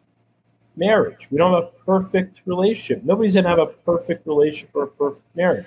marriage. 0.77 1.29
We 1.29 1.37
don't 1.37 1.53
have 1.53 1.63
a 1.63 1.83
perfect 1.85 2.39
relationship. 2.45 3.03
Nobody's 3.03 3.33
going 3.33 3.43
to 3.43 3.49
have 3.49 3.59
a 3.59 3.65
perfect 3.65 4.25
relationship 4.25 4.69
or 4.73 4.83
a 4.83 4.87
perfect 4.87 5.25
marriage. 5.35 5.65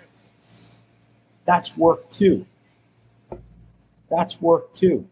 That's 1.45 1.77
work 1.77 2.11
too. 2.11 2.47
That's 4.09 4.41
work 4.41 4.73
too. 4.75 5.07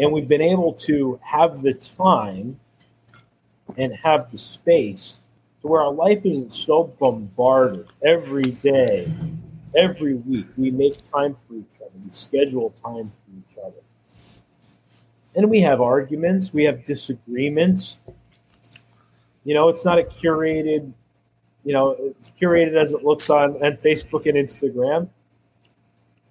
And 0.00 0.12
we've 0.12 0.26
been 0.26 0.40
able 0.40 0.72
to 0.72 1.20
have 1.22 1.60
the 1.60 1.74
time 1.74 2.58
and 3.76 3.94
have 3.94 4.30
the 4.30 4.38
space 4.38 5.18
to 5.60 5.68
where 5.68 5.82
our 5.82 5.92
life 5.92 6.24
isn't 6.24 6.54
so 6.54 6.84
bombarded 6.98 7.86
every 8.02 8.42
day 8.42 9.06
every 9.76 10.14
week. 10.14 10.46
We 10.56 10.70
make 10.70 11.02
time 11.10 11.36
for 11.46 11.54
each 11.54 11.80
other. 11.80 11.92
We 12.02 12.10
schedule 12.10 12.74
time 12.82 13.06
for 13.06 13.30
each 13.38 13.58
other. 13.58 13.82
And 15.36 15.50
we 15.50 15.60
have 15.60 15.82
arguments. 15.82 16.52
We 16.52 16.64
have 16.64 16.86
disagreements. 16.86 17.98
You 19.44 19.54
know 19.54 19.68
it's 19.68 19.84
not 19.84 19.98
a 19.98 20.02
curated 20.02 20.92
you 21.64 21.72
know 21.74 21.96
it's 21.98 22.32
curated 22.40 22.74
as 22.74 22.94
it 22.94 23.04
looks 23.04 23.28
on, 23.28 23.52
on 23.62 23.76
facebook 23.76 24.26
and 24.26 24.36
instagram. 24.48 25.08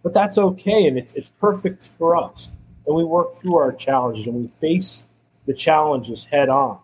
But 0.01 0.13
that's 0.13 0.39
okay 0.39 0.87
and 0.87 0.97
it's, 0.97 1.13
it's 1.13 1.29
perfect 1.39 1.89
for 1.99 2.15
us 2.15 2.49
and 2.89 2.97
we 2.97 3.03
work 3.03 3.33
through 3.35 3.55
our 3.55 3.71
challenges 3.71 4.25
and 4.25 4.35
we 4.35 4.49
face 4.59 5.05
the 5.45 5.53
challenges 5.53 6.23
head 6.23 6.49
on 6.49 6.79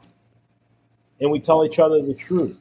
and 1.19 1.31
we 1.31 1.39
tell 1.39 1.65
each 1.65 1.79
other 1.79 1.99
the 2.01 2.13
truth 2.13 2.55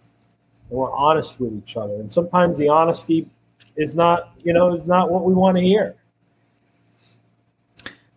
and 0.70 0.78
we're 0.78 0.90
honest 0.90 1.38
with 1.38 1.52
each 1.52 1.76
other 1.76 1.92
and 1.94 2.10
sometimes 2.10 2.56
the 2.56 2.68
honesty 2.68 3.28
is 3.76 3.94
not, 3.94 4.32
you 4.42 4.52
know, 4.52 4.74
is 4.74 4.86
not 4.86 5.10
what 5.10 5.24
we 5.24 5.34
want 5.34 5.56
to 5.56 5.62
hear. 5.62 5.94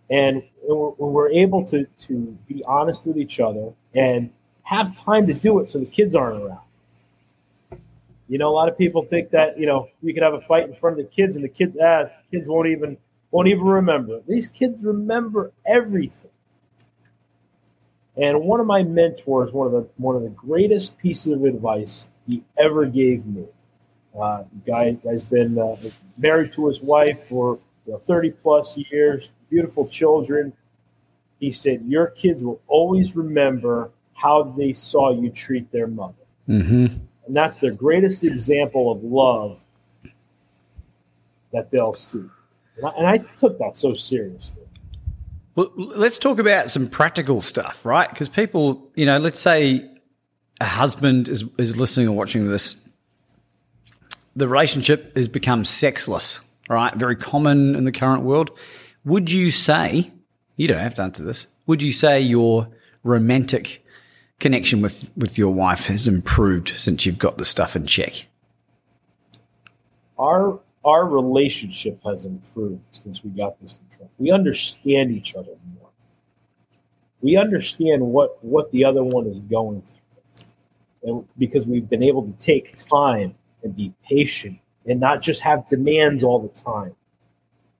And 0.10 0.42
when 0.64 1.12
we're 1.14 1.30
able 1.30 1.66
to, 1.66 1.86
to 2.04 2.38
be 2.48 2.64
honest 2.66 3.06
with 3.06 3.18
each 3.18 3.42
other 3.42 3.74
and 3.94 4.30
have 4.64 4.96
time 4.96 5.28
to 5.28 5.34
do 5.34 5.60
it 5.60 5.70
so 5.70 5.80
the 5.80 5.86
kids 5.86 6.16
aren't 6.16 6.42
around. 6.42 6.62
You 8.30 8.38
know, 8.38 8.50
a 8.50 8.56
lot 8.56 8.70
of 8.70 8.78
people 8.78 9.04
think 9.04 9.32
that, 9.32 9.58
you 9.58 9.66
know, 9.66 9.90
you 10.02 10.14
could 10.14 10.24
have 10.24 10.34
a 10.34 10.42
fight 10.42 10.70
in 10.70 10.76
front 10.76 11.00
of 11.00 11.06
the 11.06 11.12
kids 11.12 11.36
and 11.36 11.44
the 11.44 11.50
kids, 11.50 11.76
ah, 11.82 12.06
kids 12.32 12.48
won't 12.48 12.68
even, 12.68 12.98
won't 13.32 13.48
even 13.48 13.66
remember. 13.66 14.22
These 14.28 14.48
kids 14.48 14.84
remember 14.84 15.52
everything. 15.66 16.32
And 18.16 18.42
one 18.42 18.60
of 18.60 18.66
my 18.66 18.84
mentors, 18.84 19.54
one 19.54 19.68
of 19.68 19.74
the 19.74 19.88
one 19.98 20.16
of 20.16 20.24
the 20.24 20.30
greatest 20.30 20.98
pieces 20.98 21.34
of 21.34 21.44
advice 21.44 22.10
he 22.28 22.44
ever 22.58 22.86
gave 22.86 23.26
me. 23.26 23.46
Uh, 24.20 24.44
guy 24.66 24.92
guy's 24.92 25.24
been 25.24 25.58
uh, 25.60 25.76
married 26.18 26.52
to 26.54 26.68
his 26.68 26.82
wife 26.82 27.26
for 27.26 27.60
you 27.86 27.94
know, 27.94 28.00
30 28.00 28.32
plus 28.32 28.76
years, 28.92 29.32
beautiful 29.50 29.88
children. 29.88 30.52
He 31.40 31.52
said, 31.52 31.84
"Your 31.84 32.08
kids 32.08 32.44
will 32.44 32.60
always 32.68 33.16
remember 33.16 33.92
how 34.14 34.44
they 34.44 34.74
saw 34.74 35.12
you 35.12 35.30
treat 35.30 35.72
their 35.72 35.86
mother." 35.86 36.16
Mm-hmm. 36.50 36.86
And 37.28 37.36
that's 37.36 37.60
their 37.60 37.72
greatest 37.72 38.24
example 38.24 38.92
of 38.92 39.04
love 39.04 39.64
that 41.52 41.70
they'll 41.70 41.94
see. 41.94 42.26
And 42.78 42.86
I, 42.86 42.90
and 42.98 43.08
I 43.08 43.18
took 43.38 43.58
that 43.60 43.78
so 43.78 43.94
seriously. 43.94 44.64
Well, 45.56 45.72
let's 45.76 46.20
talk 46.20 46.38
about 46.38 46.70
some 46.70 46.88
practical 46.88 47.42
stuff, 47.42 47.84
right? 47.84 48.08
Because 48.08 48.30
people, 48.30 48.92
you 48.96 49.06
know, 49.06 49.18
let's 49.18 49.40
say 49.40 49.90
a 50.62 50.66
husband 50.66 51.28
is, 51.28 51.44
is 51.58 51.76
listening 51.76 52.08
or 52.08 52.16
watching 52.16 52.48
this. 52.48 52.88
The 54.36 54.48
relationship 54.48 55.16
has 55.18 55.28
become 55.28 55.66
sexless, 55.66 56.42
right? 56.70 56.94
Very 56.94 57.16
common 57.16 57.76
in 57.76 57.86
the 57.86 57.92
current 57.92 58.24
world. 58.24 58.52
Would 59.04 59.32
you 59.32 59.50
say, 59.50 60.12
you 60.58 60.68
don't 60.68 60.80
have 60.80 60.94
to 60.96 61.02
answer 61.02 61.24
this, 61.24 61.48
would 61.66 61.82
you 61.82 61.92
say 61.92 62.22
your 62.22 62.68
romantic 63.04 63.84
connection 64.40 64.82
with, 64.82 65.10
with 65.18 65.38
your 65.40 65.54
wife 65.54 65.86
has 65.88 66.08
improved 66.08 66.70
since 66.70 67.06
you've 67.06 67.18
got 67.18 67.40
the 67.40 67.46
stuff 67.46 67.76
in 67.76 67.88
check? 67.88 68.28
Our 70.20 70.60
our 70.88 71.06
relationship 71.06 72.00
has 72.06 72.26
improved 72.26 72.82
since 72.92 73.24
we 73.24 73.30
got 73.32 73.62
this 73.62 73.74
control. 73.74 74.10
We 74.18 74.32
understand 74.32 75.12
each 75.12 75.36
other 75.36 75.52
more. 75.78 75.90
We 77.22 77.36
understand 77.36 78.02
what 78.02 78.44
what 78.44 78.72
the 78.72 78.86
other 78.86 79.04
one 79.04 79.28
is 79.28 79.42
going 79.42 79.82
through, 79.82 80.46
and 81.04 81.28
because 81.38 81.68
we've 81.68 81.90
been 81.90 82.04
able 82.04 82.24
to 82.24 82.34
take 82.40 82.76
time 82.78 83.36
and 83.64 83.76
be 83.76 83.94
patient 84.10 84.60
and 84.86 85.00
not 85.00 85.22
just 85.22 85.42
have 85.42 85.68
demands 85.68 86.24
all 86.24 86.40
the 86.40 86.62
time. 86.62 86.96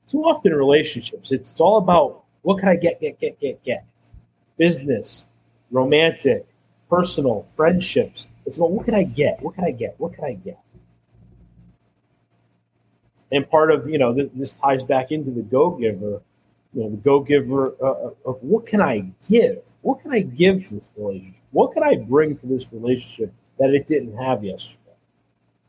Too 0.10 0.20
often 0.24 0.52
in 0.52 0.58
relationships, 0.58 1.32
it's, 1.32 1.52
it's 1.52 1.62
all 1.62 1.78
about 1.78 2.24
what 2.42 2.60
can 2.60 2.68
I 2.68 2.76
get, 2.76 3.00
get, 3.00 3.20
get, 3.20 3.40
get, 3.40 3.64
get. 3.64 3.86
Business, 4.58 5.28
romantic, 5.72 6.46
personal, 6.90 7.46
friendships. 7.56 8.28
It's 8.46 8.58
about 8.58 8.72
what 8.72 8.86
can 8.86 8.96
I 8.96 9.04
get? 9.04 9.42
What 9.42 9.56
can 9.56 9.64
I 9.66 9.72
get? 9.72 9.96
What 9.98 10.14
can 10.14 10.26
I 10.26 10.34
get? 10.34 10.60
And 13.32 13.50
part 13.50 13.72
of, 13.72 13.88
you 13.90 13.98
know, 13.98 14.14
th- 14.14 14.32
this 14.34 14.54
ties 14.54 14.84
back 14.84 15.12
into 15.12 15.32
the 15.32 15.42
go 15.42 15.72
giver, 15.72 16.22
you 16.74 16.84
know, 16.84 16.90
the 16.90 16.98
go 16.98 17.20
giver 17.20 17.76
uh, 17.84 18.12
of 18.26 18.38
what 18.42 18.66
can 18.66 18.82
I 18.82 19.12
give? 19.30 19.60
What 19.82 20.02
can 20.02 20.14
I 20.14 20.22
give 20.22 20.64
to 20.66 20.76
this 20.76 20.90
relationship? 20.96 21.42
What 21.52 21.74
can 21.74 21.84
I 21.84 21.96
bring 21.96 22.38
to 22.38 22.46
this 22.46 22.72
relationship 22.72 23.34
that 23.60 23.74
it 23.74 23.88
didn't 23.88 24.16
have 24.18 24.44
yesterday? 24.44 24.82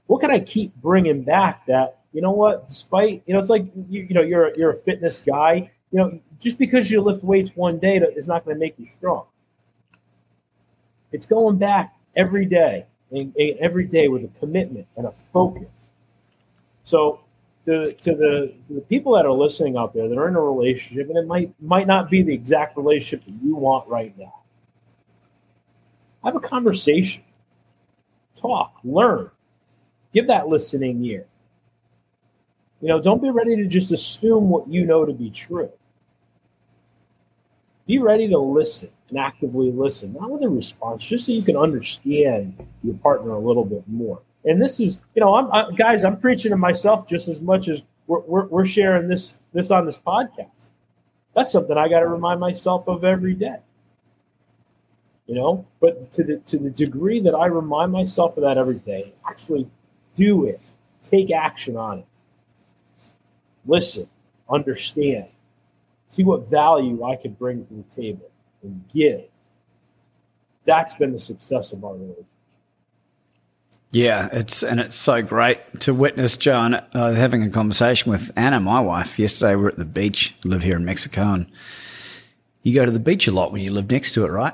What 0.06 0.20
can 0.20 0.30
I 0.30 0.40
keep 0.40 0.74
bringing 0.76 1.22
back 1.22 1.66
that, 1.66 1.98
you 2.12 2.20
know 2.20 2.32
what, 2.32 2.68
despite, 2.68 3.22
you 3.26 3.34
know, 3.34 3.40
it's 3.40 3.50
like, 3.50 3.66
you, 3.88 4.02
you 4.02 4.14
know, 4.14 4.22
you're, 4.22 4.56
you're 4.56 4.70
a 4.70 4.76
fitness 4.82 5.20
guy, 5.20 5.70
you 5.90 5.98
know, 5.98 6.20
just 6.40 6.58
because 6.58 6.90
you 6.90 7.00
lift 7.00 7.24
weights 7.24 7.50
one 7.54 7.78
day 7.78 7.96
is 7.96 8.28
not 8.28 8.44
going 8.44 8.56
to 8.56 8.60
make 8.60 8.74
you 8.78 8.86
strong. 8.86 9.24
It's 11.12 11.26
going 11.26 11.58
back 11.58 11.96
every 12.16 12.46
day 12.46 12.86
and, 13.10 13.34
and 13.36 13.58
every 13.58 13.86
day 13.86 14.08
with 14.08 14.24
a 14.24 14.38
commitment 14.38 14.86
and 14.96 15.06
a 15.06 15.12
focus. 15.32 15.90
So 16.84 17.20
to, 17.68 17.92
to 17.92 18.14
the 18.14 18.54
the 18.70 18.80
people 18.80 19.12
that 19.12 19.26
are 19.26 19.32
listening 19.32 19.76
out 19.76 19.92
there 19.92 20.08
that 20.08 20.16
are 20.16 20.26
in 20.26 20.36
a 20.36 20.40
relationship, 20.40 21.10
and 21.10 21.18
it 21.18 21.26
might 21.26 21.52
might 21.60 21.86
not 21.86 22.08
be 22.08 22.22
the 22.22 22.32
exact 22.32 22.78
relationship 22.78 23.26
that 23.26 23.34
you 23.44 23.54
want 23.54 23.86
right 23.86 24.16
now. 24.16 24.32
Have 26.24 26.34
a 26.34 26.40
conversation, 26.40 27.22
talk, 28.34 28.72
learn, 28.84 29.30
give 30.14 30.26
that 30.28 30.48
listening 30.48 31.04
ear. 31.04 31.26
You 32.80 32.88
know, 32.88 33.02
don't 33.02 33.20
be 33.20 33.28
ready 33.28 33.54
to 33.56 33.66
just 33.66 33.92
assume 33.92 34.48
what 34.48 34.66
you 34.66 34.86
know 34.86 35.04
to 35.04 35.12
be 35.12 35.28
true. 35.28 35.70
Be 37.86 37.98
ready 37.98 38.28
to 38.28 38.38
listen 38.38 38.88
and 39.10 39.18
actively 39.18 39.72
listen, 39.72 40.14
not 40.14 40.30
with 40.30 40.42
a 40.42 40.48
response, 40.48 41.06
just 41.06 41.26
so 41.26 41.32
you 41.32 41.42
can 41.42 41.56
understand 41.56 42.56
your 42.82 42.94
partner 42.96 43.32
a 43.32 43.38
little 43.38 43.64
bit 43.64 43.86
more. 43.86 44.22
And 44.48 44.62
this 44.62 44.80
is, 44.80 45.02
you 45.14 45.20
know, 45.20 45.34
I'm 45.34 45.52
I, 45.52 45.70
guys, 45.76 46.04
I'm 46.04 46.18
preaching 46.18 46.52
to 46.52 46.56
myself 46.56 47.06
just 47.06 47.28
as 47.28 47.38
much 47.42 47.68
as 47.68 47.82
we're, 48.06 48.20
we're, 48.20 48.46
we're 48.46 48.64
sharing 48.64 49.06
this 49.06 49.40
this 49.52 49.70
on 49.70 49.84
this 49.84 49.98
podcast. 49.98 50.70
That's 51.36 51.52
something 51.52 51.76
I 51.76 51.86
got 51.88 52.00
to 52.00 52.08
remind 52.08 52.40
myself 52.40 52.88
of 52.88 53.04
every 53.04 53.34
day. 53.34 53.58
You 55.26 55.34
know, 55.34 55.66
but 55.80 56.10
to 56.12 56.24
the 56.24 56.38
to 56.38 56.56
the 56.56 56.70
degree 56.70 57.20
that 57.20 57.34
I 57.34 57.44
remind 57.44 57.92
myself 57.92 58.38
of 58.38 58.44
that 58.44 58.56
every 58.56 58.78
day, 58.78 59.12
actually 59.28 59.68
do 60.14 60.46
it, 60.46 60.60
take 61.02 61.30
action 61.30 61.76
on 61.76 61.98
it, 61.98 62.06
listen, 63.66 64.08
understand, 64.48 65.26
see 66.08 66.24
what 66.24 66.48
value 66.48 67.04
I 67.04 67.16
can 67.16 67.32
bring 67.32 67.66
to 67.66 67.74
the 67.74 68.02
table 68.02 68.30
and 68.62 68.82
give. 68.94 69.24
That's 70.64 70.94
been 70.94 71.12
the 71.12 71.18
success 71.18 71.74
of 71.74 71.84
our 71.84 71.92
relationship. 71.92 72.24
Yeah, 73.90 74.28
it's 74.32 74.62
and 74.62 74.80
it's 74.80 74.96
so 74.96 75.22
great 75.22 75.80
to 75.80 75.94
witness 75.94 76.36
John 76.36 76.74
uh, 76.74 77.12
having 77.14 77.42
a 77.42 77.48
conversation 77.48 78.10
with 78.10 78.30
Anna, 78.36 78.60
my 78.60 78.80
wife. 78.80 79.18
Yesterday 79.18 79.56
we 79.56 79.64
are 79.64 79.68
at 79.68 79.78
the 79.78 79.86
beach. 79.86 80.34
live 80.44 80.62
here 80.62 80.76
in 80.76 80.84
Mexico, 80.84 81.22
and 81.22 81.46
you 82.62 82.74
go 82.74 82.84
to 82.84 82.92
the 82.92 83.00
beach 83.00 83.26
a 83.28 83.30
lot 83.30 83.50
when 83.50 83.62
you 83.62 83.72
live 83.72 83.90
next 83.90 84.12
to 84.12 84.26
it, 84.26 84.28
right? 84.28 84.52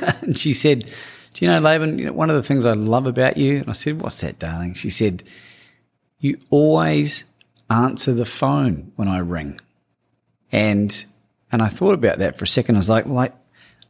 and 0.22 0.38
she 0.38 0.54
said, 0.54 0.90
"Do 1.34 1.44
you 1.44 1.50
know, 1.50 1.60
Laban? 1.60 1.98
You 1.98 2.06
know, 2.06 2.12
one 2.14 2.30
of 2.30 2.36
the 2.36 2.42
things 2.42 2.64
I 2.64 2.72
love 2.72 3.06
about 3.06 3.36
you." 3.36 3.58
And 3.58 3.68
I 3.68 3.72
said, 3.72 4.00
"What's 4.00 4.22
that, 4.22 4.38
darling?" 4.38 4.72
She 4.72 4.88
said, 4.88 5.22
"You 6.18 6.38
always 6.48 7.24
answer 7.68 8.14
the 8.14 8.24
phone 8.24 8.92
when 8.96 9.06
I 9.06 9.18
ring," 9.18 9.60
and 10.50 11.04
and 11.50 11.60
I 11.60 11.68
thought 11.68 11.92
about 11.92 12.20
that 12.20 12.38
for 12.38 12.44
a 12.44 12.48
second. 12.48 12.76
I 12.76 12.78
was 12.78 12.90
like, 12.90 13.04
like. 13.04 13.34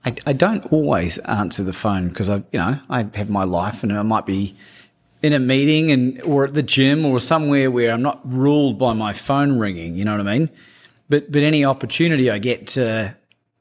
I, 0.04 0.16
I 0.26 0.32
don't 0.32 0.66
always 0.72 1.18
answer 1.18 1.62
the 1.62 1.72
phone 1.72 2.08
because 2.08 2.28
I, 2.28 2.38
you 2.50 2.58
know, 2.58 2.76
I 2.90 3.06
have 3.14 3.30
my 3.30 3.44
life 3.44 3.84
and 3.84 3.92
I 3.92 4.02
might 4.02 4.26
be 4.26 4.56
in 5.22 5.32
a 5.32 5.38
meeting 5.38 5.90
and 5.90 6.20
or 6.22 6.44
at 6.44 6.54
the 6.54 6.62
gym 6.62 7.04
or 7.04 7.20
somewhere 7.20 7.70
where 7.70 7.92
I'm 7.92 8.02
not 8.02 8.20
ruled 8.24 8.78
by 8.78 8.92
my 8.92 9.12
phone 9.12 9.58
ringing. 9.58 9.94
You 9.94 10.04
know 10.04 10.16
what 10.16 10.26
I 10.26 10.38
mean? 10.38 10.50
But 11.08 11.30
but 11.30 11.42
any 11.42 11.64
opportunity 11.64 12.30
I 12.30 12.38
get 12.38 12.66
to 12.68 13.16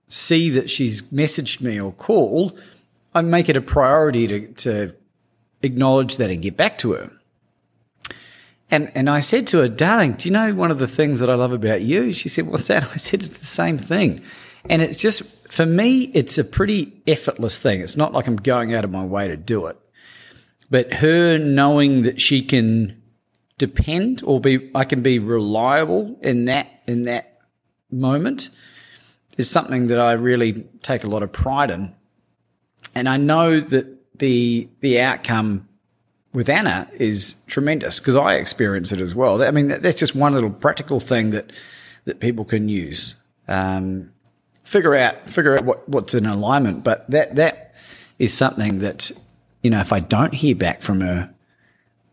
see 0.08 0.50
that 0.52 0.70
she's 0.70 1.04
messaged 1.04 1.62
me 1.62 1.80
or 1.80 1.94
called, 1.94 2.60
I 3.14 3.22
make 3.22 3.48
it 3.50 3.58
a 3.58 3.62
priority 3.62 4.28
to 4.28 4.48
to 4.48 4.96
acknowledge 5.62 6.18
that 6.18 6.32
and 6.32 6.42
get 6.42 6.58
back 6.58 6.78
to 6.80 6.94
her. 6.94 7.12
And 8.72 8.92
and 8.96 9.10
I 9.10 9.20
said 9.20 9.48
to 9.48 9.60
her, 9.60 9.68
darling, 9.68 10.14
do 10.14 10.30
you 10.30 10.34
know 10.34 10.54
one 10.54 10.72
of 10.72 10.80
the 10.80 10.88
things 10.88 11.20
that 11.20 11.30
I 11.30 11.36
love 11.36 11.52
about 11.52 11.82
you? 11.82 12.12
She 12.14 12.30
said, 12.30 12.48
What's 12.48 12.68
that? 12.68 12.84
I 12.84 12.98
said, 12.98 13.20
It's 13.20 13.40
the 13.40 13.46
same 13.46 13.78
thing. 13.78 14.22
And 14.70 14.82
it's 14.82 15.00
just 15.00 15.24
for 15.52 15.66
me, 15.66 16.04
it's 16.14 16.38
a 16.38 16.44
pretty 16.44 16.94
effortless 17.06 17.60
thing. 17.60 17.82
It's 17.82 17.98
not 17.98 18.14
like 18.14 18.28
I'm 18.28 18.38
going 18.38 18.74
out 18.74 18.86
of 18.86 18.92
my 18.92 19.04
way 19.04 19.28
to 19.28 19.36
do 19.36 19.66
it. 19.66 19.78
But 20.72 20.94
her 20.94 21.38
knowing 21.38 22.04
that 22.04 22.20
she 22.20 22.42
can 22.42 23.00
depend 23.60 24.24
or 24.24 24.42
be, 24.42 24.72
I 24.74 24.86
can 24.86 25.04
be 25.04 25.20
reliable 25.20 26.18
in 26.22 26.46
that, 26.46 26.68
in 26.88 27.04
that 27.04 27.42
moment 27.92 28.50
is 29.38 29.50
something 29.50 29.88
that 29.88 30.00
I 30.00 30.14
really 30.14 30.64
take 30.82 31.04
a 31.04 31.08
lot 31.08 31.22
of 31.22 31.32
pride 31.32 31.70
in. 31.70 31.94
And 32.96 33.08
I 33.08 33.18
know 33.18 33.60
that 33.60 34.18
the, 34.18 34.68
the 34.80 35.02
outcome 35.02 35.68
with 36.34 36.50
Anna 36.50 36.90
is 36.94 37.36
tremendous 37.48 38.00
because 38.00 38.16
I 38.16 38.36
experience 38.36 38.92
it 38.92 39.00
as 39.00 39.14
well. 39.14 39.44
I 39.44 39.52
mean, 39.52 39.68
that's 39.68 40.00
just 40.00 40.16
one 40.16 40.34
little 40.34 40.50
practical 40.50 41.00
thing 41.00 41.32
that, 41.32 41.52
that 42.06 42.20
people 42.20 42.46
can 42.46 42.70
use. 42.70 43.16
Um, 43.48 44.12
figure 44.64 44.96
out 44.96 45.30
figure 45.30 45.58
out 45.58 45.66
what, 45.66 45.88
what's 45.90 46.14
in 46.14 46.26
alignment. 46.26 46.84
But 46.84 47.10
that 47.12 47.36
that 47.36 47.76
is 48.20 48.34
something 48.34 48.80
that 48.80 49.12
you 49.64 49.70
know 49.70 49.80
if 49.80 49.94
I 49.94 50.00
don't 50.00 50.34
hear 50.34 50.56
back 50.56 50.82
from 50.82 51.02
her, 51.02 51.34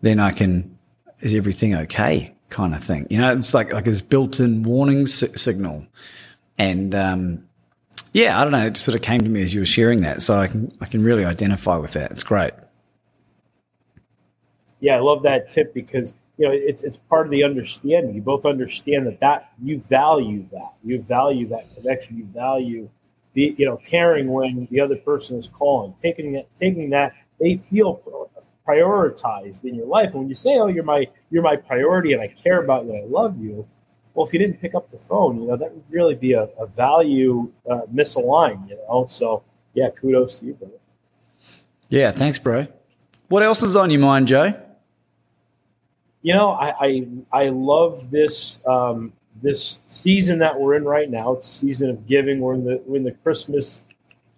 then 0.01 0.21
I 0.21 0.33
can 0.33 0.79
is 1.21 1.35
everything 1.35 1.75
okay 1.75 2.35
kind 2.51 2.75
of 2.75 2.83
thing. 2.83 3.07
You 3.11 3.19
know, 3.19 3.33
it's 3.33 3.55
like 3.55 3.73
like 3.73 3.85
this 3.85 4.01
built-in 4.01 4.63
warning 4.63 5.07
si- 5.07 5.37
signal, 5.37 5.87
and 6.57 6.95
um, 6.95 7.49
yeah, 8.13 8.41
I 8.41 8.45
don't 8.45 8.53
know. 8.53 8.67
It 8.67 8.77
sort 8.77 8.95
of 8.95 9.03
came 9.03 9.21
to 9.21 9.29
me 9.29 9.43
as 9.43 9.53
you 9.53 9.61
were 9.61 9.67
sharing 9.67 10.03
that, 10.03 10.23
so 10.23 10.39
I 10.39 10.47
can 10.47 10.77
I 10.81 10.87
can 10.87 11.03
really 11.03 11.25
identify 11.25 11.77
with 11.77 11.93
that. 11.93 12.11
It's 12.11 12.23
great. 12.23 12.53
Yeah, 14.81 14.97
I 14.97 15.01
love 15.01 15.25
that 15.25 15.49
tip 15.49 15.75
because 15.75 16.15
you 16.39 16.47
know 16.47 16.53
it's 16.55 16.83
it's 16.83 16.97
part 16.97 17.27
of 17.27 17.31
the 17.31 17.45
understanding 17.45 18.15
you 18.15 18.23
both 18.23 18.47
understand 18.47 19.07
that 19.07 19.21
that 19.21 19.53
you 19.63 19.81
value 19.81 20.47
that 20.53 20.73
you 20.85 21.03
value 21.03 21.49
that 21.49 21.75
connection 21.75 22.17
you 22.17 22.25
value 22.27 22.89
the 23.35 23.55
you 23.59 23.67
know 23.67 23.77
caring 23.77 24.29
when 24.29 24.69
the 24.71 24.81
other 24.81 24.97
person 24.97 25.37
is 25.37 25.49
calling 25.49 25.95
taking 26.01 26.33
that, 26.33 26.47
taking 26.57 26.91
that 26.91 27.13
they 27.41 27.57
feel 27.71 28.01
prioritized 28.67 29.65
in 29.65 29.75
your 29.75 29.87
life 29.87 30.11
and 30.11 30.21
when 30.21 30.29
you 30.29 30.35
say 30.35 30.59
oh 30.59 30.67
you're 30.67 30.85
my 30.85 31.07
you're 31.31 31.43
my 31.43 31.57
priority 31.57 32.13
and 32.13 32.21
i 32.21 32.29
care 32.29 32.63
about 32.63 32.85
you 32.85 32.93
and 32.93 33.03
i 33.03 33.07
love 33.07 33.41
you 33.41 33.67
well 34.13 34.27
if 34.27 34.33
you 34.33 34.39
didn't 34.39 34.61
pick 34.61 34.75
up 34.75 34.91
the 34.91 34.99
phone 35.09 35.41
you 35.41 35.49
know 35.49 35.57
that 35.57 35.73
would 35.73 35.85
really 35.89 36.15
be 36.15 36.35
a, 36.35 36.43
a 36.61 36.67
value 36.67 37.51
uh, 37.71 37.81
misaligned 37.93 38.69
you 38.69 38.77
know 38.77 39.07
so 39.09 39.43
yeah, 39.79 39.91
kudos 39.91 40.41
to 40.41 40.47
you, 40.47 40.55
brother. 40.55 40.75
Yeah, 41.89 42.11
thanks, 42.11 42.39
bro. 42.39 42.67
What 43.29 43.43
else 43.43 43.63
is 43.63 43.77
on 43.77 43.91
your 43.91 44.01
mind, 44.01 44.27
Joe? 44.27 44.55
You 46.23 46.35
know, 46.35 46.51
I 46.51 46.75
I, 46.81 47.09
I 47.33 47.49
love 47.51 48.11
this 48.11 48.59
um, 48.67 49.13
this 49.41 49.79
season 49.87 50.39
that 50.41 50.59
we're 50.59 50.75
in 50.75 50.85
right 50.85 51.09
now. 51.09 51.35
It's 51.35 51.49
a 51.49 51.51
season 51.51 51.91
of 51.91 52.07
giving. 52.07 52.41
We're 52.41 52.55
in 52.55 52.65
the 52.65 52.83
we're 52.87 52.97
in 52.97 53.05
the 53.05 53.13
Christmas 53.13 53.85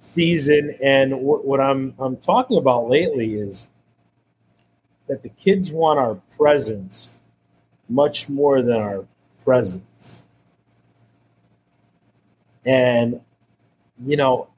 season, 0.01 0.77
and 0.83 1.21
what, 1.21 1.45
what 1.45 1.61
I'm 1.61 1.95
I'm 1.99 2.17
talking 2.17 2.59
about 2.59 2.89
lately 2.89 3.35
is 3.35 3.69
that 5.07 5.23
the 5.23 5.29
kids 5.31 5.71
want 5.71 5.99
our 5.99 6.17
presence 6.37 7.21
much 7.89 8.29
more 8.29 8.63
than 8.63 8.77
our 8.77 9.05
presence. 9.45 10.25
And 12.65 13.21
you 14.05 14.17
know, 14.17 14.49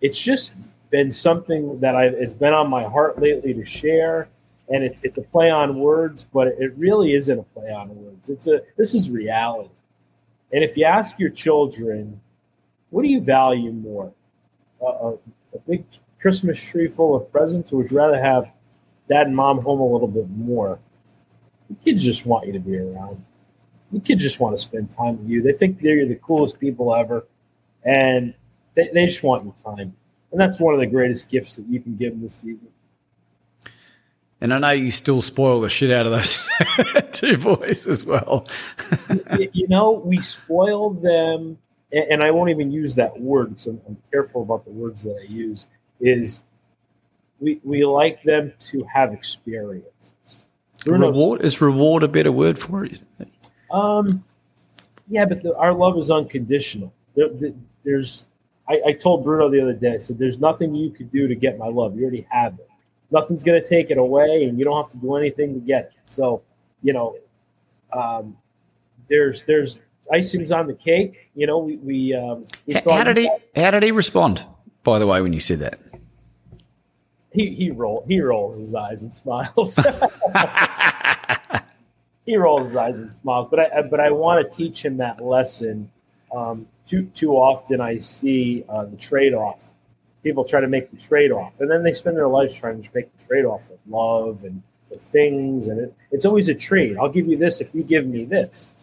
it's 0.00 0.20
just 0.22 0.54
been 0.90 1.12
something 1.12 1.80
that 1.80 1.96
I 1.96 2.06
it's 2.06 2.32
been 2.34 2.54
on 2.54 2.68
my 2.70 2.84
heart 2.84 3.20
lately 3.20 3.54
to 3.54 3.64
share. 3.64 4.28
And 4.70 4.84
it's 4.84 5.00
it's 5.02 5.16
a 5.16 5.22
play 5.22 5.50
on 5.50 5.78
words, 5.78 6.24
but 6.24 6.48
it 6.48 6.74
really 6.76 7.14
isn't 7.14 7.38
a 7.38 7.42
play 7.42 7.72
on 7.72 7.88
words. 8.04 8.28
It's 8.28 8.48
a 8.48 8.60
this 8.76 8.94
is 8.94 9.08
reality. 9.08 9.70
And 10.52 10.62
if 10.62 10.76
you 10.76 10.84
ask 10.84 11.18
your 11.18 11.30
children, 11.30 12.20
what 12.90 13.02
do 13.02 13.08
you 13.08 13.20
value 13.20 13.72
more? 13.72 14.12
A, 14.84 15.14
a 15.54 15.58
big 15.66 15.84
Christmas 16.20 16.62
tree 16.62 16.88
full 16.88 17.16
of 17.16 17.30
presents, 17.30 17.72
or 17.72 17.78
would 17.78 17.90
you 17.90 17.96
rather 17.96 18.20
have 18.20 18.50
dad 19.08 19.26
and 19.26 19.36
mom 19.36 19.60
home 19.60 19.80
a 19.80 19.86
little 19.86 20.08
bit 20.08 20.28
more? 20.30 20.78
The 21.68 21.76
kids 21.84 22.04
just 22.04 22.26
want 22.26 22.46
you 22.46 22.52
to 22.54 22.58
be 22.58 22.78
around. 22.78 23.24
The 23.92 24.00
kids 24.00 24.22
just 24.22 24.40
want 24.40 24.56
to 24.56 24.62
spend 24.62 24.90
time 24.90 25.18
with 25.18 25.28
you. 25.28 25.42
They 25.42 25.52
think 25.52 25.80
they're 25.80 26.06
the 26.06 26.16
coolest 26.16 26.60
people 26.60 26.94
ever, 26.94 27.26
and 27.84 28.34
they, 28.74 28.90
they 28.92 29.06
just 29.06 29.22
want 29.22 29.44
your 29.44 29.54
time. 29.54 29.94
And 30.30 30.40
that's 30.40 30.60
one 30.60 30.74
of 30.74 30.80
the 30.80 30.86
greatest 30.86 31.30
gifts 31.30 31.56
that 31.56 31.66
you 31.66 31.80
can 31.80 31.96
give 31.96 32.12
them 32.12 32.22
this 32.22 32.34
season. 32.34 32.68
And 34.40 34.54
I 34.54 34.58
know 34.58 34.70
you 34.70 34.90
still 34.90 35.20
spoil 35.20 35.60
the 35.60 35.68
shit 35.68 35.90
out 35.90 36.06
of 36.06 36.12
those 36.12 36.48
two 37.12 37.38
boys 37.38 37.88
as 37.88 38.04
well. 38.04 38.46
you 39.52 39.66
know, 39.66 39.90
we 39.92 40.20
spoil 40.20 40.90
them, 40.90 41.58
and 41.92 42.22
I 42.22 42.30
won't 42.30 42.50
even 42.50 42.70
use 42.70 42.94
that 42.96 43.18
word 43.18 43.50
because 43.50 43.66
I'm, 43.66 43.80
I'm 43.86 43.96
careful 44.10 44.42
about 44.42 44.64
the 44.64 44.70
words 44.70 45.02
that 45.02 45.16
I 45.20 45.32
use. 45.32 45.66
Is 46.00 46.42
we 47.40 47.60
we 47.64 47.84
like 47.84 48.22
them 48.22 48.52
to 48.60 48.84
have 48.84 49.12
experiences. 49.12 50.46
reward 50.86 51.42
is 51.42 51.60
reward 51.60 52.02
a 52.02 52.08
better 52.08 52.32
word 52.32 52.58
for 52.58 52.84
it? 52.84 53.00
Um, 53.70 54.24
yeah, 55.08 55.24
but 55.24 55.42
the, 55.42 55.56
our 55.56 55.72
love 55.72 55.96
is 55.98 56.10
unconditional. 56.10 56.92
There, 57.14 57.28
the, 57.28 57.54
there's, 57.84 58.26
I, 58.68 58.80
I, 58.86 58.92
told 58.92 59.24
Bruno 59.24 59.50
the 59.50 59.60
other 59.60 59.72
day. 59.72 59.94
I 59.94 59.98
said, 59.98 60.18
"There's 60.18 60.38
nothing 60.38 60.74
you 60.74 60.90
could 60.90 61.10
do 61.10 61.26
to 61.26 61.34
get 61.34 61.58
my 61.58 61.68
love. 61.68 61.96
You 61.96 62.02
already 62.02 62.26
have 62.30 62.54
it. 62.54 62.68
Nothing's 63.10 63.42
going 63.42 63.60
to 63.60 63.66
take 63.66 63.90
it 63.90 63.98
away, 63.98 64.44
and 64.44 64.58
you 64.58 64.64
don't 64.64 64.76
have 64.76 64.92
to 64.92 64.98
do 64.98 65.16
anything 65.16 65.54
to 65.54 65.60
get 65.60 65.84
it." 65.84 65.92
So, 66.06 66.42
you 66.82 66.92
know, 66.92 67.16
um, 67.92 68.36
there's 69.08 69.42
there's 69.44 69.80
icing's 70.12 70.52
on 70.52 70.66
the 70.66 70.74
cake. 70.74 71.30
You 71.34 71.46
know, 71.46 71.58
we 71.58 71.76
we, 71.76 72.14
um, 72.14 72.46
we 72.66 72.74
how 72.74 73.04
did 73.04 73.16
he 73.16 73.30
how 73.56 73.70
did 73.70 73.82
he 73.82 73.92
respond? 73.92 74.44
By 74.82 74.98
the 74.98 75.06
way, 75.06 75.20
when 75.20 75.32
you 75.32 75.40
said 75.40 75.60
that, 75.60 75.78
he 77.32 77.54
he 77.54 77.70
roll 77.70 78.04
he 78.06 78.20
rolls 78.20 78.56
his 78.56 78.74
eyes 78.74 79.02
and 79.02 79.12
smiles. 79.12 79.76
he 82.26 82.36
rolls 82.36 82.68
his 82.68 82.76
eyes 82.76 83.00
and 83.00 83.12
smiles. 83.12 83.48
But 83.50 83.60
I 83.60 83.82
but 83.82 84.00
I 84.00 84.10
want 84.10 84.50
to 84.50 84.56
teach 84.56 84.84
him 84.84 84.98
that 84.98 85.24
lesson. 85.24 85.90
Um, 86.34 86.66
too 86.86 87.10
too 87.14 87.32
often 87.32 87.80
I 87.80 87.98
see 87.98 88.64
uh, 88.68 88.84
the 88.84 88.96
trade 88.96 89.34
off. 89.34 89.70
People 90.22 90.44
try 90.44 90.60
to 90.60 90.68
make 90.68 90.90
the 90.90 90.96
trade 90.96 91.30
off, 91.30 91.60
and 91.60 91.70
then 91.70 91.84
they 91.84 91.92
spend 91.92 92.16
their 92.16 92.28
lives 92.28 92.58
trying 92.58 92.82
to 92.82 92.90
make 92.94 93.16
the 93.16 93.24
trade 93.24 93.44
off 93.44 93.70
of 93.70 93.78
love 93.88 94.44
and 94.44 94.62
the 94.90 94.98
things, 94.98 95.68
and 95.68 95.80
it, 95.80 95.94
it's 96.10 96.26
always 96.26 96.48
a 96.48 96.54
trade. 96.54 96.96
I'll 96.98 97.08
give 97.08 97.26
you 97.26 97.36
this 97.36 97.60
if 97.60 97.74
you 97.74 97.82
give 97.82 98.06
me 98.06 98.24
this. 98.24 98.74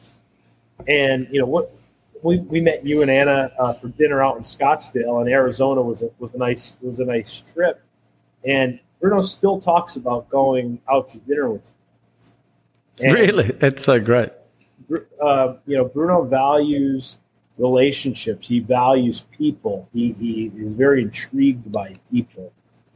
And 0.87 1.27
you 1.31 1.39
know 1.39 1.45
what? 1.45 1.71
We, 2.23 2.39
we 2.39 2.59
met 2.59 2.85
you 2.85 3.01
and 3.01 3.11
Anna 3.11 3.51
uh, 3.59 3.73
for 3.73 3.89
dinner 3.89 4.23
out 4.23 4.37
in 4.37 4.43
Scottsdale, 4.43 5.21
and 5.21 5.29
Arizona 5.29 5.81
was 5.81 6.01
a, 6.01 6.09
was 6.17 6.33
a 6.33 6.37
nice 6.37 6.75
was 6.81 6.99
a 6.99 7.05
nice 7.05 7.41
trip. 7.41 7.81
And 8.45 8.79
Bruno 8.99 9.21
still 9.21 9.59
talks 9.59 9.95
about 9.95 10.29
going 10.29 10.79
out 10.89 11.09
to 11.09 11.19
dinner 11.19 11.51
with 11.51 11.61
you. 12.99 13.07
And, 13.07 13.13
really, 13.13 13.51
that's 13.51 13.83
so 13.83 13.99
great. 13.99 14.31
Uh, 15.21 15.55
you 15.67 15.77
know, 15.77 15.85
Bruno 15.85 16.23
values 16.23 17.19
relationships. 17.57 18.47
He 18.47 18.59
values 18.59 19.25
people. 19.37 19.87
He, 19.93 20.13
he 20.13 20.51
is 20.57 20.73
very 20.73 21.03
intrigued 21.03 21.71
by 21.71 21.93
people, 22.11 22.51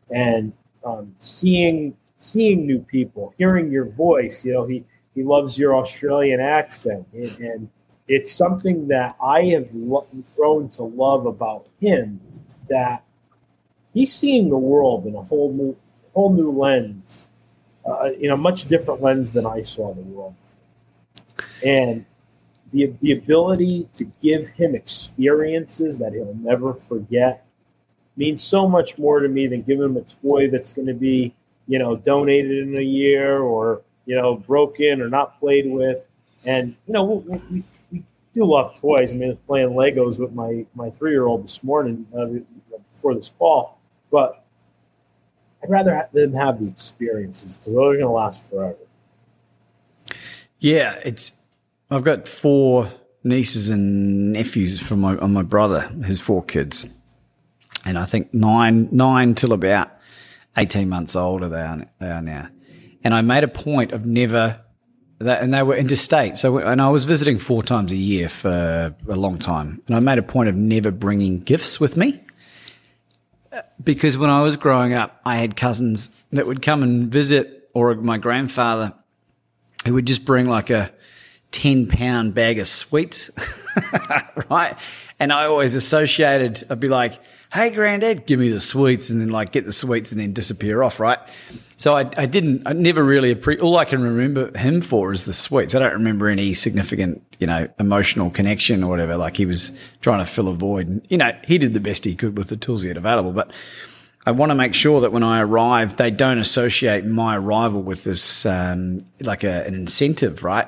and 0.10 0.54
um, 0.84 1.16
seeing 1.20 1.96
seeing 2.18 2.66
new 2.66 2.80
people, 2.80 3.34
hearing 3.38 3.72
your 3.72 3.86
voice. 3.86 4.46
You 4.46 4.54
know, 4.54 4.66
he 4.66 4.84
he 5.20 5.26
loves 5.26 5.58
your 5.58 5.76
Australian 5.76 6.40
accent, 6.40 7.06
and, 7.14 7.68
it's 8.08 8.32
something 8.32 8.88
that 8.88 9.16
I 9.22 9.44
have 9.54 9.70
grown 10.36 10.70
to 10.70 10.82
love 10.82 11.28
about 11.28 11.68
him. 11.80 12.20
That 12.68 13.04
he's 13.94 14.12
seeing 14.12 14.50
the 14.50 14.58
world 14.58 15.06
in 15.06 15.14
a 15.14 15.22
whole 15.22 15.54
new, 15.54 15.78
whole 16.16 16.34
new 16.34 16.50
lens, 16.50 17.28
uh, 17.86 18.10
in 18.20 18.32
a 18.32 18.38
much 18.38 18.68
different 18.68 19.04
lens 19.04 19.32
than 19.32 19.46
I 19.46 19.62
saw 19.62 19.94
the 19.94 20.02
world. 20.02 20.34
And 21.64 22.04
the 22.72 22.92
the 23.02 23.12
ability 23.12 23.88
to 23.94 24.06
give 24.24 24.48
him 24.48 24.74
experiences 24.74 26.00
that 26.00 26.14
he'll 26.14 26.34
never 26.34 26.74
forget 26.74 27.46
means 28.16 28.42
so 28.42 28.68
much 28.68 28.98
more 28.98 29.20
to 29.20 29.28
me 29.28 29.46
than 29.46 29.62
giving 29.62 29.86
him 29.86 29.98
a 29.98 30.02
toy 30.02 30.50
that's 30.50 30.74
going 30.74 30.88
to 30.88 30.96
be, 30.96 31.36
you 31.68 31.78
know, 31.78 31.96
donated 31.96 32.68
in 32.68 32.76
a 32.76 32.82
year 32.82 33.38
or 33.38 33.84
you 34.10 34.16
know, 34.16 34.38
broken 34.38 35.04
or 35.04 35.08
not 35.08 35.40
played 35.40 35.70
with. 35.70 36.04
And 36.44 36.76
you 36.88 36.94
know, 36.94 37.04
we, 37.04 37.42
we, 37.52 37.64
we 37.92 38.04
do 38.34 38.44
love 38.44 38.74
toys. 38.82 39.14
I 39.14 39.18
mean, 39.18 39.30
I 39.30 39.34
was 39.34 39.38
playing 39.46 39.70
Legos 39.70 40.20
with 40.20 40.34
my 40.34 40.66
my 40.74 40.90
three 40.90 41.12
year 41.12 41.28
old 41.28 41.44
this 41.44 41.64
morning 41.64 42.08
uh, 42.18 42.26
before 42.96 43.14
this 43.14 43.32
call, 43.38 43.78
but 44.10 44.44
I'd 45.62 45.70
rather 45.70 46.10
them 46.12 46.34
have 46.34 46.60
the 46.60 46.68
experiences 46.68 47.56
because 47.56 47.74
they're 47.74 47.84
going 47.84 48.00
to 48.00 48.10
last 48.10 48.50
forever. 48.50 48.78
Yeah, 50.58 51.00
it's. 51.06 51.34
I've 51.92 52.04
got 52.04 52.28
four 52.28 52.90
nieces 53.24 53.70
and 53.70 54.34
nephews 54.34 54.80
from 54.80 55.02
my 55.02 55.18
on 55.18 55.34
my 55.34 55.44
brother, 55.44 55.88
his 56.04 56.20
four 56.20 56.44
kids, 56.44 56.88
and 57.86 57.96
I 57.96 58.06
think 58.06 58.34
nine 58.34 58.90
nine 58.92 59.36
till 59.36 59.54
about 59.54 59.92
eighteen 60.58 60.90
months 60.90 61.16
older 61.16 61.48
they 61.48 61.62
are, 61.62 61.86
they 62.00 62.10
are 62.10 62.22
now 62.24 62.50
and 63.04 63.14
I 63.14 63.22
made 63.22 63.44
a 63.44 63.48
point 63.48 63.92
of 63.92 64.06
never 64.06 64.62
that, 65.20 65.42
and 65.42 65.54
they 65.54 65.64
were 65.64 65.76
interstate. 65.76 66.38
So, 66.38 66.58
and 66.60 66.82
I 66.82 66.90
was 66.90 67.04
visiting 67.04 67.38
four 67.38 67.62
times 67.62 67.92
a 67.92 67.98
year 67.98 68.30
for 68.30 68.96
a 69.08 69.16
long 69.16 69.38
time, 69.38 69.82
and 69.88 69.96
I 69.96 70.00
made 70.00 70.18
a 70.18 70.24
point 70.24 70.50
of 70.50 70.56
never 70.56 70.92
bringing 70.92 71.40
gifts 71.40 71.80
with 71.80 71.98
me 71.98 72.22
because 73.84 74.18
when 74.18 74.30
I 74.30 74.42
was 74.44 74.58
growing 74.58 74.94
up, 74.94 75.20
I 75.26 75.38
had 75.38 75.56
cousins 75.56 76.10
that 76.32 76.48
would 76.48 76.62
come 76.62 76.84
and 76.84 77.06
visit, 77.06 77.70
or 77.74 77.96
my 77.96 78.18
grandfather 78.18 78.94
who 79.86 79.94
would 79.94 80.06
just 80.06 80.26
bring 80.26 80.48
like 80.48 80.70
a 80.70 80.92
ten 81.52 81.88
pound 81.88 82.34
bag 82.34 82.60
of 82.60 82.68
sweets, 82.68 83.32
right? 84.50 84.76
And 85.20 85.34
I 85.34 85.46
always 85.46 85.76
associated, 85.76 86.66
I'd 86.70 86.80
be 86.80 86.88
like, 86.88 87.20
"Hey, 87.52 87.70
granddad, 87.70 88.26
give 88.26 88.40
me 88.40 88.50
the 88.50 88.60
sweets," 88.60 89.10
and 89.10 89.20
then 89.22 89.30
like 89.30 89.52
get 89.52 89.66
the 89.66 89.74
sweets 89.74 90.12
and 90.12 90.20
then 90.20 90.34
disappear 90.34 90.84
off, 90.84 91.00
right? 91.00 91.20
So 91.80 91.96
I, 91.96 92.02
I 92.18 92.26
didn't, 92.26 92.64
I 92.66 92.74
never 92.74 93.02
really, 93.02 93.34
appre- 93.34 93.62
all 93.62 93.78
I 93.78 93.86
can 93.86 94.02
remember 94.02 94.56
him 94.58 94.82
for 94.82 95.14
is 95.14 95.24
the 95.24 95.32
sweets. 95.32 95.74
I 95.74 95.80
don't 95.80 95.94
remember 95.94 96.28
any 96.28 96.54
significant, 96.54 97.24
you 97.40 97.48
know, 97.48 97.70
emotional 97.80 98.30
connection 98.30 98.84
or 98.84 98.90
whatever. 98.90 99.16
Like 99.16 99.38
he 99.38 99.46
was 99.46 99.72
trying 100.02 100.20
to 100.20 100.26
fill 100.26 100.50
a 100.50 100.54
void. 100.54 100.90
And, 100.90 101.08
you 101.08 101.18
know, 101.18 101.32
he 101.48 101.58
did 101.58 101.74
the 101.74 101.80
best 101.80 102.04
he 102.04 102.16
could 102.16 102.38
with 102.38 102.50
the 102.50 102.58
tools 102.58 102.82
he 102.82 102.90
had 102.90 102.98
available. 102.98 103.32
But 103.32 103.54
I 104.26 104.32
want 104.32 104.50
to 104.50 104.56
make 104.56 104.74
sure 104.74 105.00
that 105.00 105.14
when 105.14 105.24
I 105.24 105.40
arrive, 105.40 105.96
they 105.96 106.12
don't 106.12 106.40
associate 106.40 107.06
my 107.06 107.38
arrival 107.38 107.82
with 107.82 108.04
this, 108.04 108.46
um, 108.46 109.00
like 109.22 109.46
a, 109.46 109.66
an 109.66 109.74
incentive, 109.74 110.44
right? 110.44 110.68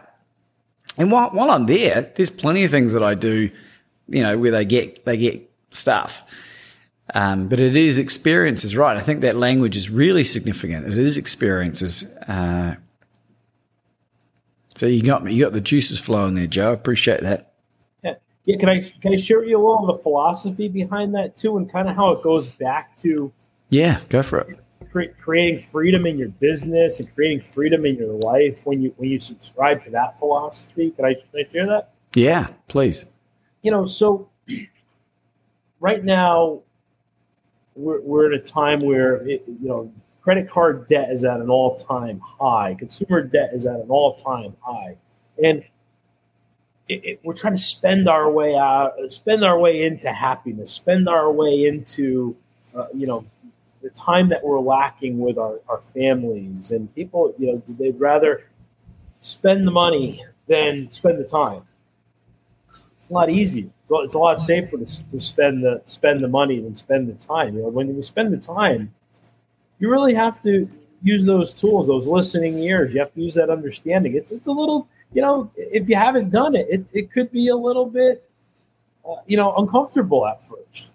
And 0.98 1.12
while, 1.12 1.32
while 1.32 1.52
I'm 1.52 1.66
there, 1.66 2.10
there's 2.16 2.30
plenty 2.30 2.64
of 2.64 2.72
things 2.72 2.94
that 2.94 3.04
I 3.04 3.16
do, 3.16 3.52
you 4.08 4.24
know, 4.24 4.38
where 4.38 4.52
they 4.52 4.64
get, 4.64 5.04
they 5.04 5.18
get 5.18 5.52
stuff. 5.72 6.24
Um, 7.14 7.50
but 7.50 7.60
it 7.60 7.76
is 7.76 7.98
experiences, 7.98 8.76
right? 8.76 8.96
I 8.96 9.02
think 9.02 9.22
that 9.22 9.36
language 9.36 9.76
is 9.76 9.90
really 9.90 10.24
significant. 10.24 10.88
It 10.88 10.98
is 10.98 11.18
experiences. 11.18 12.06
Uh, 12.28 12.76
so 14.76 14.86
you 14.86 15.04
got 15.04 15.24
me. 15.24 15.34
You 15.34 15.44
got 15.44 15.54
the 15.54 15.62
juices 15.62 16.00
flowing 16.00 16.36
there, 16.36 16.48
Joe. 16.48 16.72
I 16.72 16.74
appreciate 16.74 17.22
that. 17.22 17.54
Yeah, 18.04 18.14
yeah. 18.46 18.58
Can 18.58 18.70
I 18.70 18.82
can 19.02 19.14
I 19.14 19.18
share 19.18 19.40
with 19.40 19.50
you 19.50 19.58
a 19.58 19.60
little 19.60 19.90
of 19.90 19.98
the 19.98 20.04
philosophy 20.04 20.70
behind 20.70 21.14
that 21.16 21.36
too, 21.36 21.58
and 21.58 21.70
kind 21.70 21.90
of 21.90 21.96
how 21.96 22.12
it 22.12 22.24
goes 22.24 22.48
back 22.48 22.96
to 22.98 23.32
yeah, 23.72 24.00
go 24.10 24.22
for 24.22 24.40
it. 24.40 24.60
Cre- 24.92 25.14
creating 25.22 25.60
freedom 25.60 26.06
in 26.06 26.18
your 26.18 26.30
business 26.30 27.00
and 27.00 27.14
creating 27.16 27.42
freedom 27.42 27.86
in 27.86 27.96
your 27.96 28.14
life 28.14 28.66
when 28.66 28.82
you 28.82 28.94
when 28.98 29.10
you 29.10 29.20
subscribe 29.20 29.84
to 29.86 29.90
that 29.92 30.20
philosophy. 30.20 30.92
Can 30.92 31.06
I, 31.06 31.14
can 31.14 31.46
I 31.46 31.50
share 31.50 31.68
that? 31.68 31.94
Yeah, 32.14 32.48
please. 32.68 33.06
You 33.62 33.72
know, 33.72 33.88
so 33.88 34.30
right 35.80 36.04
now 36.04 36.62
we're, 37.82 38.02
we're 38.02 38.34
at 38.34 38.40
a 38.40 38.44
time 38.44 38.80
where 38.80 39.16
it, 39.28 39.44
you 39.48 39.68
know 39.68 39.92
credit 40.22 40.50
card 40.50 40.88
debt 40.88 41.10
is 41.12 41.26
at 41.26 41.40
an 41.40 41.50
all-time 41.50 42.22
high. 42.40 42.76
Consumer 42.78 43.24
debt 43.24 43.50
is 43.54 43.66
at 43.66 43.80
an 43.80 43.90
all-time 43.90 44.56
high. 44.62 44.96
And 45.44 45.64
it, 46.88 47.06
it, 47.06 47.20
we're 47.24 47.34
trying 47.34 47.56
to 47.56 47.62
spend 47.62 48.08
our 48.08 48.30
way 48.30 48.56
out 48.56 48.94
spend 49.10 49.44
our 49.44 49.58
way 49.58 49.84
into 49.84 50.12
happiness 50.12 50.72
spend 50.72 51.08
our 51.08 51.32
way 51.32 51.66
into 51.66 52.36
uh, 52.76 52.88
you 52.94 53.08
know 53.08 53.26
the 53.82 53.90
time 53.92 54.30
that 54.30 54.44
we're 54.44 54.60
lacking 54.60 55.20
with 55.20 55.38
our, 55.38 55.60
our 55.68 55.82
families. 55.94 56.72
And 56.72 56.94
people 56.94 57.34
you 57.38 57.48
know 57.48 57.64
they'd 57.80 58.00
rather 58.00 58.46
spend 59.22 59.66
the 59.66 59.72
money 59.72 60.24
than 60.48 60.92
spend 60.92 61.20
the 61.20 61.28
time. 61.28 61.64
It's 62.98 63.10
a 63.10 63.14
lot 63.14 63.30
easier 63.30 63.70
it's 64.00 64.16
a 64.16 64.20
lot 64.20 64.40
safer 64.40 64.78
to, 64.78 64.86
to 65.12 65.20
spend 65.20 65.64
the 65.64 65.82
spend 65.86 66.20
the 66.22 66.28
money 66.28 66.60
than 66.60 66.76
spend 66.76 67.08
the 67.08 67.14
time 67.26 67.56
you 67.56 67.62
know 67.62 67.70
when 67.70 67.94
you 67.94 68.04
spend 68.04 68.34
the 68.34 68.38
time 68.38 68.94
you 69.80 69.90
really 69.90 70.14
have 70.14 70.42
to 70.44 70.70
use 71.02 71.26
those 71.26 71.54
tools, 71.54 71.88
those 71.88 72.08
listening 72.08 72.60
ears. 72.60 72.94
You 72.94 73.00
have 73.00 73.14
to 73.14 73.22
use 73.22 73.34
that 73.36 73.50
understanding. 73.50 74.16
It's 74.16 74.32
it's 74.32 74.48
a 74.48 74.52
little, 74.52 74.88
you 75.14 75.22
know, 75.22 75.52
if 75.56 75.90
you 75.90 75.96
haven't 75.96 76.30
done 76.30 76.56
it, 76.56 76.68
it, 76.70 76.86
it 76.94 77.12
could 77.12 77.32
be 77.32 77.50
a 77.50 77.56
little 77.56 77.86
bit, 77.86 78.30
uh, 79.08 79.16
you 79.26 79.38
know, 79.38 79.56
uncomfortable 79.56 80.28
at 80.28 80.42
first. 80.48 80.92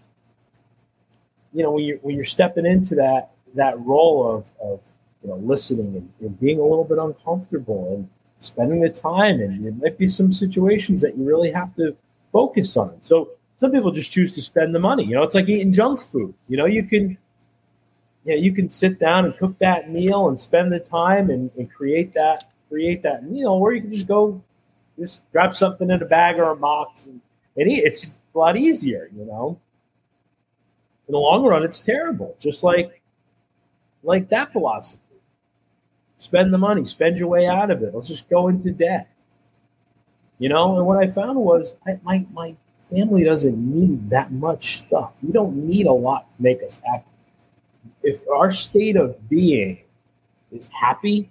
You 1.53 1.63
know, 1.63 1.73
when 1.73 1.85
you're 1.85 1.99
when 1.99 2.15
you're 2.15 2.25
stepping 2.25 2.67
into 2.67 2.95
that 2.97 3.31
that 3.55 3.79
role 3.81 4.37
of 4.37 4.47
of 4.61 4.81
you 5.23 5.31
know 5.31 5.37
listening 5.37 5.97
and, 5.97 6.13
and 6.21 6.41
being 6.41 6.61
a 6.61 6.63
little 6.63 6.85
bit 6.85 6.99
uncomfortable 6.99 7.95
and 7.95 8.09
spending 8.39 8.81
the 8.81 8.91
time, 8.91 9.41
and 9.41 9.65
there 9.65 9.73
might 9.73 9.99
be 9.99 10.09
some 10.09 10.31
situations 10.31 11.01
that 11.01 11.17
you 11.17 11.25
really 11.25 11.51
have 11.51 11.75
to 11.77 11.97
focus 12.33 12.77
on. 12.77 12.99
So 13.03 13.31
some 13.59 13.73
people 13.73 13.91
just 13.91 14.13
choose 14.13 14.35
to 14.35 14.43
spend 14.43 14.75
the 14.75 14.79
money. 14.79 15.05
You 15.05 15.17
know, 15.17 15.23
it's 15.23 15.35
like 15.35 15.49
eating 15.49 15.73
junk 15.73 16.03
food. 16.03 16.35
You 16.49 16.57
know, 16.57 16.67
you 16.67 16.85
can 16.85 17.17
know, 18.27 18.35
you 18.35 18.53
can 18.53 18.71
sit 18.71 18.99
down 18.99 19.25
and 19.25 19.37
cook 19.37 19.59
that 19.59 19.91
meal 19.91 20.29
and 20.29 20.41
spend 20.41 20.73
the 20.73 20.81
time 20.81 21.31
and, 21.31 21.51
and 21.57 21.73
create 21.73 22.13
that 22.15 22.51
create 22.69 23.03
that 23.03 23.25
meal, 23.25 23.51
or 23.51 23.73
you 23.73 23.81
can 23.81 23.93
just 23.93 24.09
go 24.09 24.43
just 24.99 25.31
grab 25.31 25.55
something 25.55 25.91
in 25.91 26.03
a 26.03 26.07
bag 26.07 26.37
or 26.39 26.51
a 26.51 26.57
box 26.57 27.05
and, 27.07 27.21
and 27.57 27.71
eat. 27.71 27.85
It's 27.85 28.15
a 28.35 28.39
lot 28.39 28.57
easier, 28.57 29.11
you 29.17 29.25
know. 29.25 29.59
In 31.09 31.13
the 31.13 31.19
long 31.19 31.45
run, 31.45 31.63
it's 31.63 31.81
terrible. 31.81 32.37
Just 32.41 32.65
like 32.65 33.01
like 34.03 34.29
that 34.31 34.53
philosophy. 34.53 35.03
Spend 36.19 36.53
the 36.53 36.59
money, 36.59 36.85
spend 36.85 37.19
your 37.19 37.29
way 37.29 37.47
out 37.47 37.71
of 37.71 37.83
it. 37.83 37.95
Let's 37.95 38.09
just 38.09 38.29
go 38.29 38.49
into 38.49 38.71
debt. 38.71 39.09
You 40.39 40.49
know, 40.49 40.77
and 40.77 40.87
what 40.87 40.99
I 40.99 41.07
found 41.07 41.39
was 41.39 41.75
I, 41.87 41.99
my 42.03 42.27
my 42.33 42.57
family 42.91 43.25
doesn't 43.25 43.57
need 43.57 44.11
that 44.11 44.33
much 44.33 44.79
stuff. 44.79 45.13
We 45.23 45.33
don't 45.33 45.57
need 45.57 45.87
a 45.87 45.93
lot 45.93 46.27
to 46.37 46.43
make 46.43 46.63
us 46.63 46.81
happy 46.85 47.05
if 48.07 48.23
our 48.29 48.51
state 48.51 48.97
of 48.97 49.29
being 49.29 49.79
is 50.53 50.69
happy, 50.69 51.31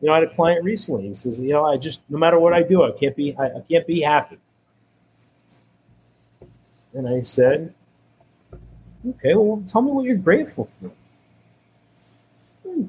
you 0.00 0.08
know, 0.08 0.12
I 0.12 0.16
had 0.16 0.24
a 0.24 0.34
client 0.34 0.64
recently. 0.64 1.08
He 1.08 1.14
says, 1.14 1.40
you 1.40 1.52
know, 1.52 1.64
I 1.64 1.76
just 1.76 2.02
no 2.08 2.18
matter 2.18 2.38
what 2.38 2.52
I 2.52 2.62
do, 2.62 2.82
I 2.82 2.90
can't 2.92 3.16
be 3.16 3.34
I, 3.38 3.46
I 3.46 3.60
can't 3.68 3.86
be 3.86 4.00
happy. 4.00 4.38
And 6.94 7.08
I 7.08 7.22
said, 7.22 7.72
okay, 9.08 9.34
well, 9.34 9.62
tell 9.68 9.80
me 9.80 9.90
what 9.90 10.04
you're 10.04 10.16
grateful 10.16 10.68
for. 10.80 10.90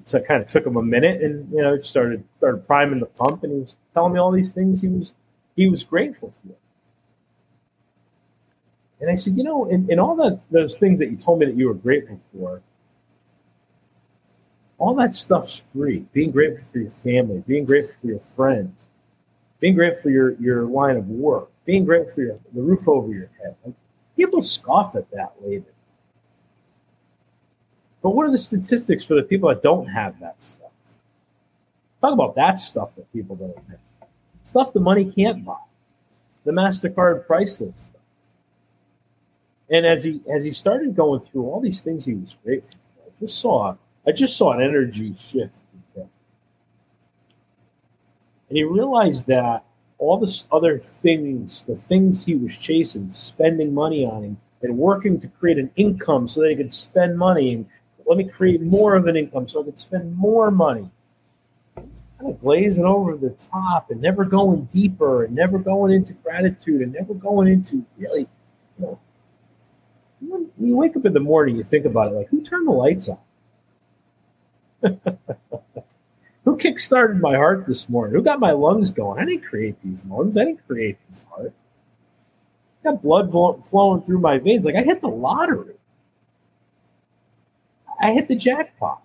So 0.05 0.19
I 0.19 0.21
kind 0.21 0.41
of 0.41 0.49
took 0.49 0.65
him 0.65 0.77
a 0.77 0.83
minute, 0.83 1.21
and 1.21 1.51
you 1.51 1.61
know, 1.61 1.79
started 1.79 2.23
started 2.37 2.65
priming 2.67 2.99
the 2.99 3.07
pump, 3.07 3.43
and 3.43 3.53
he 3.53 3.59
was 3.59 3.75
telling 3.93 4.13
me 4.13 4.19
all 4.19 4.31
these 4.31 4.51
things 4.51 4.81
he 4.81 4.89
was 4.89 5.13
he 5.55 5.69
was 5.69 5.83
grateful 5.83 6.33
for. 6.45 6.55
And 9.01 9.11
I 9.11 9.15
said, 9.15 9.35
you 9.37 9.43
know, 9.43 9.65
in, 9.65 9.91
in 9.91 9.99
all 9.99 10.15
that 10.17 10.41
those 10.51 10.77
things 10.77 10.99
that 10.99 11.11
you 11.11 11.17
told 11.17 11.39
me 11.39 11.45
that 11.47 11.55
you 11.57 11.67
were 11.67 11.73
grateful 11.73 12.19
for, 12.33 12.61
all 14.77 14.95
that 14.95 15.15
stuff's 15.15 15.63
free. 15.73 16.05
Being 16.13 16.31
grateful 16.31 16.65
for 16.71 16.79
your 16.79 16.91
family, 16.91 17.43
being 17.47 17.65
grateful 17.65 17.95
for 18.01 18.07
your 18.07 18.21
friends, 18.35 18.87
being 19.59 19.75
grateful 19.75 20.03
for 20.03 20.09
your, 20.11 20.35
your 20.41 20.63
line 20.65 20.97
of 20.97 21.07
work, 21.09 21.51
being 21.65 21.85
grateful 21.85 22.15
for 22.15 22.21
your, 22.21 22.39
the 22.53 22.61
roof 22.61 22.87
over 22.87 23.13
your 23.13 23.29
head. 23.43 23.55
Like, 23.65 23.75
people 24.17 24.43
scoff 24.43 24.95
at 24.95 25.09
that 25.11 25.33
later. 25.41 25.72
But 28.03 28.11
what 28.11 28.27
are 28.27 28.31
the 28.31 28.37
statistics 28.37 29.05
for 29.05 29.15
the 29.15 29.23
people 29.23 29.49
that 29.49 29.63
don't 29.63 29.87
have 29.87 30.19
that 30.19 30.43
stuff? 30.43 30.69
Talk 32.01 32.13
about 32.13 32.35
that 32.35 32.59
stuff 32.59 32.93
that 32.97 33.11
people 33.13 33.37
don't 33.37 33.57
have. 33.69 33.79
Stuff 34.43 34.73
the 34.73 34.81
money 34.81 35.09
can't 35.09 35.45
buy. 35.45 35.55
The 36.43 36.51
MasterCard 36.51 37.25
priceless 37.25 37.85
stuff. 37.85 38.01
And 39.69 39.85
as 39.85 40.03
he 40.03 40.21
as 40.35 40.43
he 40.43 40.51
started 40.51 40.95
going 40.95 41.21
through 41.21 41.43
all 41.43 41.61
these 41.61 41.79
things 41.79 42.05
he 42.05 42.15
was 42.15 42.35
grateful 42.43 42.75
for, 42.95 43.03
I 43.07 43.19
just 43.19 43.39
saw 43.39 43.75
I 44.05 44.11
just 44.11 44.37
saw 44.37 44.51
an 44.51 44.61
energy 44.61 45.13
shift. 45.13 45.55
And 45.95 46.09
he 48.57 48.65
realized 48.65 49.25
that 49.27 49.63
all 49.97 50.17
this 50.17 50.45
other 50.51 50.77
things, 50.77 51.63
the 51.63 51.75
things 51.75 52.23
he 52.23 52.35
was 52.35 52.55
chasing, 52.55 53.09
spending 53.09 53.73
money 53.73 54.05
on 54.05 54.23
him, 54.23 54.37
and 54.61 54.77
working 54.77 55.19
to 55.21 55.27
create 55.27 55.57
an 55.57 55.71
income 55.75 56.27
so 56.27 56.41
that 56.41 56.49
he 56.49 56.55
could 56.55 56.71
spend 56.71 57.17
money 57.17 57.53
and 57.53 57.65
let 58.05 58.17
me 58.17 58.25
create 58.25 58.61
more 58.61 58.95
of 58.95 59.07
an 59.07 59.15
income 59.15 59.47
so 59.47 59.61
I 59.61 59.65
can 59.65 59.77
spend 59.77 60.15
more 60.15 60.51
money. 60.51 60.89
Kind 61.75 61.91
of 62.25 62.41
glazing 62.41 62.85
over 62.85 63.15
the 63.15 63.31
top 63.31 63.91
and 63.91 64.01
never 64.01 64.25
going 64.25 64.65
deeper 64.65 65.25
and 65.25 65.35
never 65.35 65.57
going 65.59 65.91
into 65.91 66.13
gratitude 66.13 66.81
and 66.81 66.93
never 66.93 67.13
going 67.13 67.47
into 67.47 67.85
really, 67.97 68.27
you 68.79 68.85
know, 68.85 68.99
when 70.19 70.49
you 70.59 70.75
wake 70.75 70.95
up 70.95 71.05
in 71.05 71.13
the 71.13 71.19
morning, 71.19 71.55
you 71.55 71.63
think 71.63 71.85
about 71.85 72.11
it 72.11 72.15
like, 72.15 72.29
who 72.29 72.41
turned 72.41 72.67
the 72.67 72.71
lights 72.71 73.09
on? 73.09 73.19
who 76.45 76.57
kick-started 76.57 77.21
my 77.21 77.35
heart 77.35 77.65
this 77.67 77.89
morning? 77.89 78.15
Who 78.15 78.21
got 78.21 78.39
my 78.39 78.51
lungs 78.51 78.91
going? 78.91 79.19
I 79.19 79.25
didn't 79.25 79.45
create 79.45 79.81
these 79.81 80.05
lungs. 80.05 80.37
I 80.37 80.45
didn't 80.45 80.65
create 80.67 80.97
this 81.09 81.25
heart. 81.29 81.53
I 82.83 82.91
got 82.91 83.01
blood 83.01 83.31
flowing 83.65 84.01
through 84.01 84.19
my 84.19 84.37
veins. 84.39 84.65
Like 84.65 84.75
I 84.75 84.83
hit 84.83 85.01
the 85.01 85.07
lottery. 85.07 85.72
I 88.03 88.11
hit 88.11 88.27
the 88.27 88.35
jackpot. 88.35 89.01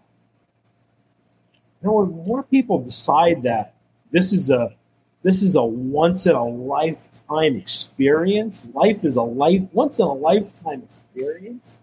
You 1.80 1.88
know, 1.88 2.03
when 2.03 2.26
more 2.26 2.42
people 2.42 2.82
decide 2.82 3.44
that 3.44 3.74
this 4.11 4.32
is 4.32 4.51
a 4.51 4.74
this 5.22 5.40
is 5.42 5.55
a 5.55 5.64
once 5.64 6.26
in 6.26 6.34
a 6.34 6.44
lifetime 6.44 7.55
experience. 7.57 8.68
Life 8.74 9.05
is 9.05 9.16
a 9.16 9.22
life 9.22 9.62
once 9.72 10.01
in 10.01 10.07
a 10.07 10.12
lifetime 10.12 10.82
experience. 10.82 11.78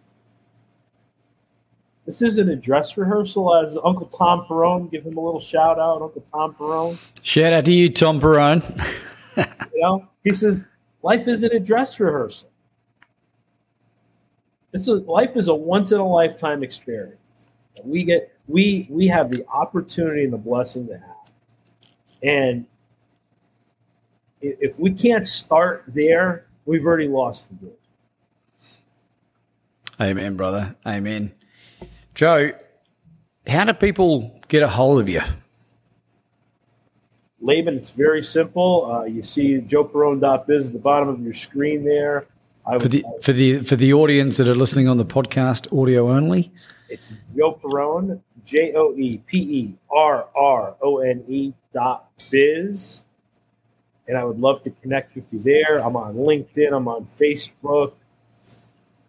This 2.05 2.22
isn't 2.22 2.49
a 2.49 2.55
dress 2.55 2.97
rehearsal, 2.97 3.55
as 3.55 3.78
Uncle 3.84 4.07
Tom 4.07 4.45
Perrone. 4.45 4.89
Give 4.89 5.05
him 5.05 5.18
a 5.18 5.22
little 5.22 5.39
shout 5.39 5.80
out, 5.80 6.01
Uncle 6.01 6.24
Tom 6.32 6.53
Perrone. 6.53 6.97
Shout 7.22 7.53
out 7.53 7.66
to 7.66 7.72
you, 7.72 7.89
Tom 7.89 8.20
Perrone. 8.20 8.61
you 9.38 9.82
know, 9.82 10.07
he 10.24 10.34
says 10.34 10.68
life 11.01 11.28
isn't 11.28 11.53
a 11.53 11.59
dress 11.59 11.99
rehearsal. 11.99 12.49
This 14.76 14.89
is 14.89 15.03
life 15.03 15.38
is 15.38 15.47
a 15.47 15.55
once 15.55 15.93
in 15.93 16.01
a 16.01 16.05
lifetime 16.05 16.61
experience. 16.61 17.15
We 17.86 18.03
get 18.03 18.38
we 18.49 18.86
we 18.89 19.07
have 19.07 19.32
the 19.32 19.45
opportunity 19.47 20.26
and 20.26 20.34
the 20.34 20.38
blessing 20.38 20.86
to 20.88 20.97
have, 20.97 21.32
and 22.21 22.65
if 24.41 24.78
we 24.78 24.91
can't 24.91 25.26
start 25.26 25.86
there, 25.88 26.47
we've 26.65 26.86
already 26.86 27.07
lost 27.07 27.47
the 27.47 27.55
game. 27.55 27.78
Amen, 30.01 30.36
brother. 30.36 30.76
Amen. 30.86 31.32
Joe, 32.13 32.51
how 33.47 33.63
do 33.63 33.71
people 33.71 34.41
get 34.49 34.61
a 34.61 34.67
hold 34.67 34.99
of 34.99 35.07
you? 35.07 35.21
Laban, 37.39 37.78
it's 37.78 37.91
very 37.91 38.26
simple. 38.26 38.91
Uh, 38.91 39.05
you 39.05 39.23
see 39.23 39.57
joeperrone.biz 39.61 40.67
at 40.67 40.73
the 40.73 40.80
bottom 40.80 41.07
of 41.07 41.21
your 41.21 41.34
screen 41.34 41.86
there. 41.86 42.28
For 42.80 42.88
the 42.88 43.05
for 43.22 43.34
the 43.34 43.59
for 43.59 43.76
the 43.76 43.93
audience 43.93 44.38
that 44.38 44.47
are 44.47 44.55
listening 44.55 44.88
on 44.88 44.97
the 44.97 45.05
podcast, 45.05 45.72
audio 45.80 46.11
only. 46.11 46.51
It's 46.89 47.16
Joe 47.36 47.53
Perrone, 47.53 48.22
J 48.43 48.74
O 48.76 48.93
E 48.95 49.20
P 49.20 49.38
E 49.38 49.78
R 49.91 50.28
R 50.36 50.76
O 50.82 50.99
N 50.99 51.24
E 51.28 51.53
dot 51.74 52.09
biz 52.32 53.03
and 54.07 54.18
I 54.18 54.24
would 54.24 54.39
love 54.39 54.61
to 54.63 54.70
connect 54.70 55.16
with 55.16 55.26
you 55.32 55.39
there. 55.39 55.80
I'm 55.80 55.95
on 55.95 56.16
LinkedIn, 56.16 56.74
I'm 56.74 56.88
on 56.88 57.07
Facebook. 57.20 57.93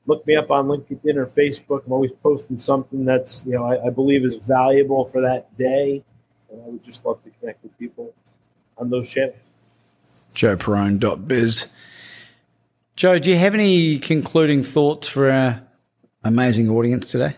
Look 0.06 0.26
me 0.26 0.36
up 0.36 0.50
on 0.50 0.66
LinkedIn 0.66 1.16
or 1.16 1.26
Facebook. 1.26 1.84
I'm 1.86 1.92
always 1.92 2.12
posting 2.12 2.58
something 2.58 3.04
that's, 3.04 3.44
you 3.44 3.52
know, 3.52 3.64
I, 3.64 3.86
I 3.86 3.90
believe 3.90 4.24
is 4.24 4.36
valuable 4.36 5.04
for 5.04 5.20
that 5.20 5.54
day. 5.58 6.04
And 6.50 6.62
I 6.62 6.68
would 6.68 6.84
just 6.84 7.04
love 7.04 7.22
to 7.24 7.30
connect 7.40 7.62
with 7.62 7.76
people 7.78 8.14
on 8.78 8.88
those 8.88 9.10
channels. 9.10 9.34
JoePerrone.biz. 10.34 11.74
Joe, 12.96 13.18
do 13.18 13.28
you 13.28 13.36
have 13.36 13.52
any 13.52 13.98
concluding 13.98 14.62
thoughts 14.62 15.06
for 15.06 15.30
our 15.30 15.62
amazing 16.24 16.70
audience 16.70 17.12
today? 17.12 17.36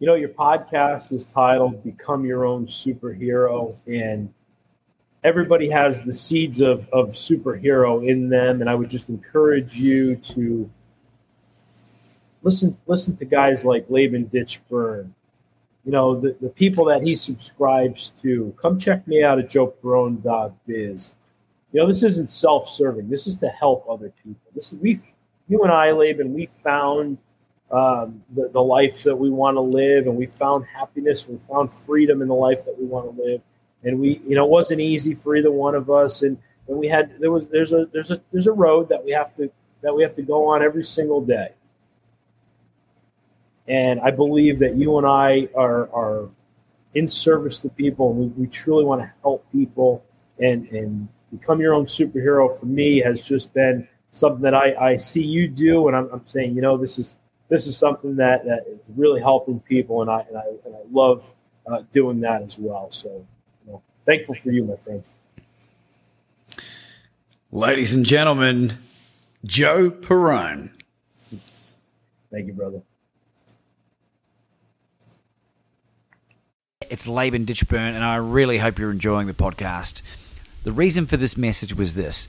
You 0.00 0.08
know, 0.08 0.14
your 0.14 0.30
podcast 0.30 1.12
is 1.12 1.24
titled 1.24 1.84
Become 1.84 2.24
Your 2.24 2.46
Own 2.46 2.66
Superhero. 2.66 3.76
And 3.86 4.34
everybody 5.22 5.70
has 5.70 6.02
the 6.02 6.12
seeds 6.12 6.60
of, 6.62 6.88
of 6.88 7.10
superhero 7.10 8.04
in 8.04 8.28
them. 8.28 8.60
And 8.60 8.68
I 8.68 8.74
would 8.74 8.90
just 8.90 9.08
encourage 9.08 9.76
you 9.76 10.16
to 10.16 10.68
listen 12.42 12.76
listen 12.88 13.16
to 13.18 13.24
guys 13.24 13.64
like 13.64 13.86
Laban 13.88 14.30
Ditchburn, 14.30 15.12
you 15.84 15.92
know, 15.92 16.18
the, 16.18 16.36
the 16.40 16.50
people 16.50 16.86
that 16.86 17.04
he 17.04 17.14
subscribes 17.14 18.10
to. 18.20 18.52
Come 18.60 18.80
check 18.80 19.06
me 19.06 19.22
out 19.22 19.38
at 19.38 19.48
joeperrone.biz. 19.48 21.14
You 21.74 21.80
know, 21.80 21.88
this 21.88 22.04
isn't 22.04 22.30
self-serving. 22.30 23.08
This 23.08 23.26
is 23.26 23.34
to 23.38 23.48
help 23.48 23.84
other 23.90 24.12
people. 24.22 24.48
This 24.54 24.72
is 24.72 24.78
we, 24.78 25.00
you 25.48 25.60
and 25.64 25.72
I, 25.72 25.90
Laban, 25.90 26.32
we 26.32 26.48
found 26.62 27.18
um, 27.72 28.22
the, 28.32 28.48
the 28.52 28.62
life 28.62 29.02
that 29.02 29.16
we 29.16 29.28
want 29.28 29.56
to 29.56 29.60
live, 29.60 30.06
and 30.06 30.16
we 30.16 30.26
found 30.26 30.64
happiness. 30.66 31.26
We 31.26 31.40
found 31.50 31.72
freedom 31.72 32.22
in 32.22 32.28
the 32.28 32.34
life 32.34 32.64
that 32.64 32.78
we 32.78 32.86
want 32.86 33.16
to 33.16 33.20
live, 33.20 33.40
and 33.82 33.98
we, 33.98 34.20
you 34.24 34.36
know, 34.36 34.44
it 34.44 34.50
wasn't 34.50 34.82
easy 34.82 35.16
for 35.16 35.34
either 35.34 35.50
one 35.50 35.74
of 35.74 35.90
us, 35.90 36.22
and 36.22 36.38
and 36.68 36.78
we 36.78 36.86
had 36.86 37.18
there 37.18 37.32
was 37.32 37.48
there's 37.48 37.72
a 37.72 37.86
there's 37.92 38.12
a 38.12 38.20
there's 38.30 38.46
a 38.46 38.52
road 38.52 38.88
that 38.88 39.04
we 39.04 39.10
have 39.10 39.34
to 39.34 39.50
that 39.82 39.92
we 39.92 40.04
have 40.04 40.14
to 40.14 40.22
go 40.22 40.46
on 40.46 40.62
every 40.62 40.84
single 40.84 41.20
day. 41.20 41.48
And 43.66 43.98
I 44.00 44.12
believe 44.12 44.60
that 44.60 44.76
you 44.76 44.96
and 44.96 45.08
I 45.08 45.48
are 45.56 45.92
are 45.92 46.28
in 46.94 47.08
service 47.08 47.58
to 47.58 47.68
people, 47.68 48.12
we, 48.12 48.26
we 48.26 48.46
truly 48.46 48.84
want 48.84 49.02
to 49.02 49.12
help 49.22 49.44
people 49.50 50.04
and 50.38 50.68
and 50.68 51.08
become 51.38 51.60
your 51.60 51.74
own 51.74 51.86
superhero. 51.86 52.58
For 52.58 52.66
me, 52.66 52.98
has 52.98 53.26
just 53.26 53.52
been 53.54 53.88
something 54.12 54.42
that 54.42 54.54
I, 54.54 54.74
I 54.74 54.96
see 54.96 55.24
you 55.24 55.48
do, 55.48 55.88
and 55.88 55.96
I'm, 55.96 56.08
I'm 56.12 56.26
saying, 56.26 56.54
you 56.54 56.62
know, 56.62 56.76
this 56.76 56.98
is 56.98 57.16
this 57.48 57.66
is 57.66 57.76
something 57.76 58.16
that, 58.16 58.44
that 58.46 58.64
is 58.66 58.78
really 58.96 59.20
helping 59.20 59.60
people, 59.60 60.02
and 60.02 60.10
I 60.10 60.20
and 60.28 60.36
I, 60.36 60.44
and 60.64 60.74
I 60.74 60.80
love 60.90 61.32
uh, 61.66 61.82
doing 61.92 62.20
that 62.20 62.42
as 62.42 62.58
well. 62.58 62.90
So, 62.90 63.26
you 63.66 63.72
know, 63.72 63.82
thankful 64.06 64.34
for 64.34 64.50
you, 64.50 64.64
my 64.64 64.76
friend. 64.76 65.02
Ladies 67.52 67.94
and 67.94 68.04
gentlemen, 68.04 68.78
Joe 69.44 69.90
Perrone. 69.90 70.70
Thank 72.30 72.48
you, 72.48 72.52
brother. 72.52 72.82
It's 76.90 77.06
Laban 77.06 77.44
Ditchburn, 77.46 77.94
and 77.94 78.04
I 78.04 78.16
really 78.16 78.58
hope 78.58 78.78
you're 78.78 78.90
enjoying 78.90 79.26
the 79.26 79.34
podcast. 79.34 80.02
The 80.64 80.72
reason 80.72 81.06
for 81.06 81.16
this 81.18 81.36
message 81.36 81.76
was 81.76 81.92
this 81.92 82.26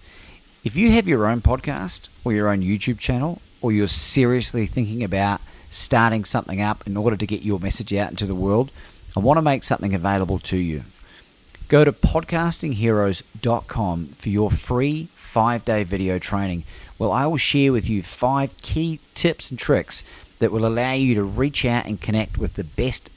if 0.66 0.76
you 0.76 0.92
have 0.92 1.08
your 1.08 1.26
own 1.26 1.40
podcast 1.40 2.10
or 2.26 2.34
your 2.34 2.50
own 2.50 2.62
YouTube 2.62 3.00
channel, 3.00 3.42
or 3.62 3.72
you're 3.72 3.88
seriously 3.88 4.66
thinking 4.66 5.06
about 5.06 5.40
starting 5.72 6.26
something 6.26 6.62
up 6.62 6.86
in 6.86 6.98
order 6.98 7.16
to 7.16 7.26
get 7.26 7.44
your 7.44 7.62
message 7.62 7.94
out 7.94 8.12
into 8.12 8.26
the 8.26 8.36
world, 8.36 8.72
I 9.16 9.22
want 9.22 9.38
to 9.38 9.42
make 9.42 9.64
something 9.64 9.96
available 9.96 10.40
to 10.40 10.58
you. 10.58 10.84
Go 11.70 11.86
to 11.86 11.94
podcastingheroes.com 11.94 14.06
for 14.08 14.30
your 14.30 14.52
free 14.52 15.08
five 15.16 15.64
day 15.64 15.86
video 15.86 16.20
training. 16.20 16.66
Well, 17.00 17.14
I 17.14 17.28
will 17.28 17.38
share 17.38 17.72
with 17.72 17.90
you 17.90 18.04
five 18.04 18.62
key 18.62 19.00
tips 19.14 19.50
and 19.50 19.58
tricks 19.58 20.04
that 20.40 20.52
will 20.52 20.66
allow 20.66 20.92
you 20.92 21.16
to 21.16 21.24
reach 21.24 21.64
out 21.64 21.86
and 21.86 22.02
connect 22.02 22.38
with 22.38 22.56
the 22.56 22.66
best 22.66 23.10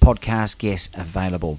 podcast 0.00 0.58
guests 0.58 0.88
available. 0.94 1.58